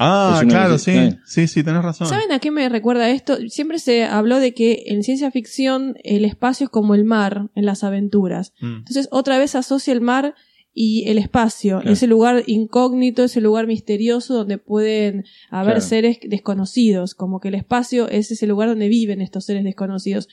[0.00, 0.92] Ah, es de claro, sí.
[1.24, 2.06] Sí, sí, tenés razón.
[2.06, 3.36] ¿Saben a qué me recuerda esto?
[3.48, 7.66] Siempre se habló de que en ciencia ficción el espacio es como el mar en
[7.66, 8.52] las aventuras.
[8.60, 8.76] Mm.
[8.76, 10.36] Entonces otra vez asocia el mar
[10.72, 11.92] y el espacio, Claro.
[11.92, 15.80] ese lugar incógnito, ese lugar misterioso donde pueden haber Claro.
[15.80, 20.28] seres desconocidos, como que el espacio es ese lugar donde viven estos seres desconocidos.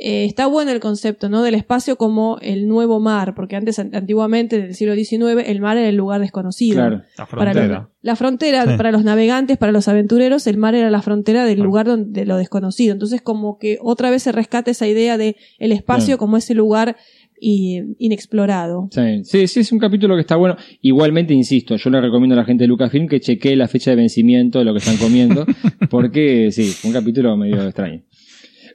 [0.00, 1.42] Eh, está bueno el concepto, ¿no?
[1.42, 5.60] Del espacio como el nuevo mar, porque antes, an- antiguamente, en el siglo XIX, el
[5.60, 6.76] mar era el lugar desconocido.
[6.76, 7.02] Claro.
[7.18, 7.78] La Para frontera.
[7.78, 8.76] los- la frontera, Sí.
[8.78, 11.66] para los navegantes, para los aventureros, el mar era la frontera del Claro.
[11.68, 12.94] lugar donde, de lo desconocido.
[12.94, 16.96] Entonces, como que otra vez se rescata esa idea de el espacio como ese lugar
[17.42, 18.88] inexplorado.
[18.90, 20.56] Sí, sí, sí, es un capítulo que está bueno.
[20.80, 23.96] Igualmente, insisto, yo le recomiendo a la gente de Lucasfilm que chequee la fecha de
[23.96, 25.44] vencimiento de lo que están comiendo,
[25.90, 28.02] porque sí, un capítulo medio extraño.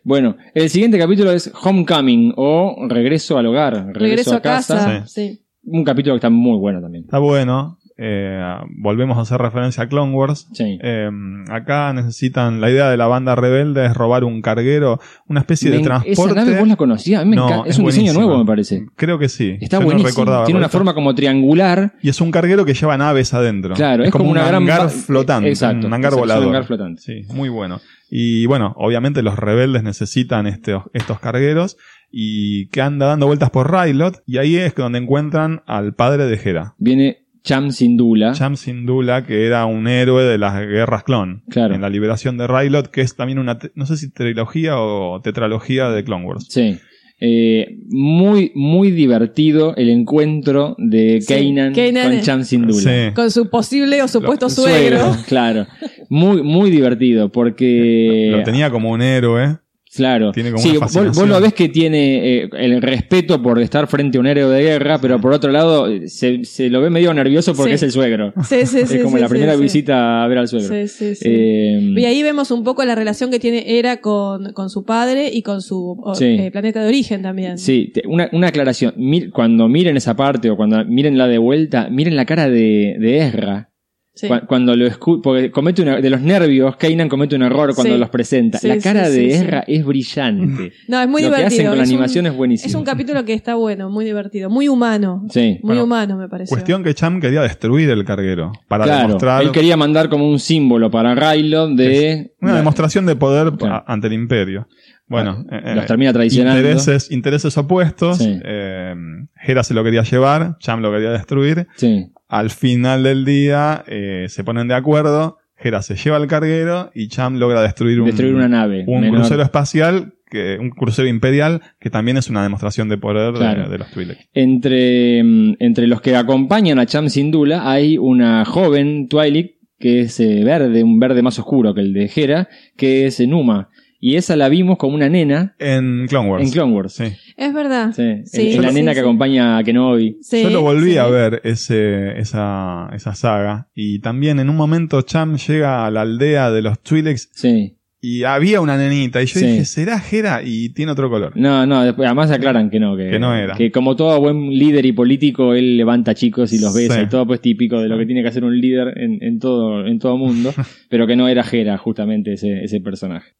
[0.04, 4.76] Bueno, el siguiente capítulo es Homecoming o Regreso al hogar, Regreso, Regreso a casa.
[4.76, 5.08] casa.
[5.08, 5.40] Sí.
[5.64, 7.04] Un capítulo que está muy bueno también.
[7.04, 7.78] Está bueno.
[7.98, 8.40] Eh,
[8.78, 10.48] volvemos a hacer referencia a Clone Wars.
[10.54, 10.78] Sí.
[10.82, 11.10] Eh,
[11.50, 15.80] acá necesitan, la idea de la banda rebelde es robar un carguero, una especie de
[15.80, 16.32] transporte.
[16.34, 17.66] Esa nave vos la conocías, a mí me No.
[17.66, 18.86] Es, un diseño nuevo, me parece.
[18.96, 19.58] Creo que sí.
[19.60, 20.10] Está Yo no buenísimo.
[20.10, 21.94] recordaba, Tiene una forma como triangular.
[22.02, 23.74] Y es un carguero que lleva naves adentro.
[23.74, 25.50] Claro, es, como, como, una un gran hangar flotante.
[25.50, 25.88] Exacto.
[25.88, 26.48] Un hangar es un volador.
[26.48, 27.02] hangar flotante.
[27.02, 27.80] Sí, muy bueno.
[28.10, 31.78] Y bueno, obviamente los rebeldes necesitan este- estos cargueros
[32.12, 36.40] y que anda dando vueltas por Rylot y ahí es donde encuentran al padre de
[36.42, 36.74] Hera.
[36.78, 38.34] Viene Cham Sindula.
[38.34, 41.44] Cham Syndulla, que era un héroe de las guerras clon.
[41.50, 41.74] Claro.
[41.74, 45.90] En la liberación de Rylot, que es también una, no sé si trilogía o tetralogía
[45.90, 46.46] de Clone Wars.
[46.50, 46.78] Sí.
[47.20, 52.82] Eh, muy, muy divertido el encuentro de Sí, Kanan, Kanan con Cham Sindula.
[53.08, 53.14] Sí.
[53.16, 55.16] Con su posible o supuesto Lo- suegro.
[55.28, 55.66] Claro.
[56.10, 58.30] Muy, muy divertido porque.
[58.32, 59.58] Lo tenía como un héroe.
[59.98, 60.32] Claro.
[60.32, 63.88] Tiene como sí, una vos, vos lo ves que tiene eh, el respeto por estar
[63.88, 67.14] frente a un héroe de guerra, pero por otro lado se, se lo ve medio
[67.14, 67.76] nervioso porque Sí.
[67.76, 68.34] es el suegro.
[68.44, 68.96] Sí, sí, sí.
[68.98, 69.62] es como sí, la sí, primera sí.
[69.62, 70.68] visita a ver al suegro.
[70.70, 71.26] Sí, sí, sí.
[71.28, 75.30] Eh, Y ahí vemos un poco la relación que tiene Era con, con su padre
[75.34, 76.26] y con su o- Sí.
[76.26, 77.58] eh, planeta de origen también.
[77.58, 78.94] Sí, te- una, una aclaración.
[78.98, 82.96] Mir- cuando miren esa parte o cuando miren la de vuelta, miren la cara de,
[83.00, 83.70] de Ezra.
[84.18, 84.28] Sí.
[84.28, 87.94] Cu- Cuando lo escu porque comete una, de los nervios, Kanan comete un error cuando
[87.94, 88.00] Sí.
[88.00, 88.58] los presenta.
[88.58, 89.44] Sí, la cara sí, de sí, sí.
[89.44, 90.74] Ezra es brillante.
[90.88, 91.46] No, es muy lo que divertido.
[91.62, 92.68] hacen con la es un- animación es buenísimo.
[92.70, 95.24] Es un capítulo que está bueno, muy divertido, muy humano.
[95.30, 95.60] Sí.
[95.62, 96.54] Muy Bueno, humano, me pareció.
[96.56, 98.52] Cuestión que Cham quería destruir el carguero.
[98.68, 102.32] Para Claro, demostrar él quería mandar como un símbolo para Rylot de...
[102.42, 103.84] una demostración de poder Claro.
[103.88, 104.68] ante el imperio.
[105.08, 106.60] Bueno, eh, Los eh, termina traicionando.
[106.60, 108.18] intereses, intereses opuestos.
[108.18, 108.40] Sí.
[108.44, 108.94] Eh,
[109.42, 111.68] Hera se lo quería llevar, Cham lo quería destruir.
[111.76, 112.08] Sí.
[112.28, 115.38] Al final del día eh, se ponen de acuerdo.
[115.60, 118.84] Hera se lleva el carguero y Cham logra destruir un, Destruir una nave.
[118.86, 119.20] un menor.
[119.22, 123.70] crucero espacial, que, un crucero imperial, que también es una demostración de poder de- Claro.
[123.70, 124.28] de, los Twi'lek.
[124.34, 130.20] Entre, mm, entre los que acompañan a Cham Sindula hay una joven Twi'lek que es
[130.20, 133.70] verde, un verde más oscuro que el de Hera, que es Numa.
[134.00, 136.44] Y esa la vimos como una nena En Clone Wars.
[136.46, 136.94] en Clone Wars.
[136.94, 137.06] Sí.
[137.36, 137.92] Es verdad.
[137.96, 138.96] Sí, Sí, es la nena sí.
[138.96, 140.18] que acompaña a Kenobi.
[140.22, 140.98] Sí, Yo lo volví sí.
[140.98, 143.70] a ver ese, esa, esa saga.
[143.74, 147.74] Y también en un momento Cham llega a la aldea de los Twi'leks Sí.
[148.00, 149.20] y había una nenita.
[149.22, 149.46] Y yo Sí.
[149.48, 150.42] dije, ¿será Hera?
[150.46, 151.34] Y tiene otro color.
[151.36, 153.56] No, no, después, además aclaran que no, que, Que no era.
[153.56, 157.02] Que como todo buen líder y político, él levanta chicos y los besa Sí.
[157.06, 159.88] y todo, pues típico de lo que tiene que hacer un líder en, en todo,
[159.88, 160.54] en todo mundo,
[160.90, 163.32] pero que no era Hera justamente ese, ese personaje.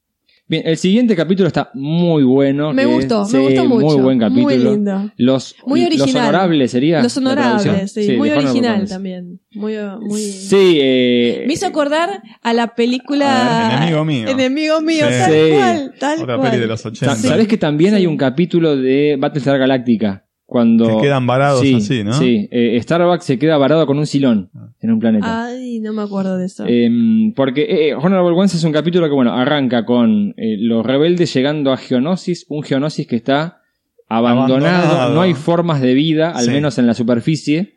[0.50, 2.72] Bien, el siguiente capítulo está muy bueno.
[2.72, 3.86] Me que- gustó, me gustó mucho.
[3.86, 4.44] Muy buen capítulo.
[4.46, 5.12] Muy lindo.
[5.18, 6.24] Los, Muy los original.
[6.30, 7.04] honorables sería.
[7.04, 8.14] Los honorables, sí.
[8.18, 9.42] muy original también.
[9.54, 10.22] Muy, muy...
[10.22, 14.28] Sí, eh, Me hizo acordar a la A película ver, Enemigo mío.
[14.30, 15.18] Enemigo mío, Sí.
[15.18, 15.50] tal Sí.
[15.54, 16.50] cual, tal Otra cual.
[16.52, 17.16] peli de los sa- 80.
[17.16, 17.98] ¿Sabés que también Sí.
[17.98, 20.27] hay un capítulo de Battlestar Galactica?
[20.50, 22.14] Cuando Que quedan varados sí, así, ¿no?
[22.14, 24.50] Sí, eh, Starbucks se queda varado con un silón
[24.82, 25.48] en un planeta.
[25.48, 26.64] Ay, no me acuerdo de eso.
[26.66, 31.34] Em, porque eh, Honorable Ones es un capítulo que, bueno, arranca con eh, los rebeldes
[31.34, 33.60] llegando a Geonosis, un Geonosis que está
[34.08, 35.14] abandonado, Abandonado.
[35.16, 36.52] no hay formas de vida, al Sí.
[36.52, 37.74] menos en la superficie.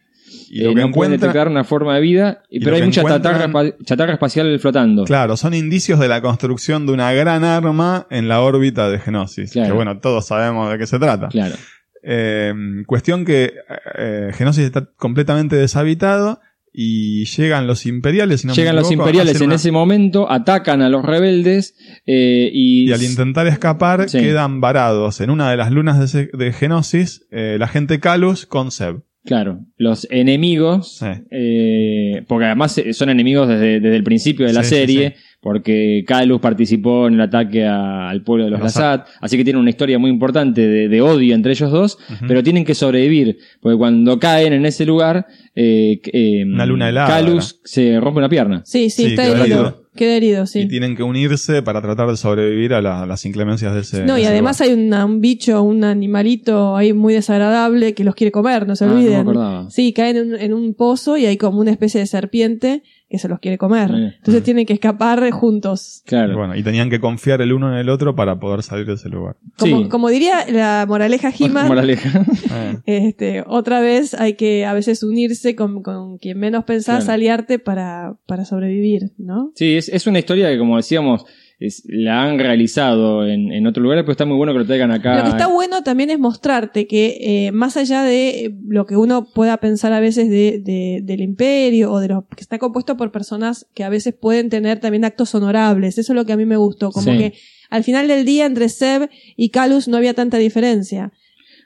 [0.49, 3.47] Y lo Eh, que no pueden detectar una forma de vida, pero hay mucha chatarra,
[3.47, 5.05] encuentran- espa- chatarra espacial flotando.
[5.05, 9.51] claro, son indicios de la construcción de una gran arma en la órbita de Genosis.
[9.53, 9.69] Claro.
[9.71, 11.29] Que bueno, todos sabemos de qué se trata.
[11.29, 11.57] Claro.
[12.03, 12.53] Eh,
[12.87, 13.53] cuestión que
[13.99, 16.41] eh, Genosis está completamente deshabitado
[16.73, 18.43] y llegan los imperiales.
[18.43, 21.75] si no me Llegan los equivoco, imperiales en una- ese momento, atacan a los rebeldes
[22.07, 24.19] eh, y, Y al intentar escapar Sí.
[24.21, 28.47] quedan varados en una de las lunas de, ese- de Genosis eh, la gente Calus
[28.47, 29.03] con Seb.
[29.25, 31.07] Claro, los enemigos, Sí.
[31.31, 35.17] eh, porque además eh, son enemigos desde, desde el principio de la Sí, serie.
[35.41, 39.59] Porque Calus participó en el ataque a- al pueblo de los Lasat, así que tiene
[39.59, 43.79] una historia muy importante de, de odio entre ellos dos, pero tienen que sobrevivir, porque
[43.79, 48.63] cuando caen en ese lugar, eh, eh, Una luna helada, Calus se rompe una pierna.
[48.65, 49.87] sí, sí, sí, está herido.
[50.01, 50.61] Queda herido, sí.
[50.61, 54.03] Y tienen que unirse para tratar de sobrevivir a la- las inclemencias de ese.
[54.05, 54.75] No, y ese además lugar.
[54.79, 58.85] hay una- un bicho, un animalito ahí muy desagradable que los quiere comer, no se
[58.85, 59.21] Ah, no me olviden.
[59.21, 59.71] acordaba.
[59.71, 63.19] sí, caen en un, en un pozo y hay como una especie de serpiente que
[63.19, 63.91] se los quiere comer.
[64.19, 66.03] Entonces tienen que escapar juntos.
[66.07, 66.37] Y Claro.
[66.39, 69.09] bueno, y tenían que confiar el uno en el otro para poder salir de ese
[69.09, 69.37] lugar.
[69.59, 69.89] Como, Sí.
[69.89, 72.25] como diría la moraleja He-Man, Moraleja.
[72.55, 77.15] Eh, este, otra vez hay que a veces unirse con, con quien menos pensás, Claro.
[77.15, 79.51] aliarte para, para sobrevivir, ¿no?
[79.57, 81.25] Sí, es, es una historia que, como decíamos,
[81.59, 84.91] es- la han realizado en, en otros lugares, pero está muy bueno que lo traigan
[84.93, 85.17] acá.
[85.19, 88.97] Lo que está bueno también es mostrarte que eh, más allá de eh, lo que
[88.97, 92.97] uno pueda pensar a veces de, de- del imperio o de lo que está compuesto
[92.97, 96.37] por personas que a veces pueden tener también actos honorables, eso es lo que a
[96.39, 97.19] mí me gustó, como Sí.
[97.19, 97.35] que
[97.69, 101.13] al final del día entre Seb y Calus no había tanta diferencia.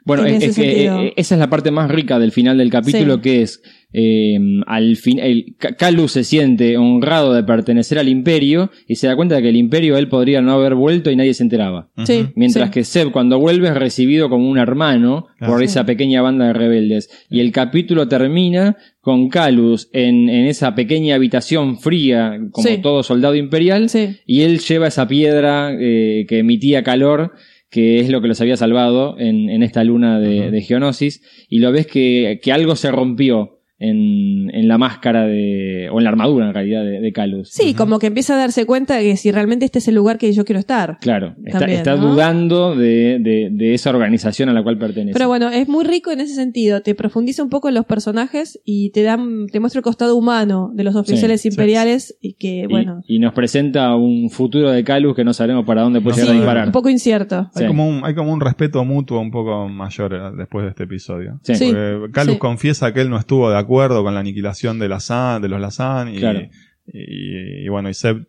[0.06, 3.14] Bueno, es, es que eh, esa es la parte más rica del final del capítulo,
[3.14, 3.20] Sí.
[3.22, 3.62] que es
[3.96, 9.14] eh, al fin, el, Calus se siente honrado de pertenecer al imperio y se da
[9.14, 11.90] cuenta de que el imperio él podría no haber vuelto y nadie se enteraba.
[12.04, 12.72] Sí, Mientras sí.
[12.74, 15.52] que Seb cuando vuelve es recibido como un hermano Claro.
[15.54, 17.08] por esa pequeña banda de rebeldes.
[17.30, 22.78] Y el capítulo termina con Calus en, en esa pequeña habitación fría, como Sí.
[22.78, 24.16] todo soldado imperial, Sí.
[24.26, 27.32] y él lleva esa piedra eh, que emitía calor,
[27.70, 31.72] que es lo que los había salvado en, en esta luna de, Geonosis, y lo
[31.72, 33.53] ves que, que algo se rompió
[33.88, 37.48] en, en la máscara de, o en la armadura en realidad de, de Calus.
[37.50, 40.18] Sí, como que empieza a darse cuenta de que si realmente este es el lugar
[40.18, 40.98] que yo quiero estar.
[41.00, 42.10] Claro, está, También, está ¿no?
[42.12, 45.12] dudando de, de- de esa organización a la cual pertenece.
[45.14, 46.80] Pero bueno, es muy rico en ese sentido.
[46.82, 50.70] Te profundiza un poco en los personajes y te dan, te muestra el costado humano
[50.74, 51.48] de los oficiales sí.
[51.48, 55.82] imperiales y que, bueno, y, nos presenta un futuro de Calus que no sabemos para
[55.82, 56.66] dónde puede No llegar a disparar.
[56.68, 57.50] un poco incierto.
[57.54, 57.62] Sí.
[57.62, 60.84] Hay, como un, hay como un respeto mutuo un poco mayor eh, después de este
[60.84, 61.38] episodio.
[61.42, 61.54] Sí.
[61.54, 61.72] Sí.
[61.72, 62.38] Porque Calus sí.
[62.38, 66.14] confiesa que él no estuvo de acuerdo con la aniquilación de, Lazan, de los Lazan
[66.14, 66.40] y, Claro.
[66.86, 68.26] y, y bueno, y Seb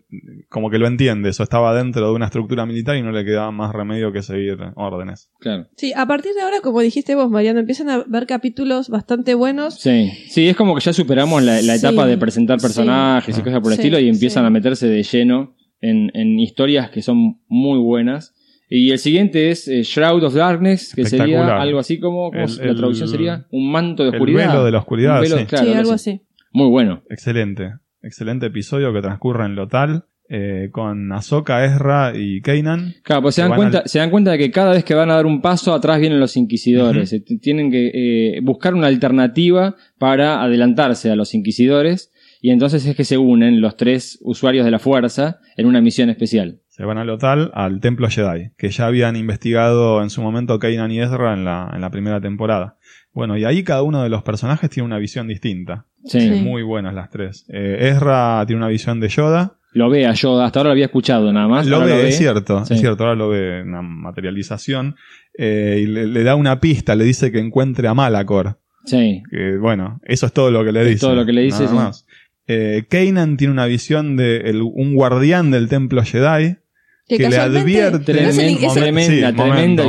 [0.49, 3.51] como que lo entiende, eso estaba dentro de una estructura militar y no le quedaba
[3.51, 5.29] más remedio que seguir órdenes.
[5.39, 5.67] Claro.
[5.75, 9.75] Sí, a partir de ahora, como dijiste vos, Mariano, empiezan a ver capítulos bastante buenos.
[9.79, 12.65] Sí, sí, es como que ya superamos la, la Sí, etapa de presentar sí.
[12.67, 14.47] personajes y cosas por el Sí, estilo y empiezan sí.
[14.47, 18.33] a meterse de lleno en, en historias que son muy buenas.
[18.69, 22.45] Y el siguiente es eh, Shroud of Darkness, que sería algo así como, ¿cómo El-
[22.49, 22.57] es?
[22.57, 24.47] la el- traducción sería un manto de el oscuridad.
[24.51, 25.45] velo de la oscuridad, Un velo, sí.
[25.45, 26.09] claro, sí, algo así.
[26.11, 26.21] así.
[26.51, 27.03] Muy bueno.
[27.09, 32.95] Excelente, excelente episodio que transcurre en Lotal eh, con Ahsoka, Ezra y Kanan.
[33.03, 35.11] Claro, pues se dan, cuenta, al- se dan cuenta de que cada vez que van
[35.11, 37.11] a dar un paso, atrás vienen los inquisidores.
[37.11, 42.11] T- Tienen que eh, buscar una alternativa para adelantarse a los inquisidores.
[42.41, 46.09] Y entonces es que se unen los tres usuarios de la fuerza en una misión
[46.09, 46.59] especial.
[46.75, 50.91] Se van a Lotal al Templo Jedi, que ya habían investigado en su momento Kanan
[50.91, 52.75] y Ezra en la, en la primera temporada.
[53.13, 55.85] Bueno, y ahí cada uno de los personajes tiene una visión distinta.
[56.03, 56.19] Sí.
[56.19, 56.29] Sí.
[56.43, 57.45] Muy buenas las tres.
[57.47, 59.53] Eh, Ezra tiene una visión de Yoda.
[59.71, 61.65] Lo ve a Yoda, hasta ahora lo había escuchado nada más.
[61.65, 62.73] Lo ve, es cierto, Sí.
[62.73, 63.81] es cierto, ahora lo ve en una
[64.25, 64.95] materialización.
[65.37, 68.59] eh, y le, le da una pista, le dice que encuentre a Malacor.
[68.85, 70.99] Sí, Que bueno, eso es todo lo que le Es dice.
[71.01, 71.75] todo lo que le dice, nada sí.
[71.75, 72.07] más.
[72.47, 76.57] Eh, Kanan tiene una visión de el- un guardián del templo Jedi.
[77.07, 77.99] Que, Que le advierte.
[78.13, 79.83] tremenda, tremenda tremenda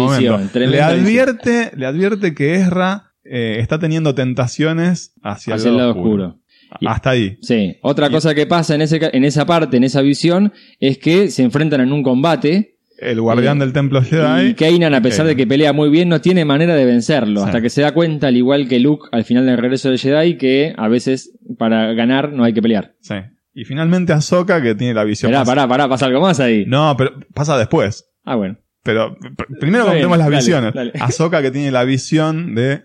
[0.55, 6.41] le advierte, le advierte que Ezra eh, está teniendo tentaciones hacia, hacia el lado oscuro.
[6.81, 7.39] Y- Hasta ahí.
[7.43, 10.99] Sí, otra Y- cosa que pasa en, ese, en esa parte, en esa visión, es
[10.99, 14.49] que se enfrentan en un combate El guardián del templo Jedi.
[14.51, 17.41] y Kanan, a pesar de que pelea muy bien, no tiene manera de vencerlo.
[17.41, 17.47] Sí.
[17.47, 20.37] Hasta que se da cuenta, al igual que Luke al final del regreso del Jedi,
[20.37, 22.95] que a veces para ganar no hay que pelear.
[23.01, 23.15] Sí.
[23.59, 25.31] Y finalmente Ahsoka, que tiene la visión.
[25.33, 26.65] Pará, más- pará, pará, pasa algo más ahí.
[26.67, 28.05] No, pero pasa después.
[28.25, 28.59] Ah, bueno.
[28.83, 30.75] Pero pr- primero contemos las dale, visiones.
[30.75, 30.93] dale.
[31.01, 32.83] Ahsoka que tiene la visión de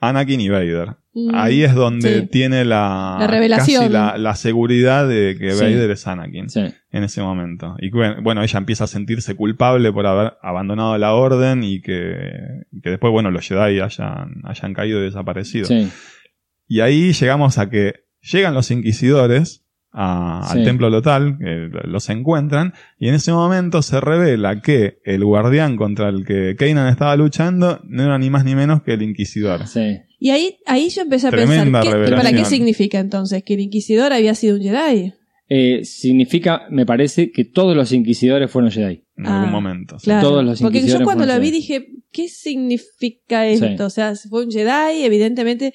[0.00, 0.96] Anakin y Vader.
[1.14, 2.26] Mm, Ahí es donde sí.
[2.26, 3.82] tiene la, La revelación.
[3.82, 5.60] casi la, la seguridad de que Sí.
[5.62, 6.64] Vader es Anakin Sí.
[6.90, 7.76] en ese momento.
[7.80, 12.12] Y que, bueno, ella empieza a sentirse culpable por haber abandonado la orden y que,
[12.72, 15.66] y que después, bueno, los Jedi hayan, hayan caído y desaparecido.
[15.66, 15.88] sí.
[16.66, 20.58] Y ahí llegamos a que llegan los inquisidores a- Sí.
[20.58, 21.38] al templo lotal,
[21.84, 26.88] los encuentran, y en ese momento se revela que el guardián contra el que Kanan
[26.88, 29.66] estaba luchando no era ni más ni menos que el inquisidor.
[29.66, 29.98] Sí.
[30.20, 32.20] Y ahí, ahí yo empecé a Tremenda pensar, ¿qué- revelación.
[32.20, 33.42] ¿para qué significa entonces?
[33.44, 35.12] ¿Que el inquisidor había sido un Jedi?
[35.50, 39.04] Eh, significa, me parece, que todos los inquisidores fueron Jedi.
[39.16, 39.98] En Ah, algún momento.
[39.98, 40.04] sí.
[40.04, 40.28] Claro.
[40.28, 41.56] Todos los Porque yo cuando la vi Jedi.
[41.58, 43.66] dije, ¿qué significa esto?
[43.66, 43.82] Sí.
[43.82, 45.72] O sea, fue un Jedi, evidentemente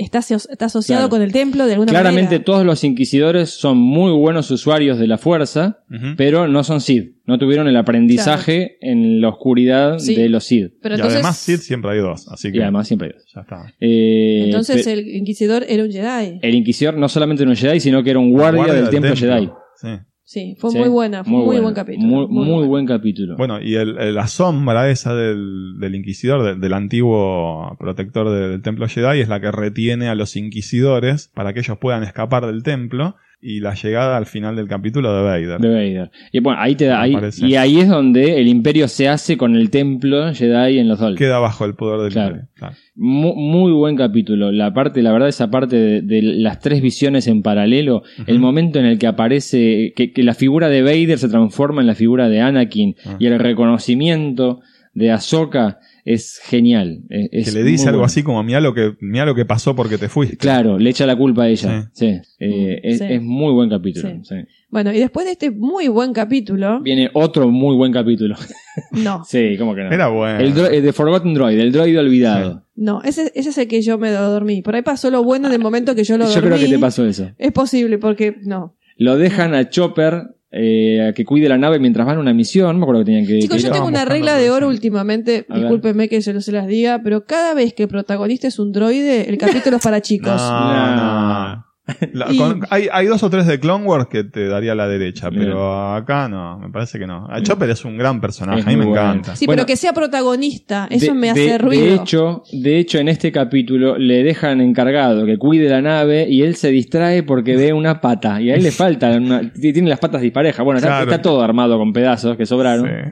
[0.00, 1.10] está, aso- está asociado Claro.
[1.10, 2.44] con el templo de alguna Claramente manera.
[2.44, 5.84] todos los inquisidores son muy buenos usuarios de la fuerza,
[6.16, 7.14] pero no son Sith.
[7.26, 10.14] No tuvieron el aprendizaje en la oscuridad Sí.
[10.14, 10.72] de los Sith.
[10.80, 13.24] Pero y entonces, además Sith siempre hay dos, así que Y además siempre hay dos.
[13.34, 13.56] ya está.
[13.80, 16.38] Eh, entonces el inquisidor era un Jedi.
[16.42, 19.48] el inquisidor no solamente era un Jedi, sino que era un guardia, del, templo, Jedi.
[19.80, 19.88] Sí.
[20.30, 21.62] Sí, fue Sí, muy buena, fue muy, buena.
[21.62, 22.06] buen capítulo.
[22.06, 22.66] Muy, muy bueno.
[22.66, 23.36] buen capítulo.
[23.38, 28.48] Bueno, y el- el- la sombra esa del, del inquisidor, del, del antiguo protector de-
[28.50, 32.44] del templo Jedi, es la que retiene a los inquisidores para que ellos puedan escapar
[32.44, 35.60] del templo y la llegada al final del capítulo de Vader.
[35.60, 36.10] de Vader.
[36.32, 39.54] Y bueno, ahí te da, ahí, y ahí es donde el imperio se hace con
[39.54, 41.16] el templo Jedi en los Dolph.
[41.16, 42.28] Queda bajo el poder del Claro.
[42.34, 42.48] imperio.
[42.56, 42.74] Claro.
[42.96, 44.50] Muy, buen capítulo.
[44.50, 48.80] La parte, la verdad, esa parte de, de las tres visiones en paralelo, el momento
[48.80, 52.28] en el que aparece, que, que la figura de Vader se transforma en la figura
[52.28, 53.16] de Anakin Ah.
[53.20, 54.60] y el reconocimiento
[54.94, 55.78] de Ahsoka
[56.14, 57.02] es genial.
[57.10, 58.06] Es- Que es le dice algo bueno.
[58.06, 60.36] así como, mira lo que, mirá lo que pasó porque te fuiste.
[60.36, 61.90] Claro, le echa la culpa a ella.
[61.92, 62.18] Sí.
[62.38, 63.04] Eh, es, Sí.
[63.08, 64.08] es muy buen capítulo.
[64.08, 64.20] Sí.
[64.24, 64.34] sí.
[64.70, 68.36] Bueno, y después de este muy buen capítulo, Viene otro muy buen capítulo.
[68.92, 69.90] no, sí, ¿cómo que no?
[69.92, 70.38] Era bueno.
[70.40, 72.64] El eh, The Forgotten Droid, el droid olvidado.
[72.76, 74.62] no, ese, ese es el que yo me lo dormí.
[74.62, 76.48] Por ahí pasó lo bueno en el momento que yo lo Yo dormí.
[76.48, 77.30] creo que te pasó eso.
[77.38, 78.76] Es posible, porque no.
[78.96, 82.68] Lo dejan a Chopper eh, a que cuide la nave mientras van a una misión.
[82.72, 83.38] No me acuerdo que tenían que.
[83.40, 85.62] Chicos, que yo ir tengo una regla de oro últimamente, A ver.
[85.62, 89.28] discúlpenme que yo se las diga, pero cada vez que el protagonista es un droide,
[89.28, 90.40] el capítulo es para chicos.
[90.40, 91.67] No, No.
[91.88, 92.08] No.
[92.12, 94.86] La- Y- con- hay, hay dos o tres de Clone Wars que te daría la
[94.88, 95.44] derecha, Bien.
[95.44, 97.26] pero acá no, me parece que no.
[97.30, 99.00] A Chopper es un gran personaje, Es a mí me bueno.
[99.02, 99.36] encanta.
[99.36, 101.84] Sí, Bueno, pero que sea protagonista, eso De- me de- hace ruido.
[101.84, 106.42] De hecho, de hecho, en este capítulo le dejan encargado que cuide la nave y
[106.42, 108.40] él se distrae porque ve una pata.
[108.40, 110.64] Y a él le falta una- tiene las patas disparejas.
[110.64, 112.86] Bueno, está, está todo armado con pedazos que sobraron.
[112.86, 113.10] Sí.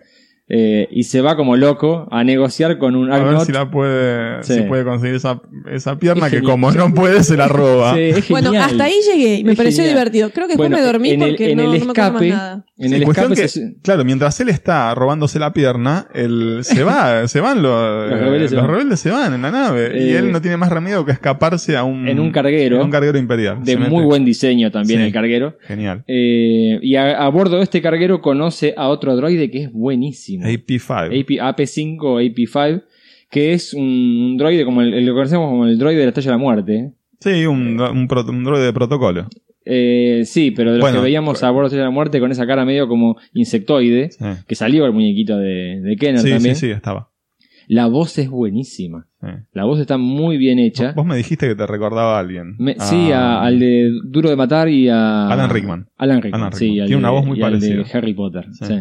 [0.48, 4.44] Eh, y se va como loco a negociar con un A ver si la puede,
[4.44, 4.54] Sí.
[4.54, 5.40] si puede conseguir esa,
[5.72, 7.94] esa pierna Es que como no puede se la roba.
[7.96, 9.98] Sí, Bueno, hasta ahí llegué y me Es pareció genial.
[9.98, 10.30] divertido.
[10.30, 12.12] Creo que después Bueno, me dormí en el- porque en no, el no me acuerdo
[12.12, 12.64] más nada.
[12.78, 16.84] En Sí, el cuestión que, se- claro, mientras él está robándose la pierna, él se
[16.84, 18.70] va, se van los, Los rebeldes se los van.
[18.74, 21.74] rebeldes se van en la nave y Eh, él no tiene más remedio que escaparse
[21.74, 23.64] a un en un carguero en un carguero imperial.
[23.64, 25.06] de muy buen diseño también Sí.
[25.06, 25.56] el carguero.
[25.62, 26.04] genial.
[26.06, 30.44] Eh, y a, a bordo de este carguero conoce a otro droide que es buenísimo.
[30.44, 31.06] AP5.
[31.18, 32.82] AP, AP5 o AP5,
[33.30, 36.32] que es un, un droide como el, lo conocemos como el droide de la Estrella
[36.32, 36.92] de la Muerte.
[37.20, 38.06] Sí, un, un
[38.44, 39.28] droide de protocolo.
[39.68, 42.46] Eh, sí, pero de los Bueno, que veíamos a bordo de la Muerte con esa
[42.46, 46.54] cara medio como insectoide, Sí, que salió el muñequito de, de Kenner sí, sí, también.
[46.56, 47.10] sí, estaba.
[47.68, 49.08] La voz es buenísima.
[49.20, 49.26] Sí.
[49.52, 50.92] La voz está muy bien hecha.
[50.92, 52.54] Vos me dijiste que te recordaba a alguien.
[52.58, 55.26] Me- Ah, Sí, a- al de Duro de Matar y a.
[55.28, 55.88] Alan Rickman.
[55.96, 56.66] Alan Rickman, Alan sí.
[56.66, 56.80] Rickman.
[56.82, 57.98] al Tiene una voz muy y al de parecida.
[57.98, 58.64] Harry Potter, Sí.
[58.66, 58.74] sí.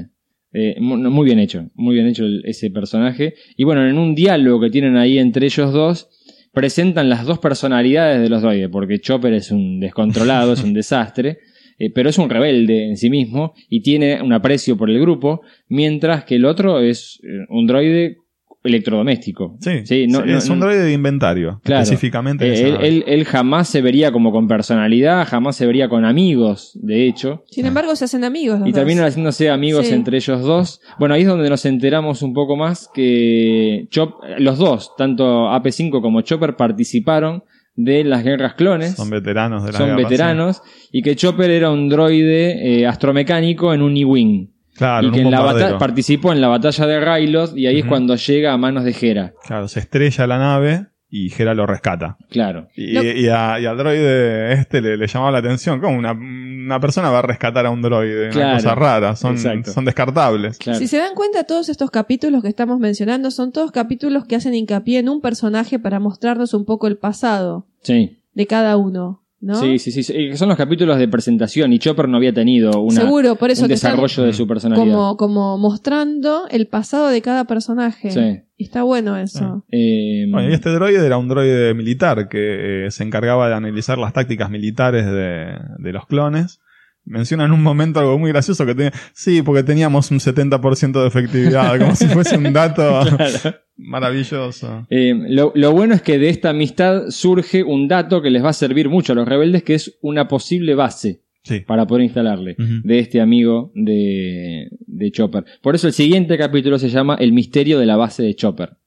[0.54, 3.34] Eh, muy bien hecho, muy bien hecho el- ese personaje.
[3.58, 6.08] Y bueno, en un diálogo que tienen ahí entre ellos dos,
[6.56, 11.38] presentan las dos personalidades de los droides, porque Chopper es un descontrolado, es un desastre,
[11.78, 15.42] eh, pero es un rebelde en sí mismo y tiene un aprecio por el grupo,
[15.68, 18.18] mientras que el otro es eh, un droide
[18.66, 19.58] electrodoméstico.
[19.62, 21.62] Sí, no- sí, no- es un droide de inventario.
[21.64, 21.84] Claro.
[21.84, 22.46] Específicamente.
[22.48, 22.88] en Eh, él, nave.
[22.88, 27.44] él- él jamás se vería como con personalidad, jamás se vería con amigos, de hecho.
[27.50, 28.60] Sin embargo, se hacen amigos.
[28.60, 28.80] los Y dos.
[28.80, 29.94] terminan haciéndose amigos Sí.
[29.94, 30.82] entre ellos dos.
[31.00, 36.02] Bueno, ahí es donde nos enteramos un poco más que Chop, los dos, tanto AP5
[36.02, 37.44] como Chopper, participaron
[37.76, 38.96] de las guerras clones.
[38.96, 40.62] Son veteranos de la Son guerra, veteranos.
[40.92, 44.48] Y que Chopper era un droide eh, astromecánico en un E-Wing.
[44.76, 48.16] Claro, y que en la participó en la batalla de Ryloth y ahí es cuando
[48.16, 49.34] llega a manos de Hera.
[49.46, 52.18] Claro, se estrella la nave y Hera lo rescata.
[52.30, 52.68] Claro.
[52.76, 55.80] Y, y a- y al droide este le, le llamaba la atención.
[55.80, 58.30] ¿Cómo una, una persona va a rescatar a un droide?
[58.32, 59.16] Claro, una cosa rara.
[59.16, 59.72] Son, exacto.
[59.72, 60.58] son descartables.
[60.58, 60.78] claro.
[60.80, 64.54] Si se dan cuenta, todos estos capítulos que estamos mencionando son todos capítulos que hacen
[64.56, 68.20] hincapié en un personaje para mostrarnos un poco el pasado Sí.
[68.34, 69.56] de cada uno, ¿no?
[69.56, 73.36] Sí, sí, sí, Son los capítulos de presentación y Chopper no había tenido una, Seguro,
[73.36, 74.86] por eso un desarrollo de su personalidad.
[74.86, 78.12] como, como mostrando el pasado de cada personaje.
[78.12, 78.42] Sí.
[78.58, 79.66] Y está bueno eso.
[79.72, 83.98] Eh, Bueno, y este droide era un droide militar que eh, se encargaba de analizar
[83.98, 86.62] las tácticas militares de, de los clones.
[87.06, 91.08] Menciona en un momento algo muy gracioso que tenía, sí, porque teníamos un 70% de
[91.08, 93.58] efectividad, como si fuese un dato claro.
[93.78, 94.88] maravilloso.
[94.90, 98.50] Eh, lo, lo bueno es que de esta amistad surge un dato que les va
[98.50, 101.60] a servir mucho a los rebeldes, que es una posible base Sí.
[101.60, 105.46] para poder instalarle de este amigo de, de Chopper.
[105.62, 108.78] Por eso el siguiente capítulo se llama El misterio de la base de Chopper.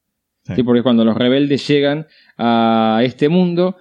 [0.43, 0.55] Sí.
[0.57, 0.63] ¿Sí?
[0.65, 3.77] Porque cuando los rebeldes llegan a este mundo,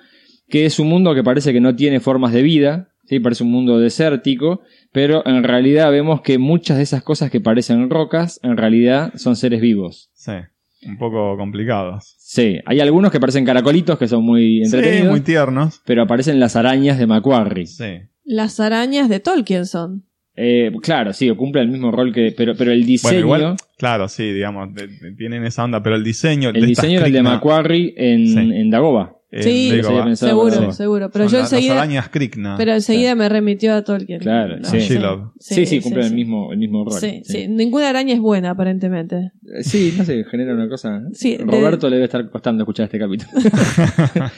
[0.47, 3.19] que es un mundo que parece que no tiene formas de vida, ¿sí?
[3.19, 4.61] parece un mundo desértico,
[4.91, 9.35] pero en realidad vemos que muchas de esas cosas que parecen rocas, en realidad son
[9.35, 10.09] seres vivos.
[10.13, 10.33] Sí.
[10.85, 12.15] Un poco complicados.
[12.19, 15.81] Sí, hay algunos que parecen caracolitos que son muy Sí, entretenidos, muy tiernos.
[15.85, 17.65] pero aparecen las arañas de Macquarie.
[17.65, 18.01] Sí.
[18.23, 20.03] Las arañas de Tolkien son.
[20.35, 22.31] Eh, claro, sí, cumple el mismo rol que.
[22.37, 23.25] Pero, pero el diseño.
[23.25, 26.49] Bueno, igual, claro, sí, digamos, de- de- tienen esa onda, pero el diseño.
[26.49, 28.37] el diseño era el de Macquarie en, Sí.
[28.37, 29.16] en Dagoba.
[29.29, 30.77] Sí, eso había pensado, seguro, sí.
[30.77, 31.09] seguro.
[31.11, 31.73] Pero Son yo la- las enseguida.
[31.81, 32.55] arañas Krikna.
[32.57, 34.19] Pero enseguida me remitió a Tolkien.
[34.21, 34.79] Claro, No, sí.
[35.39, 36.09] Sí, sí, cumplen sí.
[36.11, 36.93] el, mismo, el mismo rol.
[36.99, 37.47] Sí, sí.
[37.49, 39.31] Ninguna araña es buena, aparentemente.
[39.53, 41.01] Eh, Sí, no sé, genera una cosa.
[41.13, 43.29] Sí, de- Roberto le debe estar costando escuchar este capítulo.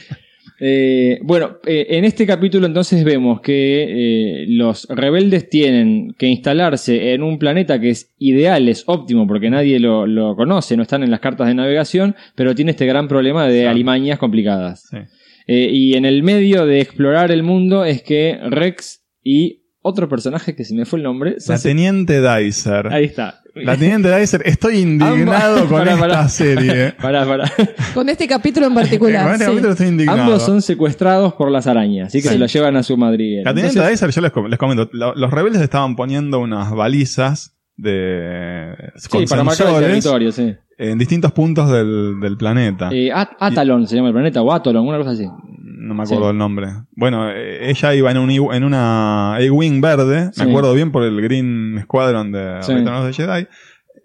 [0.62, 7.14] Eh, bueno, eh, en este capítulo entonces vemos que eh, los rebeldes tienen que instalarse
[7.14, 11.02] en un planeta que es ideal, es óptimo, porque nadie lo, lo conoce, no están
[11.02, 14.88] en las cartas de navegación, pero tiene este gran problema de alimañas complicadas.
[14.90, 14.98] Sí.
[15.46, 20.64] Y en el medio de explorar el mundo es que Rex y otro personaje que
[20.64, 21.36] se me fue el nombre.
[21.48, 22.86] La teniente Dicer.
[22.92, 23.39] Ahí está.
[23.54, 26.92] La Teniente Dicer, estoy indignado con esta serie.
[27.00, 27.50] Pará, pará.
[27.94, 29.24] Con este capítulo en particular.
[29.24, 29.50] Con este sí.
[29.50, 30.22] capítulo estoy indignado.
[30.22, 32.34] Ambos son secuestrados por las arañas, así que Sí.
[32.34, 33.42] se los llevan a su madriguera.
[33.50, 36.70] La Teniente Entonces, Dicer, yo les, com- les comento, lo- los rebeldes estaban poniendo unas
[36.72, 38.74] balizas de
[39.10, 40.54] con sí, para marcar el sensores territorio, sí.
[40.78, 42.90] en distintos puntos del, del planeta.
[42.92, 45.26] Eh, At- Atalon se llama el planeta, o Atolon, una cosa así.
[45.90, 46.30] No me acuerdo Sí.
[46.30, 46.68] el nombre.
[46.92, 50.44] Bueno, eh, ella iba en, un, en una A-Wing verde, Sí.
[50.44, 52.72] me acuerdo bien por el Green Squadron de Sí.
[52.74, 53.48] Return of the Jedi.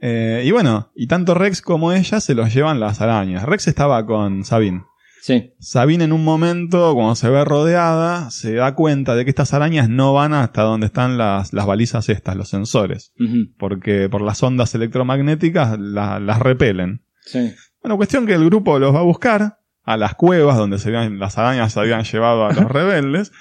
[0.01, 3.43] Eh, y bueno, y tanto Rex como ella se los llevan las arañas.
[3.43, 4.81] Rex estaba con Sabine.
[5.21, 9.53] Sí, Sabine en un momento, cuando se ve rodeada, se da cuenta de que estas
[9.53, 13.13] arañas no van hasta donde están las, las balizas estas, los sensores.
[13.59, 17.03] Porque por las ondas electromagnéticas la- las repelen.
[17.21, 17.53] sí.
[17.81, 21.19] Bueno, cuestión que el grupo los va a buscar a las cuevas donde se habían,
[21.19, 23.31] las arañas se habían llevado a los rebeldes.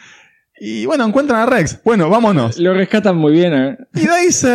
[0.61, 1.81] Y bueno, encuentran a Rex.
[1.85, 2.59] Bueno, vámonos.
[2.61, 3.53] Lo rescatan muy bien.
[3.55, 3.77] ¿eh?
[3.95, 4.47] Y Daisy,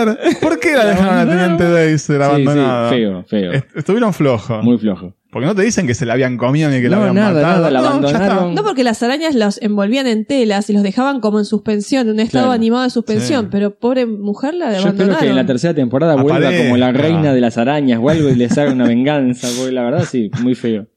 [0.42, 1.58] ¿por qué la dejaron a la abandonaron.
[1.58, 2.90] teniente Sí, abandonada?
[2.90, 3.52] sí, feo, feo.
[3.52, 4.64] Est- Estuvieron flojos.
[4.64, 5.14] Muy flojo.
[5.30, 7.34] Porque no te dicen que se la habían comido ni que la No, habían nada,
[7.34, 7.56] matado.
[7.58, 8.18] nada, la No, ya está.
[8.18, 8.56] abandonaron.
[8.56, 12.14] No porque las arañas los envolvían en telas y los dejaban como en suspensión, en
[12.14, 12.54] un estado Claro.
[12.56, 13.50] animado de suspensión, Sí.
[13.52, 15.20] pero pobre mujer la Yo espero abandonaron.
[15.24, 16.64] que en la tercera temporada vuelva Aparezca.
[16.64, 19.84] como la reina de las arañas o algo y les haga una venganza, porque la
[19.84, 20.88] verdad sí, muy feo.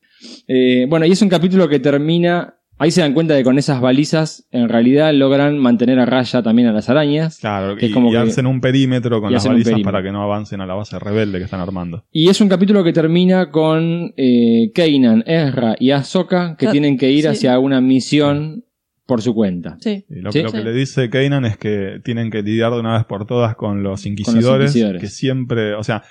[0.48, 2.54] Eh, bueno, y es un capítulo que termina.
[2.78, 6.42] Ahí se dan cuenta de que con esas balizas en realidad logran mantener a raya
[6.42, 7.38] también a las arañas.
[7.38, 10.10] Claro, Que y, es como y que- hacen un perímetro con las balizas para que
[10.10, 12.04] no avancen a la base rebelde que están armando.
[12.10, 16.96] Y es un capítulo que termina con eh, Kanan, Ezra y Ahsoka que Ah, tienen
[16.98, 17.28] que ir sí.
[17.28, 18.64] hacia una misión
[19.06, 19.76] por su cuenta.
[19.80, 20.04] Sí.
[20.08, 20.42] Y lo, Sí.
[20.42, 20.64] lo que Sí.
[20.64, 24.06] le dice Kanan es que tienen que lidiar de una vez por todas con los
[24.06, 25.00] inquisidores, inquisidores.
[25.00, 26.02] que siempre, o sea,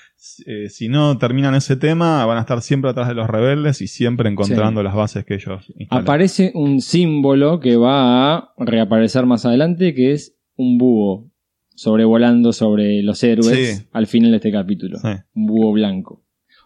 [0.45, 3.87] eh, si no terminan ese tema, van a estar siempre atrás de los rebeldes y
[3.87, 6.03] siempre encontrando las bases que ellos instalan.
[6.03, 11.29] Aparece un símbolo que va a reaparecer más adelante, que es un búho
[11.75, 13.87] sobrevolando sobre los héroes Sí.
[13.93, 14.99] al final de este capítulo.
[14.99, 15.07] Sí.
[15.33, 16.23] Un búho blanco.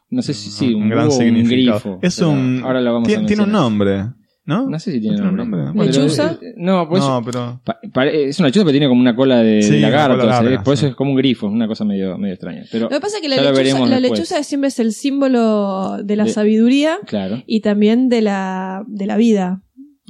[0.09, 1.79] No sé si sí, un, gran búho o un significado.
[1.79, 1.99] grifo.
[2.01, 4.03] Es pero un, Ahora lo vamos a tiene, tiene un nombre,
[4.45, 4.69] ¿no?
[4.69, 5.59] No sé si tiene ¿No tiene nombre.
[5.61, 5.87] un nombre?
[5.87, 6.37] ¿Lechuza?
[6.57, 7.59] No, pues no, pero
[8.03, 10.19] es una lechuza, pero tiene como una cola de Sí, lagarto.
[10.19, 10.89] cola por eso sí.
[10.91, 12.63] es como un grifo, una cosa medio, medio extraña.
[12.71, 13.35] Pero, Lo que pasa es que la
[13.99, 18.83] lechuza, la siempre es el símbolo de la De- sabiduría claro, y también de la,
[18.87, 19.61] de la vida.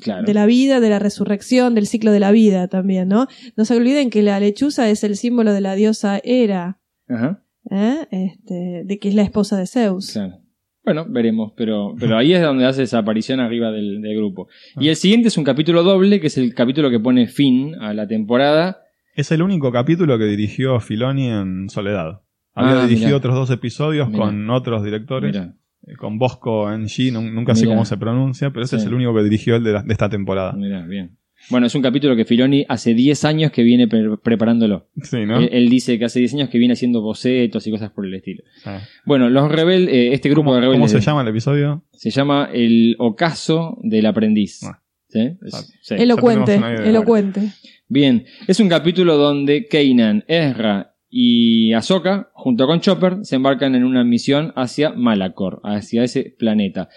[0.01, 0.25] claro.
[0.25, 3.27] De la vida, de la resurrección, del ciclo de la vida también, ¿no?
[3.55, 7.41] No se olviden que la lechuza es el símbolo de la diosa Hera, Ajá,
[7.71, 8.05] ¿eh?
[8.11, 10.11] este, de que es la esposa de Zeus.
[10.11, 10.39] claro.
[10.85, 14.47] Bueno, veremos, pero, pero ahí es donde hace esa aparición arriba del, del grupo.
[14.75, 14.79] Ah.
[14.83, 17.93] Y el siguiente es un capítulo doble, que es el capítulo que pone fin a
[17.93, 18.77] la temporada.
[19.15, 22.21] es el único capítulo que dirigió Filoni en soledad.
[22.53, 23.17] Había Ah, dirigido mirá.
[23.17, 24.19] otros dos episodios Mirá.
[24.25, 25.35] con otros directores.
[25.35, 27.75] Eh, con Bosco en G, nu- nunca sé Mirá.
[27.75, 28.83] cómo se pronuncia, pero ese Sí.
[28.83, 30.53] es el único que dirigió el de, la- de esta temporada.
[30.53, 31.17] mira, bien.
[31.49, 34.89] Bueno, es un capítulo que Filoni hace 10 años que viene pre- preparándolo.
[35.03, 35.39] Sí, ¿no?
[35.39, 38.13] Él, él dice que hace 10 años que viene haciendo bocetos y cosas por el
[38.15, 38.43] estilo.
[38.65, 38.81] Ah.
[39.05, 40.91] Bueno, los rebeldes, eh, este grupo ¿Cómo, de rebeldes.
[40.91, 41.83] cómo se llama el episodio?
[41.91, 44.63] Se llama El Ocaso del Aprendiz.
[44.63, 44.81] Ah.
[45.07, 45.19] ¿Sí?
[45.45, 45.61] Es- Ah.
[45.81, 45.95] sí.
[45.97, 47.41] Elocuente, elocuente.
[47.87, 53.83] Bien, es un capítulo donde Kanan, Ezra y Ahsoka, junto con Chopper, se embarcan en
[53.83, 56.89] una misión hacia Malacor, hacia ese planeta.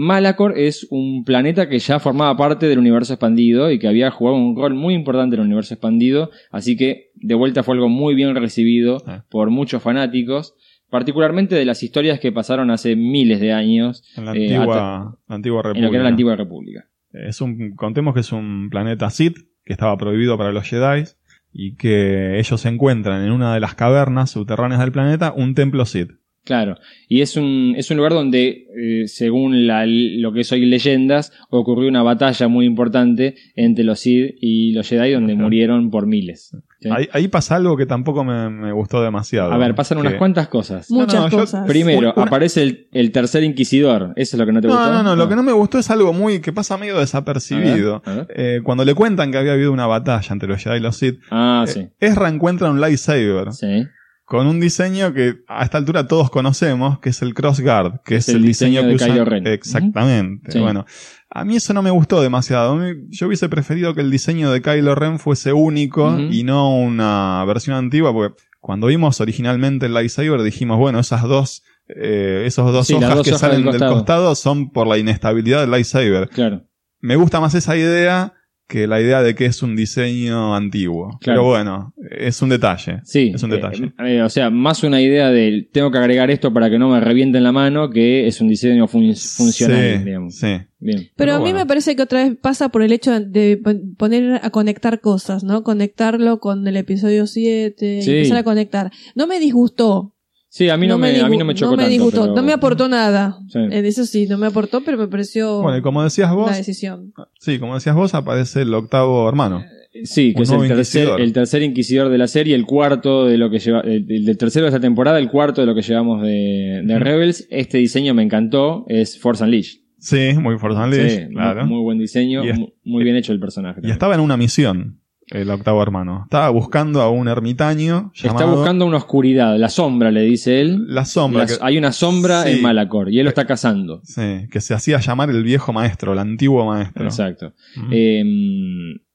[0.00, 4.38] Malacor es un planeta que ya formaba parte del universo expandido y que había jugado
[4.38, 8.14] un rol muy importante en el universo expandido, así que de vuelta fue algo muy
[8.14, 9.24] bien recibido Ah.
[9.28, 10.54] por muchos fanáticos,
[10.88, 15.34] particularmente de las historias que pasaron hace miles de años En la eh, antigua, la
[15.36, 15.84] antigua en República.
[15.86, 16.84] lo que era la antigua república.
[17.12, 21.04] Es un, contemos que es un planeta Sith que estaba prohibido para los Jedi
[21.52, 26.12] y que ellos encuentran en una de las cavernas subterráneas del planeta un templo Sith.
[26.50, 26.78] Claro,
[27.08, 31.88] y es un, es un lugar donde, eh, según la- lo que soy leyendas, ocurrió
[31.88, 35.42] una batalla muy importante entre los Sith y los Jedi donde Ajá.
[35.42, 36.50] murieron por miles.
[36.80, 36.88] ¿sí?
[36.90, 39.52] Ahí, ahí pasa algo que tampoco me, me gustó demasiado.
[39.52, 40.90] A ver, pasan unas cuantas cosas.
[40.90, 41.66] Muchas no, cosas.
[41.68, 44.12] Primero, una- aparece el, el tercer inquisidor.
[44.16, 44.92] ¿Eso es lo que no te No, gustó?
[44.92, 47.02] no, no, lo que no me gustó es algo muy que pasa medio A ver,
[47.04, 48.02] desapercibido.
[48.04, 48.26] a ver.
[48.34, 51.20] Eh, cuando le cuentan que había habido una batalla entre los Jedi y los Sith,
[51.30, 51.86] Ah, eh, sí.
[52.00, 53.84] Ezra encuentra un lightsaber Sí.
[54.30, 58.28] Con un diseño que a esta altura todos conocemos, que es el crossguard, que es,
[58.28, 59.10] el diseño, de que usan.
[59.10, 59.44] Kylo Ren.
[59.48, 60.52] Exactamente.
[60.52, 60.60] Sí.
[60.60, 60.86] Bueno,
[61.28, 62.78] a mí eso no me gustó demasiado.
[63.08, 67.74] Yo hubiese preferido que el diseño de Kylo Ren fuese único y no una versión
[67.74, 72.94] antigua, porque cuando vimos originalmente el lightsaber dijimos, bueno, esas dos, eh, esos dos Sí,
[72.94, 73.94] hojas dos que hojas salen del del costado.
[73.94, 76.28] costado son por la inestabilidad del lightsaber.
[76.28, 76.62] Claro.
[77.00, 78.34] Me gusta más esa idea
[78.70, 81.18] que la idea de que es un diseño antiguo.
[81.20, 81.40] Claro.
[81.40, 83.00] Pero bueno, es un detalle.
[83.02, 83.92] Sí, Es un eh, detalle.
[84.06, 87.00] eh, o sea, más una idea de tengo que agregar esto para que no me
[87.00, 90.36] revienten la mano que es un diseño fun- funcional, sí, digamos.
[90.36, 90.46] sí.
[90.82, 90.98] Bien.
[91.00, 91.58] Pero, Pero a mí bueno.
[91.58, 95.44] me parece que otra vez pasa por el hecho de pon- poner a conectar cosas,
[95.44, 95.62] ¿no?
[95.62, 98.10] Conectarlo con el episodio 7, Sí.
[98.18, 98.90] empezar a conectar.
[99.14, 100.14] No me disgustó.
[100.52, 102.34] Sí, a mí no, me, a mí no me chocó no me tanto, disgustó, pero-
[102.34, 103.38] no me aportó nada.
[103.48, 103.58] Sí.
[103.60, 106.56] En eso sí, no me aportó, pero me pareció Bueno, y como decías vos, una
[106.56, 107.12] decisión.
[107.38, 109.62] sí, como decías vos, aparece el octavo hermano.
[110.04, 111.20] Sí, que es el tercer, inquisidor.
[111.20, 114.70] el tercer inquisidor de la serie, el cuarto de lo que lleva, el, tercero de
[114.70, 117.46] esta temporada, el cuarto de lo que llevamos de, de Rebels.
[117.50, 119.80] Este diseño me encantó, es Force Unleashed.
[119.98, 121.66] Sí, muy Force Unleashed, muy- claro.
[121.66, 123.74] muy, buen diseño, Y es- mu- muy bien hecho el personaje.
[123.80, 123.92] Y también.
[123.92, 124.99] estaba en una misión,
[125.30, 126.22] el octavo hermano.
[126.24, 130.84] Estaba buscando a un ermitaño Está buscando una oscuridad, la sombra, le dice él.
[130.88, 131.46] La Sombra.
[131.46, 132.52] Que- hay una sombra Sí.
[132.52, 134.00] en Malacor y él lo está cazando.
[134.04, 137.04] Sí, que se hacía llamar el viejo maestro, el antiguo maestro.
[137.04, 137.52] Exacto.
[137.90, 138.22] Eh,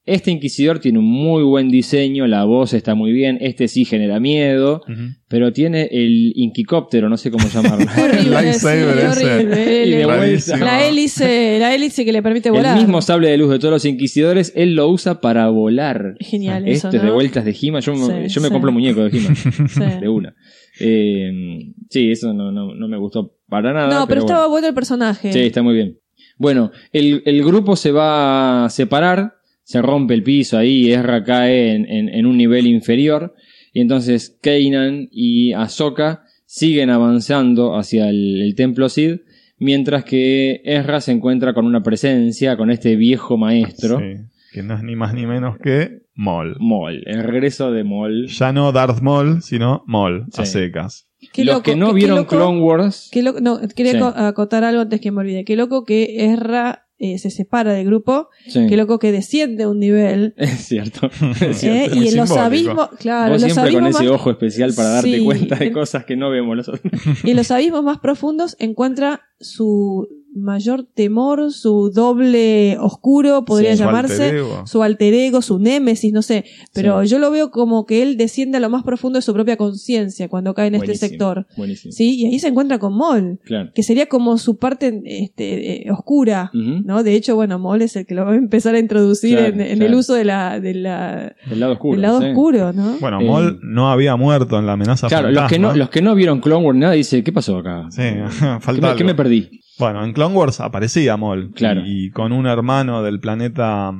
[0.06, 4.20] este inquisidor tiene un muy buen diseño, la voz está muy bien, este sí genera
[4.20, 4.82] miedo,
[5.28, 7.84] pero tiene el inquicóptero, no sé cómo llamarlo.
[7.96, 9.06] El Horrible, sí, lightsaber ese.
[9.08, 9.86] horrible.
[9.86, 10.56] Y de El- vuelta.
[10.58, 12.76] la hélice, la hélice que le permite volar.
[12.76, 16.14] El mismo sable de luz de todos los inquisidores, él lo usa para volar.
[16.20, 17.82] Genial eso, Este es de vueltas de He-Man.
[17.82, 18.52] Yo, Sí, yo me sí.
[18.52, 19.10] compro muñeco de
[19.68, 19.80] Sí.
[20.00, 20.34] de una.
[20.78, 23.86] Eh, sí, eso no, no, no me gustó para nada.
[23.88, 24.26] No, pero, bueno.
[24.34, 25.32] estaba bueno el personaje.
[25.32, 25.98] Sí, está muy bien.
[26.38, 29.35] Bueno, el, el grupo se va a separar,
[29.66, 33.34] se rompe el piso ahí, Ezra cae en, en- en un nivel inferior,
[33.72, 39.16] y entonces Kanan y Ahsoka siguen avanzando hacia el, el templo Sid,
[39.58, 44.14] mientras que Ezra se encuentra con una presencia, con este viejo maestro, Sí,
[44.52, 46.56] que no es ni más ni menos que Maul.
[46.60, 48.28] Maul, el regreso de Maul.
[48.28, 51.08] Ya no Darth Maul, sino Maul, a secas.
[51.32, 53.92] Qué Los loco, que no qué- qué vieron loco- Clone Wars, qué loco- no, quería
[53.92, 53.98] Sí.
[54.14, 55.44] acotar algo antes que me olvide.
[55.44, 58.30] Qué loco que Ezra eh, se separa del grupo.
[58.46, 60.34] sí, Qué loco que desciende un nivel.
[60.38, 61.06] es cierto.
[61.40, 61.96] es eh, cierto.
[61.96, 64.30] muy y en los abismos, claro, Vos en los siempre con abismos ese más- ojo
[64.30, 65.24] especial para darte Sí.
[65.24, 66.92] cuenta de cosas que no vemos los otros.
[67.24, 70.08] y en los abismos más profundos encuentra su
[70.38, 74.34] mayor temor, su doble oscuro, podría Sí, Su llamarse.
[74.66, 76.44] su alter ego, su némesis, no sé.
[76.74, 79.56] Pero yo lo veo como que él desciende a lo más profundo de su propia
[79.56, 81.46] conciencia cuando cae en este sector.
[81.56, 81.90] Buenísimo.
[81.92, 82.16] ¿Sí?
[82.20, 83.70] Y ahí se encuentra con Moll, Claro.
[83.74, 86.50] que sería como su parte este, eh, oscura.
[86.52, 87.02] ¿no?
[87.02, 89.60] De hecho, bueno, Moll es el que lo va a empezar a introducir Claro, en,
[89.62, 89.86] en claro.
[89.86, 91.92] el uso de la, de la, El lado oscuro.
[91.92, 92.26] del lado sí.
[92.26, 92.96] oscuro, ¿no?
[93.00, 96.02] Bueno, Eh, Maul no había muerto en la amenaza Claro, los que, no, los que
[96.02, 97.86] no vieron Clone Wars nada dicen, ¿qué pasó acá?
[97.90, 98.02] Sí,
[98.66, 99.14] ¿Qué me, qué me.
[99.26, 99.60] Perdí?
[99.78, 101.52] Bueno, en Clone Wars aparecía Maul.
[101.52, 101.82] Claro.
[101.84, 103.92] Y, con un hermano del planeta...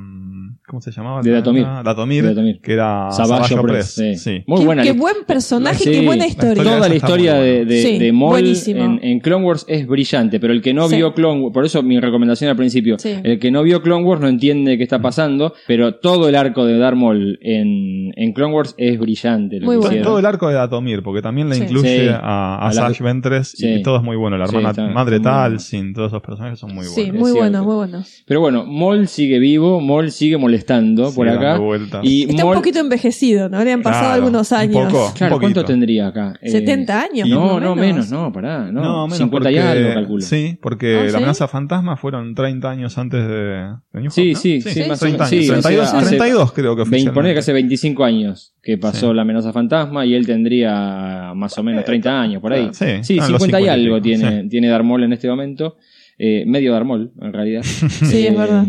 [0.67, 1.21] ¿Cómo se llamaba?
[1.21, 1.63] De Datomir.
[1.63, 2.59] Datomir, De Datomir.
[2.59, 3.95] que era Saballo Press.
[3.95, 4.15] Press.
[4.15, 4.15] sí.
[4.17, 4.43] Sí.
[4.47, 4.83] Muy qué, buena.
[4.83, 6.61] qué buen personaje, Sí, qué buena historia.
[6.61, 8.83] Toda la historia de, de, Sí, de Maul buenísimo.
[8.83, 10.97] en, en Clone Wars es brillante, pero el que no Sí.
[10.97, 13.15] vio Clone Wars, por eso mi recomendación al principio, Sí.
[13.23, 16.65] el que no vio Clone Wars no entiende qué está pasando, pero todo el arco
[16.65, 19.61] de Darth Maul en, en Clone Wars es brillante.
[19.61, 20.03] lo Muy bueno.
[20.03, 21.63] Todo el arco de Datomir, porque también le Sí.
[21.63, 22.07] incluye Sí.
[22.09, 22.17] a,
[22.57, 23.67] a A Sash Ventress Sí.
[23.75, 24.37] y todo es muy bueno.
[24.37, 25.21] La hermana madre.
[25.21, 26.93] Talsin, todos esos personajes son muy buenos.
[26.93, 27.63] sí, muy bueno, cierto.
[27.63, 28.03] muy bueno.
[28.25, 31.47] Pero bueno, Maul sigue vivo, Maul sigue molestando por Sigue acá.
[31.51, 32.01] dando vueltas.
[32.03, 33.63] Y Está un poquito envejecido, ¿no?
[33.63, 34.91] Le han pasado Claro, algunos un años.
[34.93, 35.13] poco.
[35.15, 36.33] Claro, un ¿cuánto tendría acá?
[36.41, 37.95] Eh, 70 años, No, por lo no, menos.
[38.07, 38.81] menos, no, pará, no.
[38.81, 40.21] No, menos 50 y porque- algo, calculo.
[40.21, 41.15] Sí, porque ¿Ah, la sí?
[41.17, 44.39] amenaza fantasma fueron 30 años antes de, de New Sí, Hope, ¿no?
[44.39, 45.31] sí, sí, más o 30 menos.
[45.31, 45.43] años.
[45.45, 48.77] Sí, 32, o sea, hace 32 creo que Vein- Ponele que hace 25 años que
[48.77, 49.15] pasó Sí.
[49.15, 52.69] la amenaza fantasma y él tendría más o menos 30 años, por ahí.
[52.73, 54.49] Sí, Sí, ah, en los 50 y 50 y algo tiene, sí.
[54.49, 55.77] tiene Darmol en este momento.
[56.19, 57.61] Eh, medio Darmol, en realidad.
[57.89, 58.65] Sí, Eh, es verdad.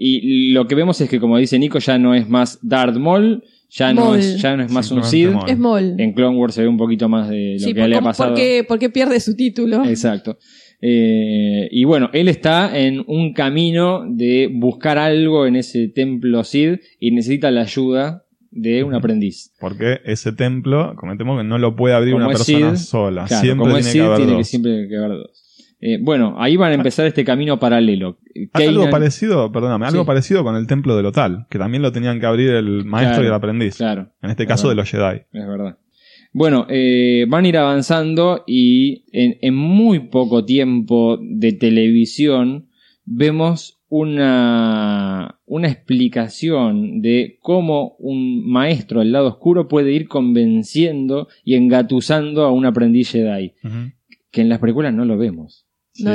[0.00, 3.42] Y lo que vemos es que, como dice Nico, ya no es más Darth Maul,
[3.68, 4.18] ya, no Maul.
[4.20, 5.30] es, ya no es más un Sid.
[5.30, 5.50] Maul.
[5.50, 5.94] Es Moll.
[5.98, 8.00] En Clone Wars se ve un poquito más de lo Sí, que por, le ha
[8.00, 8.30] pasado.
[8.30, 9.84] porque, porque pierde su título.
[9.84, 10.38] Exacto.
[10.80, 16.76] Eh, y bueno, él está en un camino de buscar algo en ese templo Sid
[17.00, 19.52] y necesita la ayuda de un aprendiz.
[19.58, 23.24] Porque ese templo, comentemos que no lo puede abrir Como una persona Sid, sola.
[23.26, 25.44] Claro, siempre como tiene es que Sid, haber tiene que siempre que haber dos.
[25.80, 28.18] Eh, bueno, ahí van a empezar este camino paralelo.
[28.52, 30.06] Algo Kanan- parecido, perdóname, algo Sí.
[30.06, 33.24] parecido con el templo de Lotal, que también lo tenían que abrir el maestro Claro,
[33.24, 33.76] y el aprendiz.
[33.76, 35.18] Claro, En este Es caso de los Jedi.
[35.32, 35.78] es verdad.
[36.32, 42.68] Bueno, eh, van a ir avanzando y en, en muy poco tiempo de televisión
[43.04, 51.54] vemos una, una explicación de cómo un maestro del lado oscuro puede ir convenciendo y
[51.54, 53.54] engatusando a un aprendiz Jedi,
[54.30, 55.66] que en las precuelas no lo vemos.
[55.98, 56.12] No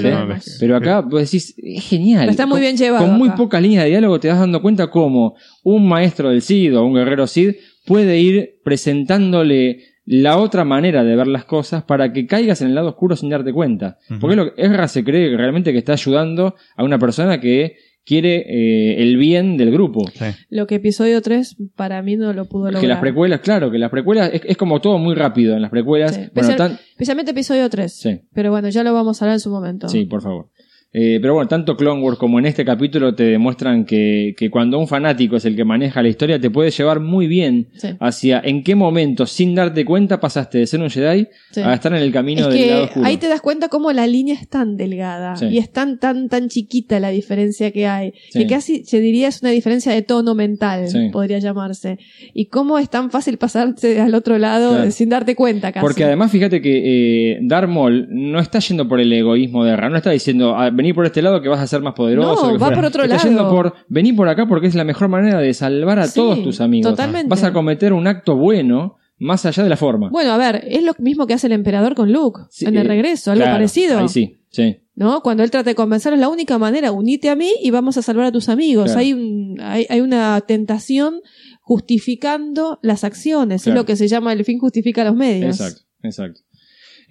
[0.60, 2.22] Pero acá vos decís, es genial.
[2.22, 3.06] Pero está muy bien llevado.
[3.06, 3.38] Con muy acá.
[3.38, 6.96] pocas líneas de diálogo te vas dando cuenta cómo un maestro del Cid o un
[6.96, 7.56] guerrero Cid
[7.86, 12.76] puede ir presentándole la otra manera de ver las cosas para que caigas en el
[12.76, 13.98] lado oscuro sin darte cuenta.
[14.20, 18.38] Porque lo que Ezra se cree realmente que está ayudando a una persona que quiere
[18.48, 20.06] eh, el bien del grupo.
[20.14, 20.26] Sí.
[20.50, 22.82] Lo que episodio 3 para mí no lo pudo lograr.
[22.82, 25.72] Que las precuelas, claro, que las precuelas es, es como todo muy rápido en las
[25.72, 26.14] precuelas.
[26.16, 26.22] Sí.
[26.34, 27.94] Bueno, Especial- tan- Especialmente episodio 3.
[27.94, 28.22] Sí.
[28.34, 29.88] Pero bueno, ya lo vamos a hablar en su momento.
[29.90, 30.50] Sí, por favor.
[30.96, 34.78] Eh, pero bueno, tanto Clone Wars como en este capítulo te demuestran que, que cuando
[34.78, 37.88] un fanático es el que maneja la historia, te puede llevar muy bien Sí.
[38.00, 41.62] hacia en qué momento, sin darte cuenta, pasaste de ser un Jedi Sí.
[41.62, 43.06] a estar en el camino Es del lado que oscuro.
[43.08, 45.48] ahí te das cuenta cómo la línea es tan delgada Sí.
[45.48, 49.42] y es tan, tan, tan chiquita la diferencia que hay, que casi se diría es
[49.42, 51.98] una diferencia de tono mental, podría llamarse.
[52.36, 54.92] Y cómo es tan fácil pasarse al otro lado Claro.
[54.92, 55.82] sin darte cuenta casi.
[55.84, 59.90] Porque además, fíjate que eh, Darth Maul no está yendo por el egoísmo de Ra,
[59.90, 62.48] no está diciendo, "Ah, vení por este lado que vas a ser más poderoso.
[62.48, 62.76] No, va fuera".
[62.76, 63.28] por otro está lado.
[63.28, 66.44] yendo por, vení por acá porque es la mejor manera de salvar a Sí, todos
[66.44, 66.92] tus amigos.
[66.92, 67.30] totalmente.
[67.30, 70.10] Vas a cometer un acto bueno más allá de la forma.
[70.10, 72.86] Bueno, a ver, es lo mismo que hace el emperador con Luke Sí, en el
[72.86, 74.00] eh, regreso, algo claro, parecido.
[74.00, 74.78] Ahí sí, sí.
[74.96, 75.22] ¿No?
[75.22, 78.26] Cuando él trata de convencerlos, la única manera, unite a mí y vamos a salvar
[78.26, 78.86] a tus amigos.
[78.86, 79.00] Claro.
[79.00, 81.22] Hay, un, hay, hay una tentación
[81.62, 83.64] justificando las acciones.
[83.64, 83.80] Claro.
[83.80, 85.60] Es lo que se llama el fin justifica los medios.
[85.60, 86.42] Exacto, exacto.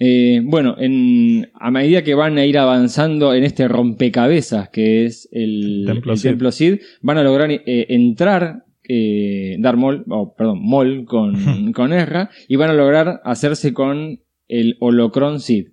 [0.05, 5.29] Eh, bueno, en, a medida que van a ir avanzando en este rompecabezas que es
[5.31, 6.21] el, Templo el.
[6.21, 12.31] Templo Sid, van a lograr eh, entrar, eh, Maul, oh, perdón, Maul con, con Ezra,
[12.49, 14.19] y van a lograr hacerse con
[14.49, 15.69] el Holocron Sid.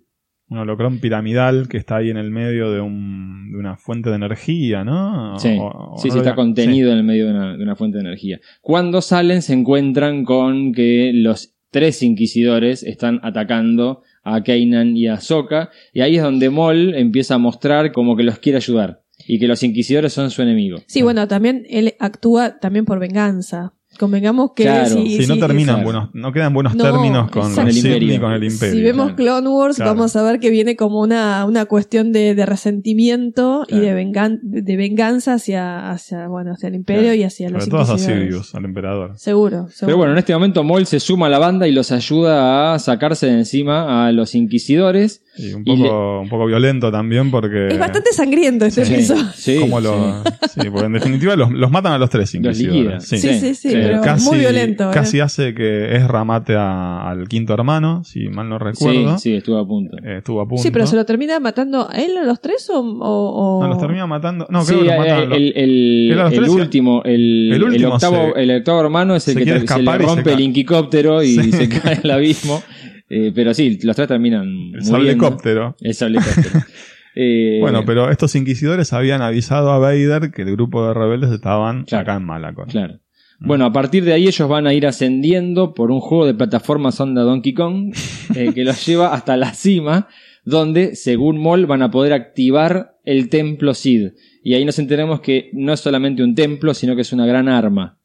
[0.48, 4.16] Un holocrón piramidal que está ahí en el medio de, un, de una fuente de
[4.18, 5.40] energía, ¿no?
[5.40, 7.64] Sí, O- o sí, no sí, lo está contenido en el medio de una, de
[7.64, 8.40] una fuente de energía.
[8.62, 15.20] Cuando salen se encuentran con que los tres inquisidores están atacando a Kanan y a
[15.20, 19.40] Sokka y ahí es donde Maul empieza a mostrar como que los quiere ayudar y
[19.40, 20.80] que los inquisidores son su enemigo.
[20.88, 23.74] Sí, bueno, también él actúa también por venganza.
[24.00, 24.90] Convengamos que Claro.
[24.90, 25.84] si, no si- terminan exacto.
[25.84, 28.08] buenos, no quedan buenos No, términos con El imperio.
[28.14, 28.74] ni con el imperio.
[28.76, 29.42] Si vemos claro.
[29.42, 29.92] Clone Wars, Claro.
[29.94, 33.86] vamos a ver que viene como una, una cuestión de, de resentimiento y Claro.
[33.86, 37.16] de, vengan- de venganza hacia, hacia, bueno, hacia el imperio Claro.
[37.16, 38.22] y hacia los Sobre todo a inquisidores.
[38.24, 39.12] Sirius, al emperador.
[39.18, 39.86] Seguro, seguro.
[39.86, 42.80] Pero bueno, en este momento Maul se suma a la banda y los ayuda a
[42.80, 45.24] sacarse de encima a los inquisidores.
[45.38, 47.68] Y un Y poco, un poco violento también porque...
[47.68, 49.24] es bastante sangriento este Sí, episodio.
[49.36, 50.24] sí, como lo,
[50.54, 53.06] sí, porque en definitiva los, los matan a los tres inquisidores.
[53.06, 54.90] Sí, sí, sí, Sí, pero casi, muy violento.
[54.90, 54.94] ¿eh?
[54.94, 59.18] Casi hace que Ezra mate a- al quinto hermano, si mal no Sí, recuerdo.
[59.18, 59.98] sí, estuvo a punto.
[60.04, 60.64] Eh, estuvo a punto.
[60.64, 63.60] Sí, pero se lo termina matando a él a los tres o.
[63.62, 64.48] No, los termina matando.
[64.50, 65.18] No, Sí, creo que los matan.
[65.18, 69.28] a los- el, los último, el, el último el octavo, se- el octavo hermano es
[69.28, 70.44] el se que se le rompe el cae.
[70.46, 71.52] inquicóptero y Sí.
[71.52, 72.62] se cae al abismo.
[73.12, 74.46] Eh, pero sí, los tres terminan.
[74.76, 75.76] el sablecóptero.
[75.82, 76.60] El sablecóptero.
[77.16, 81.84] Eh, Bueno, pero estos inquisidores habían avisado a Vader que el grupo de rebeldes estaban
[81.86, 82.04] Claro.
[82.04, 82.68] acá en Malacor.
[82.68, 83.00] Claro.
[83.40, 87.00] Bueno, a partir de ahí ellos van a ir ascendiendo por un juego de plataformas
[87.00, 87.94] onda Donkey Kong
[88.36, 90.08] eh, que los lleva hasta la cima,
[90.44, 94.12] donde, según Moll, van a poder activar el templo Sid.
[94.44, 97.48] Y ahí nos enteramos que no es solamente un templo, sino que es una gran
[97.48, 97.98] arma.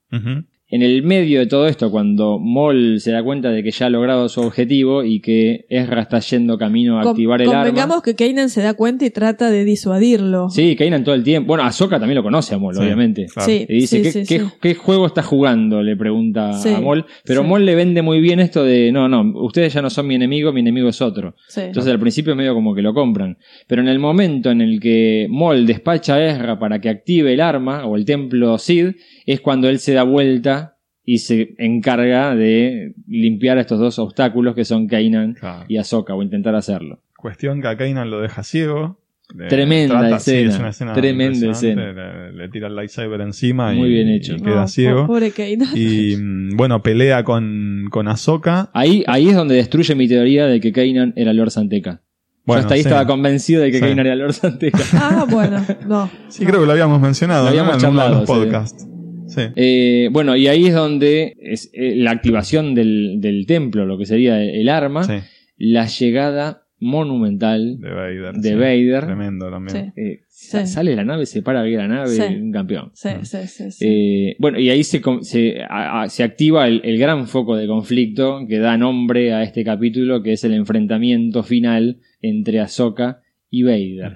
[0.66, 3.90] En el medio de todo esto, cuando Moll se da cuenta de que ya ha
[3.90, 7.60] logrado su objetivo y que Ezra está yendo camino a Con- activar el arma.
[7.64, 10.48] convengamos que Kanan se da cuenta y trata de disuadirlo.
[10.48, 11.48] Sí, Kanan todo el tiempo.
[11.48, 13.26] Bueno, Ahsoka también lo conoce a Moll, Sí, obviamente.
[13.32, 13.46] claro.
[13.48, 14.46] Sí, Y dice, sí, ¿qué, sí, qué- sí.
[14.60, 15.82] qué juego está jugando?
[15.82, 17.04] Le pregunta Sí, a Moll.
[17.24, 17.46] Pero sí.
[17.46, 20.50] Moll le vende muy bien esto de, no, no, ustedes ya no son mi enemigo,
[20.52, 21.36] mi enemigo es otro.
[21.46, 21.60] Sí.
[21.60, 23.36] Entonces al principio medio como que lo compran.
[23.68, 27.40] Pero en el momento en el que Moll despacha a Ezra para que active el
[27.42, 28.92] arma o el templo Sid,
[29.26, 34.64] es cuando él se da vuelta y se encarga de limpiar estos dos obstáculos que
[34.64, 35.64] son Claro.
[35.68, 37.00] y Ahsoka, o intentar hacerlo.
[37.16, 39.00] Cuestión que a Kanan lo deja ciego.
[39.34, 41.92] Le Tremenda sí, escena, es una escena tremenda impresionante.
[41.94, 44.34] Le, le tira el lightsaber encima Muy y, bien hecho.
[44.36, 45.06] y queda No, ciego.
[45.06, 45.32] po- Pobre.
[45.74, 48.70] Y mm, bueno, pelea con, con Ahsoka.
[48.74, 52.02] Ahí, ahí es donde destruye mi teoría de que Kanan era Lord Santeca.
[52.44, 52.88] Bueno, Yo hasta ahí sí.
[52.88, 53.82] estaba convencido de que Sí.
[53.82, 54.78] Kanan era Lord Santeca.
[54.92, 56.10] Ah, bueno, no.
[56.28, 57.88] Sí, creo que lo habíamos mencionado Lo habíamos ¿no?
[57.88, 58.20] en uno de charlado,
[58.60, 58.86] los sí.
[59.26, 59.40] Sí.
[59.56, 64.06] Eh, bueno, y ahí es donde es eh, la activación del, del templo, lo que
[64.06, 65.14] sería el arma, sí,
[65.56, 68.34] la llegada monumental de Vader.
[68.34, 68.54] de sí.
[68.54, 69.04] Vader.
[69.06, 69.92] Tremendo también.
[69.94, 70.00] Sí.
[70.00, 70.66] Eh, Sí.
[70.66, 72.20] Sale la nave, se para bien la nave, Sí.
[72.22, 72.90] un campeón.
[72.92, 73.70] Sí, sí, sí.
[73.70, 73.84] sí.
[73.88, 77.66] Eh, bueno, y ahí se, se, a- a- se activa el, el gran foco de
[77.66, 83.62] conflicto que da nombre a este capítulo, que es el enfrentamiento final entre Ahsoka y
[83.62, 84.12] Vader.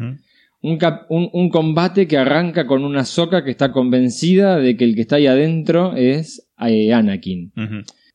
[0.61, 4.85] Un, cap- un- un combate que arranca con una Ahsoka que está convencida de que
[4.85, 7.53] el que está ahí adentro es eh, Anakin.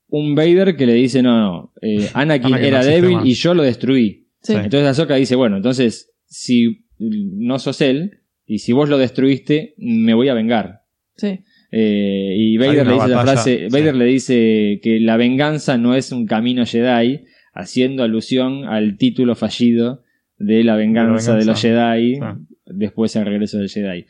[0.09, 3.25] Un Vader que le dice, no, no, eh, Anakin, Anakin era débil más".
[3.25, 4.27] y yo lo destruí.
[4.41, 4.53] Sí.
[4.53, 10.13] Entonces Ahsoka dice, bueno, entonces, si no sos él, y si vos lo destruiste, me
[10.13, 10.81] voy a vengar.
[11.15, 11.39] Sí.
[11.71, 13.65] Eh, y Vader le dice la frase, sí.
[13.71, 17.21] Vader le dice que la venganza no es un camino Jedi,
[17.53, 20.03] haciendo alusión al título fallido
[20.37, 21.93] de la venganza de, los venganza.
[21.95, 22.21] Jedi, Sí.
[22.65, 24.05] después el regreso del Jedi.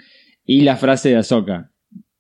[0.46, 1.72] Y la frase de Ahsoka.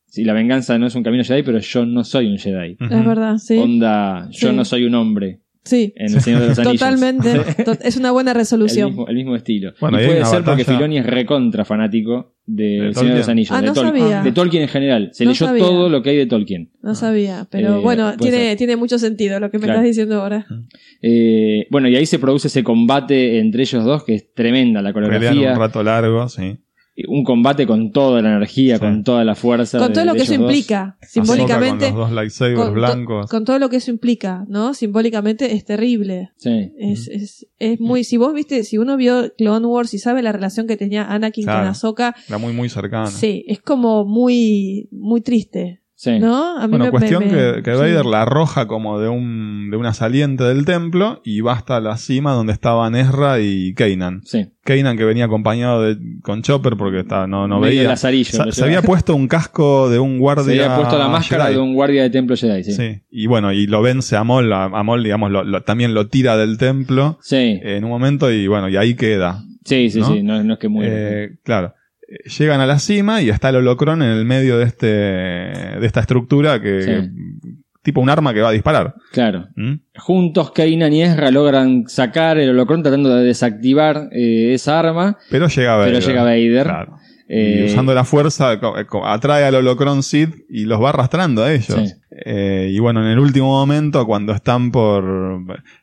[0.06, 2.78] Si la venganza no es un camino Jedi, pero yo no soy un Jedi.
[2.80, 3.58] Es verdad, sí.
[3.58, 4.56] Onda, yo Sí.
[4.56, 5.94] no soy un hombre Sí.
[5.96, 6.80] en El Señor de los Anillos.
[6.80, 7.64] Totalmente.
[7.64, 8.90] To- es una buena El resolución.
[8.90, 9.74] mismo, el mismo estilo.
[9.80, 13.30] Bueno, y puede ser porque Filoni es recontra fanático de ¿De El Señor de los?
[13.30, 13.52] Anillos.
[13.52, 14.02] Ah, de, no Tolkien.
[14.04, 14.22] sabía.
[14.24, 15.10] de Tolkien en general.
[15.14, 15.64] Se No leyó sabía.
[15.64, 16.72] todo lo que hay de Tolkien.
[16.82, 18.58] No sabía, pero Eh, bueno, tiene, ser.
[18.58, 19.80] tiene mucho sentido lo que me Claro.
[19.80, 20.46] estás diciendo ahora.
[21.02, 24.94] Eh, bueno, y ahí se produce ese combate entre ellos dos, que es tremenda la
[24.94, 25.54] Pelean coreografía.
[25.54, 26.58] un rato largo, sí.
[27.08, 28.82] Un combate con toda la energía, Sí.
[28.82, 29.80] con toda la fuerza.
[29.80, 30.42] Con de- todo lo de que eso dos.
[30.42, 31.90] implica, simbólicamente.
[31.90, 33.30] Con los dos lightsabers con to- blancos.
[33.32, 34.74] con todo lo que eso implica, ¿no?
[34.76, 36.32] Simbólicamente es terrible.
[36.38, 36.72] Sí.
[36.78, 38.04] Es, es, es muy.
[38.04, 41.46] Si vos viste, si uno vio Clone Wars y sabe la relación que tenía Anakin
[41.46, 41.60] Claro.
[41.62, 43.08] con Ahsoka, Era muy, muy cercana.
[43.08, 46.20] sí, es como muy, muy triste, sí.
[46.20, 46.58] ¿no?
[46.58, 47.78] A mí Bueno, me- cuestión me- que, que sí.
[47.80, 51.98] Vader la arroja como de un de una saliente del templo y va hasta la
[51.98, 54.22] cima donde estaban Ezra y Kanan.
[54.26, 54.48] Sí.
[54.64, 57.90] Kanan que venía acompañado de, con Chopper porque estaba, no, no Medio veía.
[57.90, 60.44] lazarillo, Sa- se había puesto un casco de un guardia.
[60.46, 61.56] Se había puesto la máscara Jedi.
[61.56, 63.02] de un guardia de templo Jedi, sí.
[63.10, 66.08] Y bueno, y lo vence a Mol, a, a Mol, digamos, lo- lo- también lo
[66.08, 69.44] tira del templo sí, en un momento y bueno, y ahí queda.
[69.66, 70.08] sí, sí, ¿no?
[70.14, 70.92] sí, no, no es que muera.
[70.94, 71.74] Eh, claro.
[72.38, 76.00] Llegan a la cima y está el holocrón en el medio de este de esta
[76.02, 76.88] estructura que, Sí.
[76.92, 77.10] que-
[77.82, 78.96] tipo un arma que va a disparar.
[79.12, 79.48] Claro.
[79.58, 79.74] ¿Mm?
[79.98, 85.48] Juntos, Kanan y Ezra logran sacar el holocrón tratando de desactivar eh, esa arma, Pero
[85.50, 85.94] llega Vader.
[85.94, 86.64] pero llega Vader.
[86.64, 86.98] Claro.
[87.36, 91.52] Eh, y usando la fuerza co- atrae al holocrón Sith y los va arrastrando a
[91.54, 91.66] ellos.
[91.90, 91.94] Sí.
[92.26, 95.04] Eh, y bueno, en el último momento, cuando están por.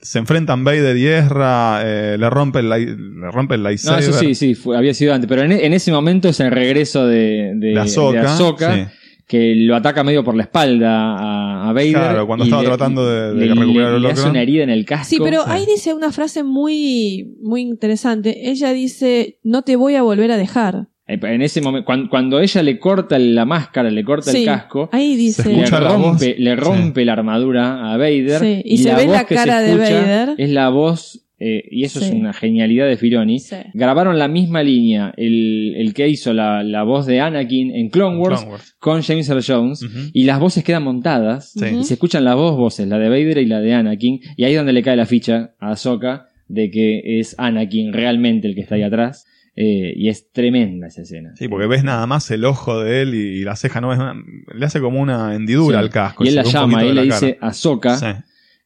[0.00, 4.12] Se enfrentan Vader y Ezra, eh, le rompe el, lai- le rompe el No, eso
[4.12, 5.28] sí, sí, fue- había sido antes.
[5.28, 8.20] Pero en, en ese momento es el regreso de, de, de Ahsoka.
[8.20, 8.84] de Ahsoka, sí.
[9.26, 11.92] que lo ataca medio por la espalda a, a Vader.
[11.92, 14.62] Claro, cuando y estaba le- tratando de- de le- recuperar el le hace una herida
[14.62, 15.06] en el casco.
[15.08, 15.50] Sí, pero Sí.
[15.50, 18.50] ahí dice una frase muy, muy interesante.
[18.50, 20.86] Ella dice, no te voy a volver a dejar.
[21.12, 24.44] Eh, En ese momento, cuando, cuando ella le corta la máscara, le corta Sí, el
[24.46, 25.42] casco, Ahí dice.
[25.42, 26.38] Se le escucha la rompe, voz.
[26.38, 28.40] le rompe la armadura a Vader.
[28.40, 30.34] Sí, y se la ve voz la que se cara de escucha Vader.
[30.38, 33.38] Es la voz, eh, y eso es una genialidad de Filoni.
[33.40, 33.56] Sí.
[33.74, 38.18] Grabaron la misma línea, el, el que hizo la, la voz de Anakin en Clone
[38.18, 38.76] Wars, Clone Wars.
[38.78, 41.64] con James Earl Jones, y las voces quedan montadas, Sí.
[41.80, 44.52] y se escuchan las dos voces, la de Vader y la de Anakin, y ahí
[44.52, 48.60] es donde le cae la ficha a Ahsoka de que es Anakin realmente el que
[48.60, 49.24] está ahí atrás,
[49.56, 51.34] eh, y es tremenda esa escena.
[51.36, 53.98] Sí, porque ves nada más el ojo de él y, y la ceja no es
[53.98, 54.14] una-
[54.54, 55.84] le hace como una hendidura Sí.
[55.84, 56.24] al casco.
[56.24, 57.48] Y él la llama, de le la dice cara.
[57.48, 57.96] Ahsoka.
[57.96, 58.06] Sí.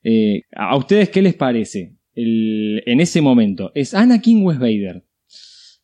[0.05, 1.95] Eh, ¿A ustedes qué les parece?
[2.15, 5.03] El- en ese momento, ¿es Anakin o es Vader?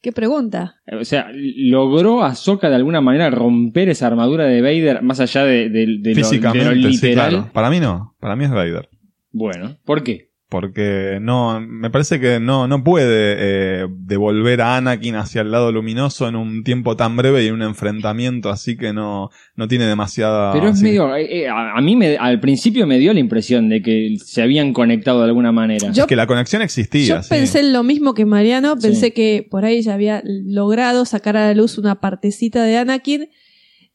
[0.03, 0.77] ¿Qué pregunta?
[0.99, 5.69] O sea, ¿logró Ahsoka de alguna manera romper esa armadura de Vader más allá de,
[5.69, 7.29] de- de lo, de Físicamente, lo sí, literal?
[7.31, 7.51] claro.
[7.53, 8.89] Para mí no, para mí es Vader.
[9.33, 10.30] Bueno, ¿por qué?
[10.51, 15.71] Porque no, me parece que no, no puede eh, devolver a Anakin hacia el lado
[15.71, 19.87] luminoso en un tiempo tan breve y en un enfrentamiento así que no, no tiene
[19.87, 20.53] demasiada.
[20.53, 21.15] Pero es medio.
[21.15, 24.43] eh, eh, a, a mí me- al principio me dio la impresión de que se
[24.43, 25.93] habían conectado de alguna manera.
[25.93, 27.07] Yo- Es que la conexión existía.
[27.19, 27.29] Yo sí.
[27.31, 28.89] pensé lo mismo que Mariano, Sí.
[28.89, 33.29] pensé que por ahí ya había logrado sacar a la luz una partecita de Anakin.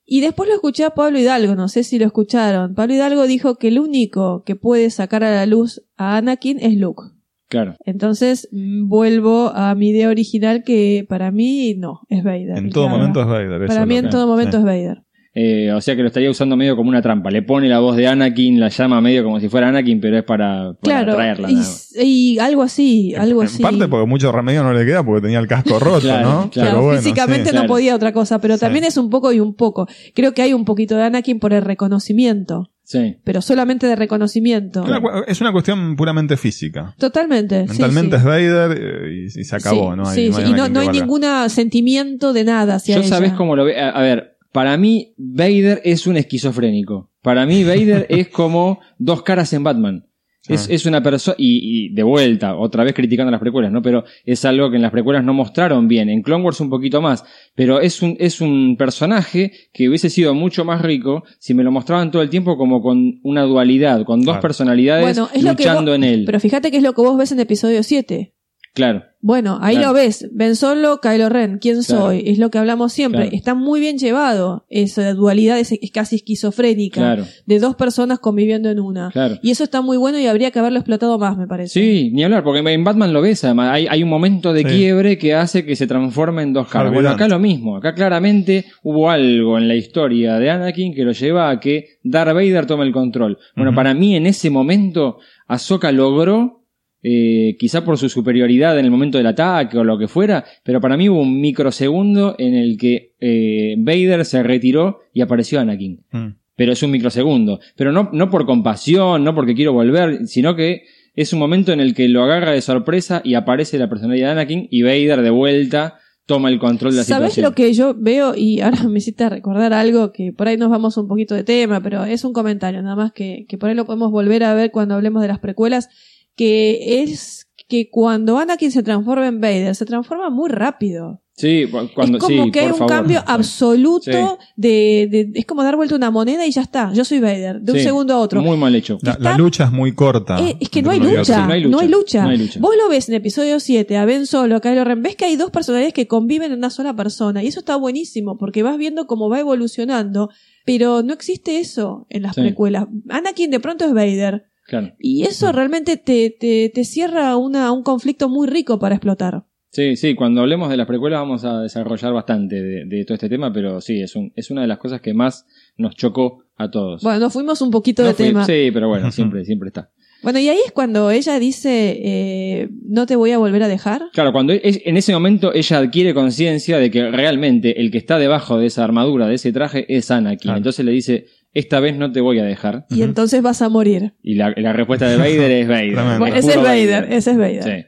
[0.06, 2.76] Y después lo escuché a Pablo Hidalgo, no sé si lo escucharon.
[2.76, 6.78] Pablo Hidalgo dijo que el único que puede sacar a la luz a Anakin es
[6.78, 7.04] Luke.
[7.48, 7.76] Claro.
[7.86, 12.58] Entonces mm, vuelvo a mi idea original que para mí no, es Vader.
[12.58, 13.68] En todo momento es Vader.
[13.68, 15.05] Para mí en todo momento es Vader.
[15.38, 17.30] Eh, o sea que lo estaría usando medio como una trampa.
[17.30, 20.24] Le pone la voz de Anakin, la llama medio como si fuera Anakin, pero es
[20.24, 21.52] para, para Claro, atraerla.
[21.52, 21.94] y, nada más.
[22.02, 23.62] y algo así, algo en así.
[23.62, 26.36] parte porque mucho remedio no le queda porque tenía el casco roto, Claro, ¿no?
[26.36, 26.50] claro.
[26.52, 27.56] Claro, Pero bueno, físicamente sí.
[27.56, 28.62] no podía otra cosa, pero Sí.
[28.62, 29.90] también es un poco y un poco.
[30.14, 33.18] Creo que hay un poquito de Anakin por el reconocimiento, Sí.
[33.26, 34.86] pero solamente de reconocimiento.
[35.28, 36.96] Es una cuestión puramente física.
[36.98, 37.66] Totalmente.
[37.68, 38.20] Mentalmente sí.
[38.20, 40.08] es Vader eh, y, y se acabó, Sí, ¿no?
[40.08, 43.10] Hay- sí, no hay sí, y no, hay ningún sentimiento de nada hacia Yo ella.
[43.10, 43.84] sabes cómo lo veo.
[43.84, 47.12] A, a ver, para mí Vader es un esquizofrénico.
[47.22, 50.06] Para mí Vader es como dos caras en Batman.
[50.48, 50.74] Es, Ah.
[50.76, 53.82] es una persona, y, y de vuelta, otra vez criticando las precuelas, ¿no?
[53.82, 57.02] Pero es algo que en las precuelas no mostraron bien, en Clone Wars un poquito
[57.02, 57.26] más,
[57.56, 61.72] pero es un, es un personaje que hubiese sido mucho más rico si me lo
[61.72, 65.64] mostraban todo el tiempo como con una dualidad, con dos personalidades Bueno, es lo que
[65.64, 66.24] luchando vos- en él.
[66.28, 68.35] Pero fíjate que es lo que vos ves en episodio 7.
[68.76, 69.88] Claro, Bueno, ahí Claro.
[69.88, 70.30] lo ves.
[70.34, 71.58] Ben Solo, Kylo Ren.
[71.60, 72.02] ¿Quién Claro.
[72.04, 72.24] soy?
[72.28, 73.22] Es lo que hablamos siempre.
[73.24, 73.36] Claro.
[73.36, 74.68] Está muy bien llevado.
[74.70, 77.00] Esa dualidad es, es casi esquizofrénica.
[77.02, 79.10] claro, De dos personas conviviendo en una.
[79.12, 79.40] claro.
[79.42, 81.74] Y eso está muy bueno y habría que haberlo explotado más, me parece.
[81.80, 84.68] Sí, ni hablar, porque en Batman lo ves, además, hay, hay un momento de Sí.
[84.68, 86.94] quiebre que hace que se transforme en dos caras.
[86.94, 91.14] Bueno, acá lo mismo, acá claramente hubo algo en la historia de Anakin que lo
[91.14, 93.40] lleva a que Darth Vader tome el control.
[93.56, 96.62] Bueno, para mí en ese momento Ahsoka logró
[97.08, 100.82] eh, quizá por su superioridad en el momento del ataque o lo que fuera, pero
[100.82, 106.04] para mí hubo un microsegundo en el que eh, Vader se retiró y apareció Anakin.
[106.12, 106.28] Mm.
[106.56, 107.60] Pero es un microsegundo.
[107.76, 110.82] Pero no, no por compasión, no porque quiero volver, sino que
[111.14, 114.42] es un momento en el que lo agarra de sorpresa y aparece la personalidad de
[114.42, 117.52] Anakin y Vader de vuelta toma el control de la ¿Sabes situación.
[117.52, 118.34] lo que yo veo?
[118.36, 121.82] Y ahora me hiciste recordar algo que por ahí nos vamos un poquito de tema,
[121.82, 124.72] pero es un comentario nada más que, que por ahí lo podemos volver a ver
[124.72, 125.90] cuando hablemos de las precuelas,
[126.36, 131.22] que es que cuando Anakin se transforma en Vader, se transforma muy rápido.
[131.38, 132.88] Sí, cu- cuando es como sí, que hay un favor.
[132.94, 134.46] cambio absoluto Sí.
[134.56, 136.94] de, de- Es como dar vuelta una moneda y ya está.
[136.94, 138.42] Yo soy Vader, de un segundo a otro.
[138.42, 139.00] Muy mal hecho.
[139.02, 140.40] La, está- la lucha es muy corta.
[140.40, 142.24] Eh, es que no hay lucha, no hay lucha, no hay lucha.
[142.24, 142.60] no hay lucha.
[142.62, 145.36] Vos lo ves en episodio 7, a Ben Solo, a Kylo Ren, ves que hay
[145.36, 147.44] dos personalidades que conviven en una sola persona.
[147.44, 150.30] Y eso está buenísimo, porque vas viendo cómo va evolucionando.
[150.66, 152.42] Pero no existe eso en las Sí.
[152.42, 152.86] precuelas.
[153.10, 154.46] Anakin de pronto es Vader.
[154.66, 154.94] Claro.
[155.00, 159.44] Y eso realmente te, te, te cierra una, un conflicto muy rico para explotar.
[159.72, 163.28] Sí, sí, cuando hablemos de las precuelas vamos a desarrollar bastante de, de todo este
[163.30, 165.46] tema, pero sí, es, un, es una de las cosas que más
[165.78, 167.04] nos chocó a todos.
[167.04, 168.46] Bueno, nos fuimos un poquito No de fui- tema.
[168.46, 169.92] Sí, pero bueno, siempre, siempre está.
[170.24, 174.04] Bueno, y ahí es cuando ella dice, eh, no te voy a volver a dejar.
[174.14, 178.18] Claro, cuando es- en ese momento ella adquiere conciencia de que realmente el que está
[178.18, 180.40] debajo de esa armadura, de ese traje, es Anakin.
[180.40, 180.58] Claro.
[180.58, 181.26] Entonces le dice,
[181.56, 182.86] esta vez no te voy a dejar.
[182.92, 184.14] Y entonces vas a morir.
[184.22, 186.20] Y la, la respuesta de Vader es Vader.
[186.20, 187.64] Bueno, ese es puro Vader, ese es Vader.
[187.64, 187.86] Sí.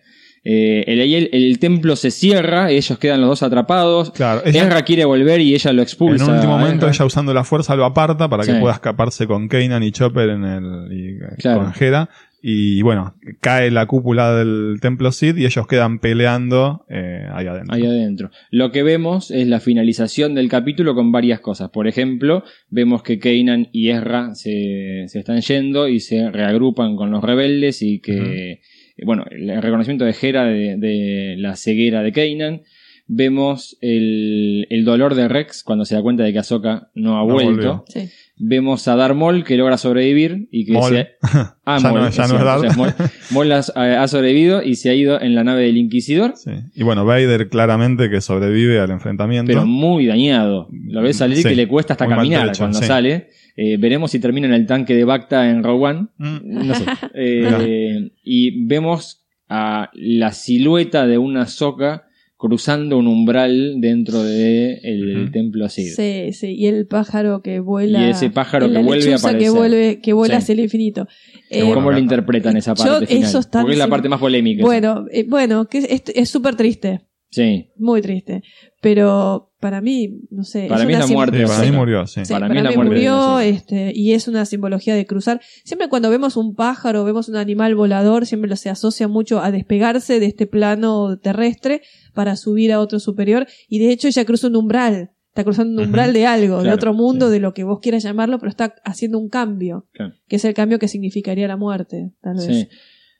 [0.49, 4.11] Eh, el, el- el templo se cierra, ellos quedan los dos atrapados.
[4.11, 6.23] Claro, ella- Ezra quiere volver y ella lo expulsa.
[6.23, 8.59] En un último momento, ella usando la fuerza lo aparta para que Sí.
[8.61, 10.63] pueda escaparse con Kanan y Chopper en el,
[10.93, 11.63] y, eh, Claro.
[11.65, 12.09] con Hera.
[12.49, 17.75] Y bueno, cae la cúpula del templo Sith y ellos quedan peleando eh, ahí adentro.
[17.75, 18.31] Ahí adentro.
[18.51, 21.71] Lo que vemos es la finalización del capítulo con varias cosas.
[21.71, 27.11] Por ejemplo, vemos que Kanan y Ezra se, se están yendo y se reagrupan con
[27.11, 28.61] los rebeldes y que,
[29.03, 32.61] bueno, el reconocimiento de Hera de, de la ceguera de Kanan.
[33.09, 37.25] Vemos el, el dolor de Rex cuando se da cuenta de que Ahsoka no ha
[37.25, 37.85] No vuelto.
[37.87, 38.09] Sí.
[38.39, 40.89] Vemos a Darth Maul que logra sobrevivir y que Maul.
[40.93, 41.07] se...
[41.65, 42.59] Ah, Ya Maul, no- ya no es cierto, Darth.
[42.59, 42.93] o sea, Maul,
[43.31, 46.33] Maul ha, ha sobrevivido y se ha ido en la nave del Inquisidor.
[46.35, 46.51] Sí.
[46.75, 49.47] Y bueno, Vader claramente que sobrevive al enfrentamiento.
[49.51, 50.67] pero muy dañado.
[50.71, 52.85] Lo ves salir Sí, que le cuesta hasta muy caminar cuando sí.
[52.85, 53.29] sale.
[53.55, 56.07] Eh, veremos si termina en el tanque de Bacta en Rogue One.
[56.17, 56.67] Mm.
[56.67, 56.85] No sé.
[57.15, 62.03] Eh, y vemos a la silueta de una soca
[62.37, 65.31] cruzando un umbral dentro del el Ujú.
[65.31, 65.95] templo Sith.
[65.95, 68.05] Sí, sí, y el pájaro que vuela.
[68.05, 69.51] Y ese pájaro que vuelve a lechuza que aparecer.
[69.57, 70.43] vuelve, que vuela Sí.
[70.43, 71.07] hacia el infinito.
[71.49, 71.61] Eh.
[71.73, 73.23] ¿Cómo lo interpretan esa Yo- parte final?
[73.23, 74.63] eso está Porque es la parte más polémica.
[74.63, 77.01] bueno, eh, bueno, que es- es súper triste,
[77.37, 77.69] Sí.
[77.77, 78.43] muy triste.
[78.81, 80.67] Pero para mí, no sé.
[80.67, 82.25] Para mí una es la muerte para mí murió, sí.
[82.25, 85.41] Sí, Para para, mí mí, la muerte murió, este, y es una simbología de cruzar.
[85.63, 89.51] Siempre cuando vemos un pájaro, vemos un animal volador, siempre lo se asocia mucho a
[89.51, 91.81] despegarse de este plano terrestre
[92.13, 93.47] para subir a otro superior.
[93.67, 95.11] Y de hecho ella cruza un umbral.
[95.29, 97.33] Está cruzando un umbral de algo, de otro mundo, sí.
[97.33, 99.85] de lo que vos quieras llamarlo, pero está haciendo un cambio.
[99.91, 100.15] Claro.
[100.27, 102.45] Que es el cambio que significaría la muerte, tal vez.
[102.45, 102.67] Sí.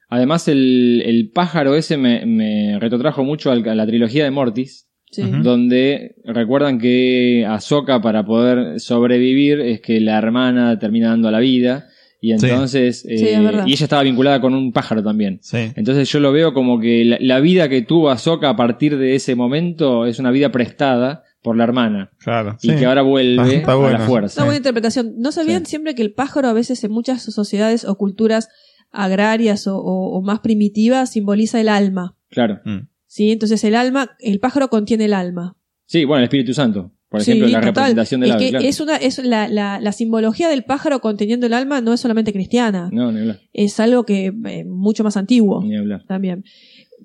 [0.09, 4.85] Además, el, el pájaro ese me, me retrotrajo mucho al- a la trilogía de Mortis.
[5.09, 5.23] Sí.
[5.41, 11.87] Donde recuerdan que Ahsoka para poder sobrevivir es que la hermana termina dando la vida
[12.19, 13.65] y entonces eh, Sí, es verdad.
[13.67, 15.39] y ella estaba vinculada con un pájaro también.
[15.41, 15.71] Sí.
[15.77, 19.15] Entonces yo lo veo como que la, la vida que tuvo Ahsoka a partir de
[19.15, 22.57] ese momento es una vida prestada por la hermana Claro.
[22.61, 22.75] y sí.
[22.75, 23.99] que ahora vuelve Ah, está a bueno.
[23.99, 24.41] la fuerza.
[24.41, 25.13] Una buena interpretación.
[25.19, 25.69] ¿No sabían Sí.
[25.69, 28.49] siempre que el pájaro a veces en muchas sociedades o culturas
[28.91, 32.15] agrarias o, o- o más primitivas simboliza el alma?
[32.29, 32.59] Claro.
[32.65, 32.87] Mm.
[33.05, 33.31] ¿Sí?
[33.31, 35.55] Entonces el alma, el pájaro contiene el alma.
[35.85, 37.73] Sí, bueno, el Espíritu Santo, por Sí, ejemplo, la total.
[37.73, 38.43] representación del es ave.
[38.45, 38.65] que claro.
[38.65, 42.33] es una, es la, la, la simbología del pájaro conteniendo el alma no es solamente
[42.33, 43.39] cristiana, No, ni hablar.
[43.53, 46.03] es algo que eh, mucho más antiguo Ni hablar.
[46.05, 46.43] también.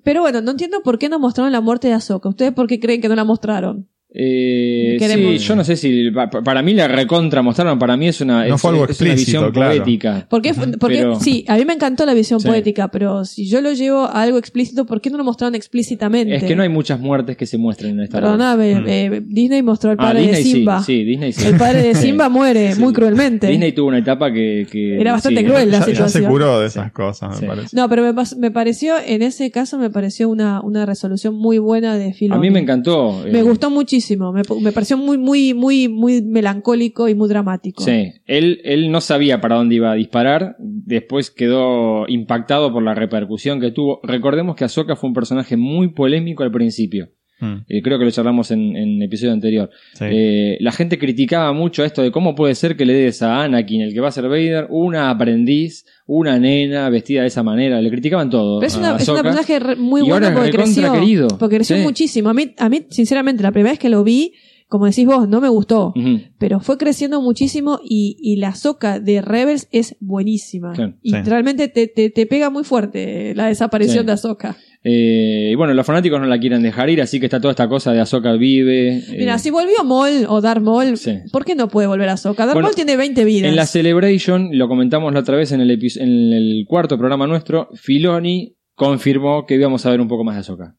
[0.03, 2.27] Pero bueno, no entiendo por qué no mostraron la muerte de Ahsoka.
[2.27, 3.87] ¿Ustedes por qué creen que no la mostraron?
[4.15, 8.07] Eh, sí, yo no sé si pa- pa- para mí la recontra mostraron, para mí
[8.07, 9.71] es una, No es, fue algo es una visión claro.
[9.75, 10.27] poética.
[10.29, 10.53] ¿Por qué?
[10.53, 12.47] Porque, Pero- sí, a mí me encantó la visión Sí.
[12.47, 16.35] poética, pero si yo lo llevo a algo explícito, ¿por qué no lo mostraron explícitamente?
[16.35, 18.85] Es que no hay muchas muertes que se muestren en esta Perdóname, Mm.
[18.87, 20.79] eh, Disney mostró al Ah, padre Disney de Simba.
[20.83, 21.47] sí, sí, Disney sí.
[21.47, 22.07] El padre de Sí.
[22.07, 22.79] Simba muere Sí.
[22.81, 23.47] muy cruelmente.
[23.47, 26.31] Disney tuvo una etapa que, que- Era bastante sí, cruel la Ya, ya se situación.
[26.31, 27.41] curó de esas cosas, Sí.
[27.43, 27.75] me parece.
[27.75, 31.97] No, pero me, me pareció, en ese caso me pareció una, una resolución muy buena
[31.97, 32.41] de A Filoni.
[32.41, 33.23] mí me encantó.
[33.31, 37.83] Me eh, gustó muchísimo, me, me pareció muy, muy, muy, muy melancólico y muy dramático.
[37.83, 42.93] Sí, él, él no sabía para dónde iba a disparar, después quedó impactado por la
[42.93, 43.99] repercusión que tuvo.
[44.03, 47.09] Recordemos que Ahsoka fue un personaje muy polémico al principio.
[47.39, 49.69] Mm, Eh, creo que lo charlamos en, en el episodio anterior.
[49.93, 50.05] sí.
[50.07, 53.81] Eh, la gente criticaba mucho esto de cómo puede ser que le des a Anakin,
[53.81, 57.81] el que va a ser Vader, una aprendiz, una nena vestida de esa manera.
[57.81, 58.59] Le criticaban todo.
[58.59, 59.23] Pero es una, es un Ahsoka.
[59.23, 60.91] personaje re- muy Y bueno ahora porque creció.
[60.93, 61.27] querido.
[61.39, 61.81] Porque creció Sí.
[61.83, 62.29] muchísimo.
[62.29, 64.33] A mí, a mí, sinceramente, la primera vez que lo vi,
[64.67, 65.93] como decís vos, no me gustó.
[66.39, 70.73] Pero fue creciendo muchísimo y, y la soca de Rebels es buenísima.
[70.73, 71.17] Claro, y sí.
[71.25, 74.05] realmente te, te, te pega muy fuerte la desaparición Sí.
[74.07, 74.57] de Ahsoka.
[74.85, 77.69] Eh, y bueno, los fanáticos no la quieren dejar ir, así que está toda esta
[77.69, 78.97] cosa de Ahsoka vive.
[78.97, 81.19] eh, Mira, si volvió Maul o Maul, Sí.
[81.31, 82.45] ¿por qué no puede volver a Ahsoka?
[82.45, 83.49] Darth Bueno, Maul tiene 20 vidas.
[83.49, 87.69] En la Celebration, lo comentamos la otra vez en el, en el cuarto programa nuestro,
[87.75, 90.75] Filoni confirmó que íbamos a ver un poco más de Ahsoka.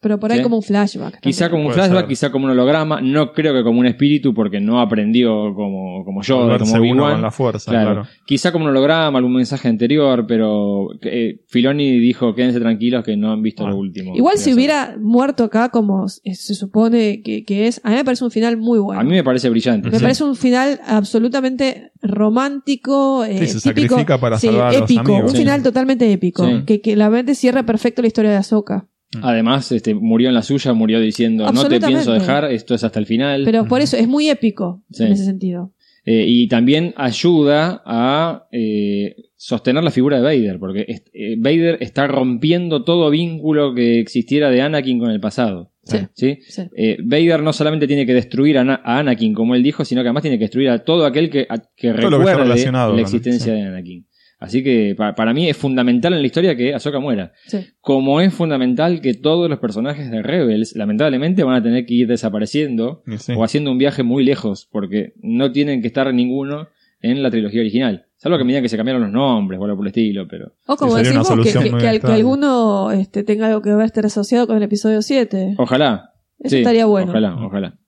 [0.00, 0.42] Pero por ahí Sí.
[0.42, 1.20] como un flashback.
[1.20, 1.50] Quizá también.
[1.50, 2.08] como un Puede flashback, ser.
[2.08, 6.22] quizá como un holograma, no creo que como un espíritu porque no aprendió como, como
[6.22, 7.92] yo, Volverse como uno con la fuerza, Claro.
[7.92, 8.08] claro.
[8.26, 13.30] Quizá como un holograma, algún mensaje anterior, pero eh, Filoni dijo, quédense tranquilos que no
[13.32, 13.70] han visto Ah.
[13.70, 14.16] lo último.
[14.16, 14.54] Igual si Ahsoka".
[14.56, 18.30] hubiera muerto acá como se se supone que, que es, a mí me parece un
[18.30, 19.00] final muy bueno.
[19.00, 19.90] A mí me parece brillante.
[19.90, 20.02] Me sí.
[20.02, 24.82] parece un final absolutamente romántico, eh, Sí, se típico, sacrifica para sí, salvar a los
[24.82, 25.22] épico, amigos.
[25.24, 25.36] un Sí.
[25.42, 26.62] final totalmente épico, Sí.
[26.66, 28.86] que, que la mente cierra perfecto la historia de Ahsoka.
[29.22, 32.98] Además, este, murió en la suya, murió diciendo, no te pienso dejar, esto es hasta
[33.00, 33.42] el final.
[33.44, 35.04] Pero por eso es muy épico Sí.
[35.04, 35.72] en ese sentido.
[36.06, 41.76] Eh, y también ayuda a eh, sostener la figura de Vader, porque est- eh, Vader
[41.80, 45.70] está rompiendo todo vínculo que existiera de Anakin con el pasado.
[45.82, 45.98] Sí.
[46.14, 46.38] ¿sí?
[46.48, 46.62] Sí.
[46.76, 50.02] Eh, Vader no solamente tiene que destruir a, Na- a Anakin, como él dijo, sino
[50.02, 52.98] que además tiene que destruir a todo aquel que, a- que Todo que la con-
[52.98, 53.60] existencia sí.
[53.60, 54.06] de Anakin.
[54.40, 57.32] Así que pa- para mí es fundamental en la historia que Ahsoka muera.
[57.46, 57.58] Sí.
[57.80, 62.08] Como es fundamental que todos los personajes de Rebels, lamentablemente, van a tener que ir
[62.08, 63.34] desapareciendo sí.
[63.36, 66.68] o haciendo un viaje muy lejos, porque no tienen que estar ninguno
[67.02, 68.06] en la trilogía original.
[68.16, 70.52] Salvo que a medida que se cambiaron los nombres o algo por el estilo, pero.
[70.66, 72.16] O como una decimos, que, que- muy que al- que extraña.
[72.16, 75.54] alguno este, tenga algo que ver, estar asociado con el episodio 7.
[75.58, 76.12] Ojalá.
[76.38, 77.10] Eso Sí, estaría bueno.
[77.10, 77.78] Ojalá, ojalá.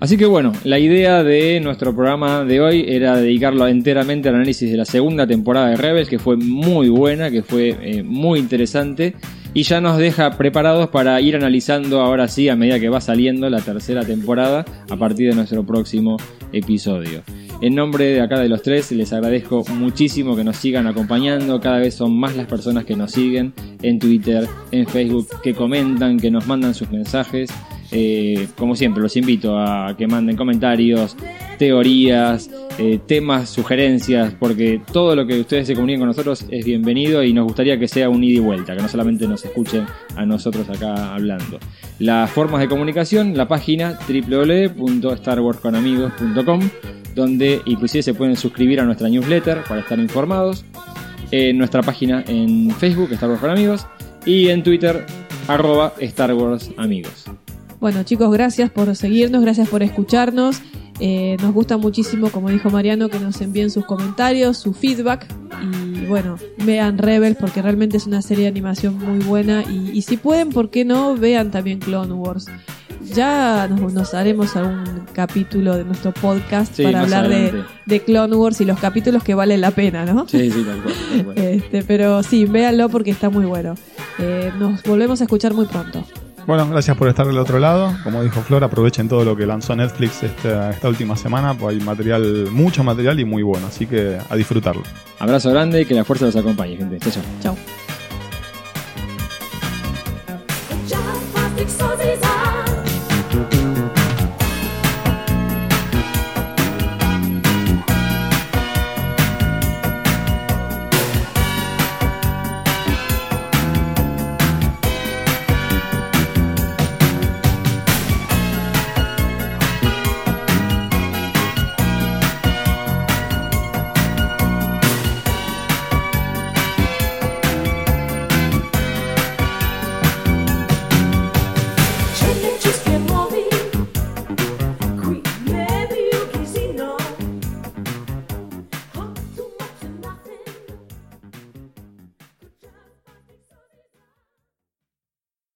[0.00, 4.70] Así que bueno, la idea de nuestro programa de hoy era dedicarlo enteramente al análisis
[4.70, 9.14] de la segunda temporada de Rebels, que fue muy buena, que fue eh, muy interesante,
[9.52, 13.50] y ya nos deja preparados para ir analizando ahora sí, a medida que va saliendo
[13.50, 16.16] la tercera temporada, a partir de nuestro próximo
[16.50, 17.22] episodio.
[17.60, 21.60] En nombre de acá de los tres, les agradezco muchísimo que nos sigan acompañando.
[21.60, 23.52] Cada vez son más las personas que nos siguen
[23.82, 27.50] en Twitter, en Facebook, que comentan, que nos mandan sus mensajes.
[27.92, 31.16] Eh, como siempre, los invito a que manden comentarios,
[31.58, 32.48] teorías,
[32.78, 37.32] eh, temas, sugerencias, porque todo lo que ustedes se comuniquen con nosotros es bienvenido y
[37.32, 39.86] nos gustaría que sea un ida y vuelta, que no solamente nos escuchen
[40.16, 41.58] a nosotros acá hablando.
[41.98, 46.60] Las formas de comunicación, la página www.starwarsconamigos.com,
[47.14, 50.64] donde inclusive se pueden suscribir a nuestra newsletter para estar informados.
[51.32, 53.86] En nuestra página en Facebook, Star Wars con Amigos,
[54.26, 55.06] y en Twitter,
[55.46, 57.30] arroba Star Wars Amigos.
[57.80, 60.60] Bueno, chicos, gracias por seguirnos, gracias por escucharnos.
[61.00, 65.26] Eh, nos gusta muchísimo, como dijo Mariano, que nos envíen sus comentarios, su feedback.
[65.62, 69.64] Y bueno, vean Rebels porque realmente es una serie de animación muy buena.
[69.64, 71.16] Y, y si pueden, ¿por qué no?
[71.16, 72.46] Vean también Clone Wars.
[73.14, 74.84] Ya nos, nos haremos algún
[75.14, 79.62] capítulo de nuestro podcast Sí, para hablar de, Clone Wars y los capítulos que valen
[79.62, 80.28] la pena, ¿no?
[80.28, 80.94] Sí, sí, tal cual.
[81.10, 81.38] tal cual.
[81.44, 83.74] Este, pero sí, véanlo porque está muy bueno.
[84.18, 86.04] Eh, nos volvemos a escuchar muy pronto.
[86.46, 87.94] Bueno, gracias por estar del otro lado.
[88.02, 91.84] Como dijo Flor, aprovechen todo lo que lanzó Netflix esta, esta última semana, pues hay
[91.84, 94.82] material, mucho material y muy bueno, así que a disfrutarlo.
[95.18, 96.98] Abrazo grande y que la fuerza los acompañe, gente.
[96.98, 97.22] Chao, chao.
[97.40, 97.56] Chao.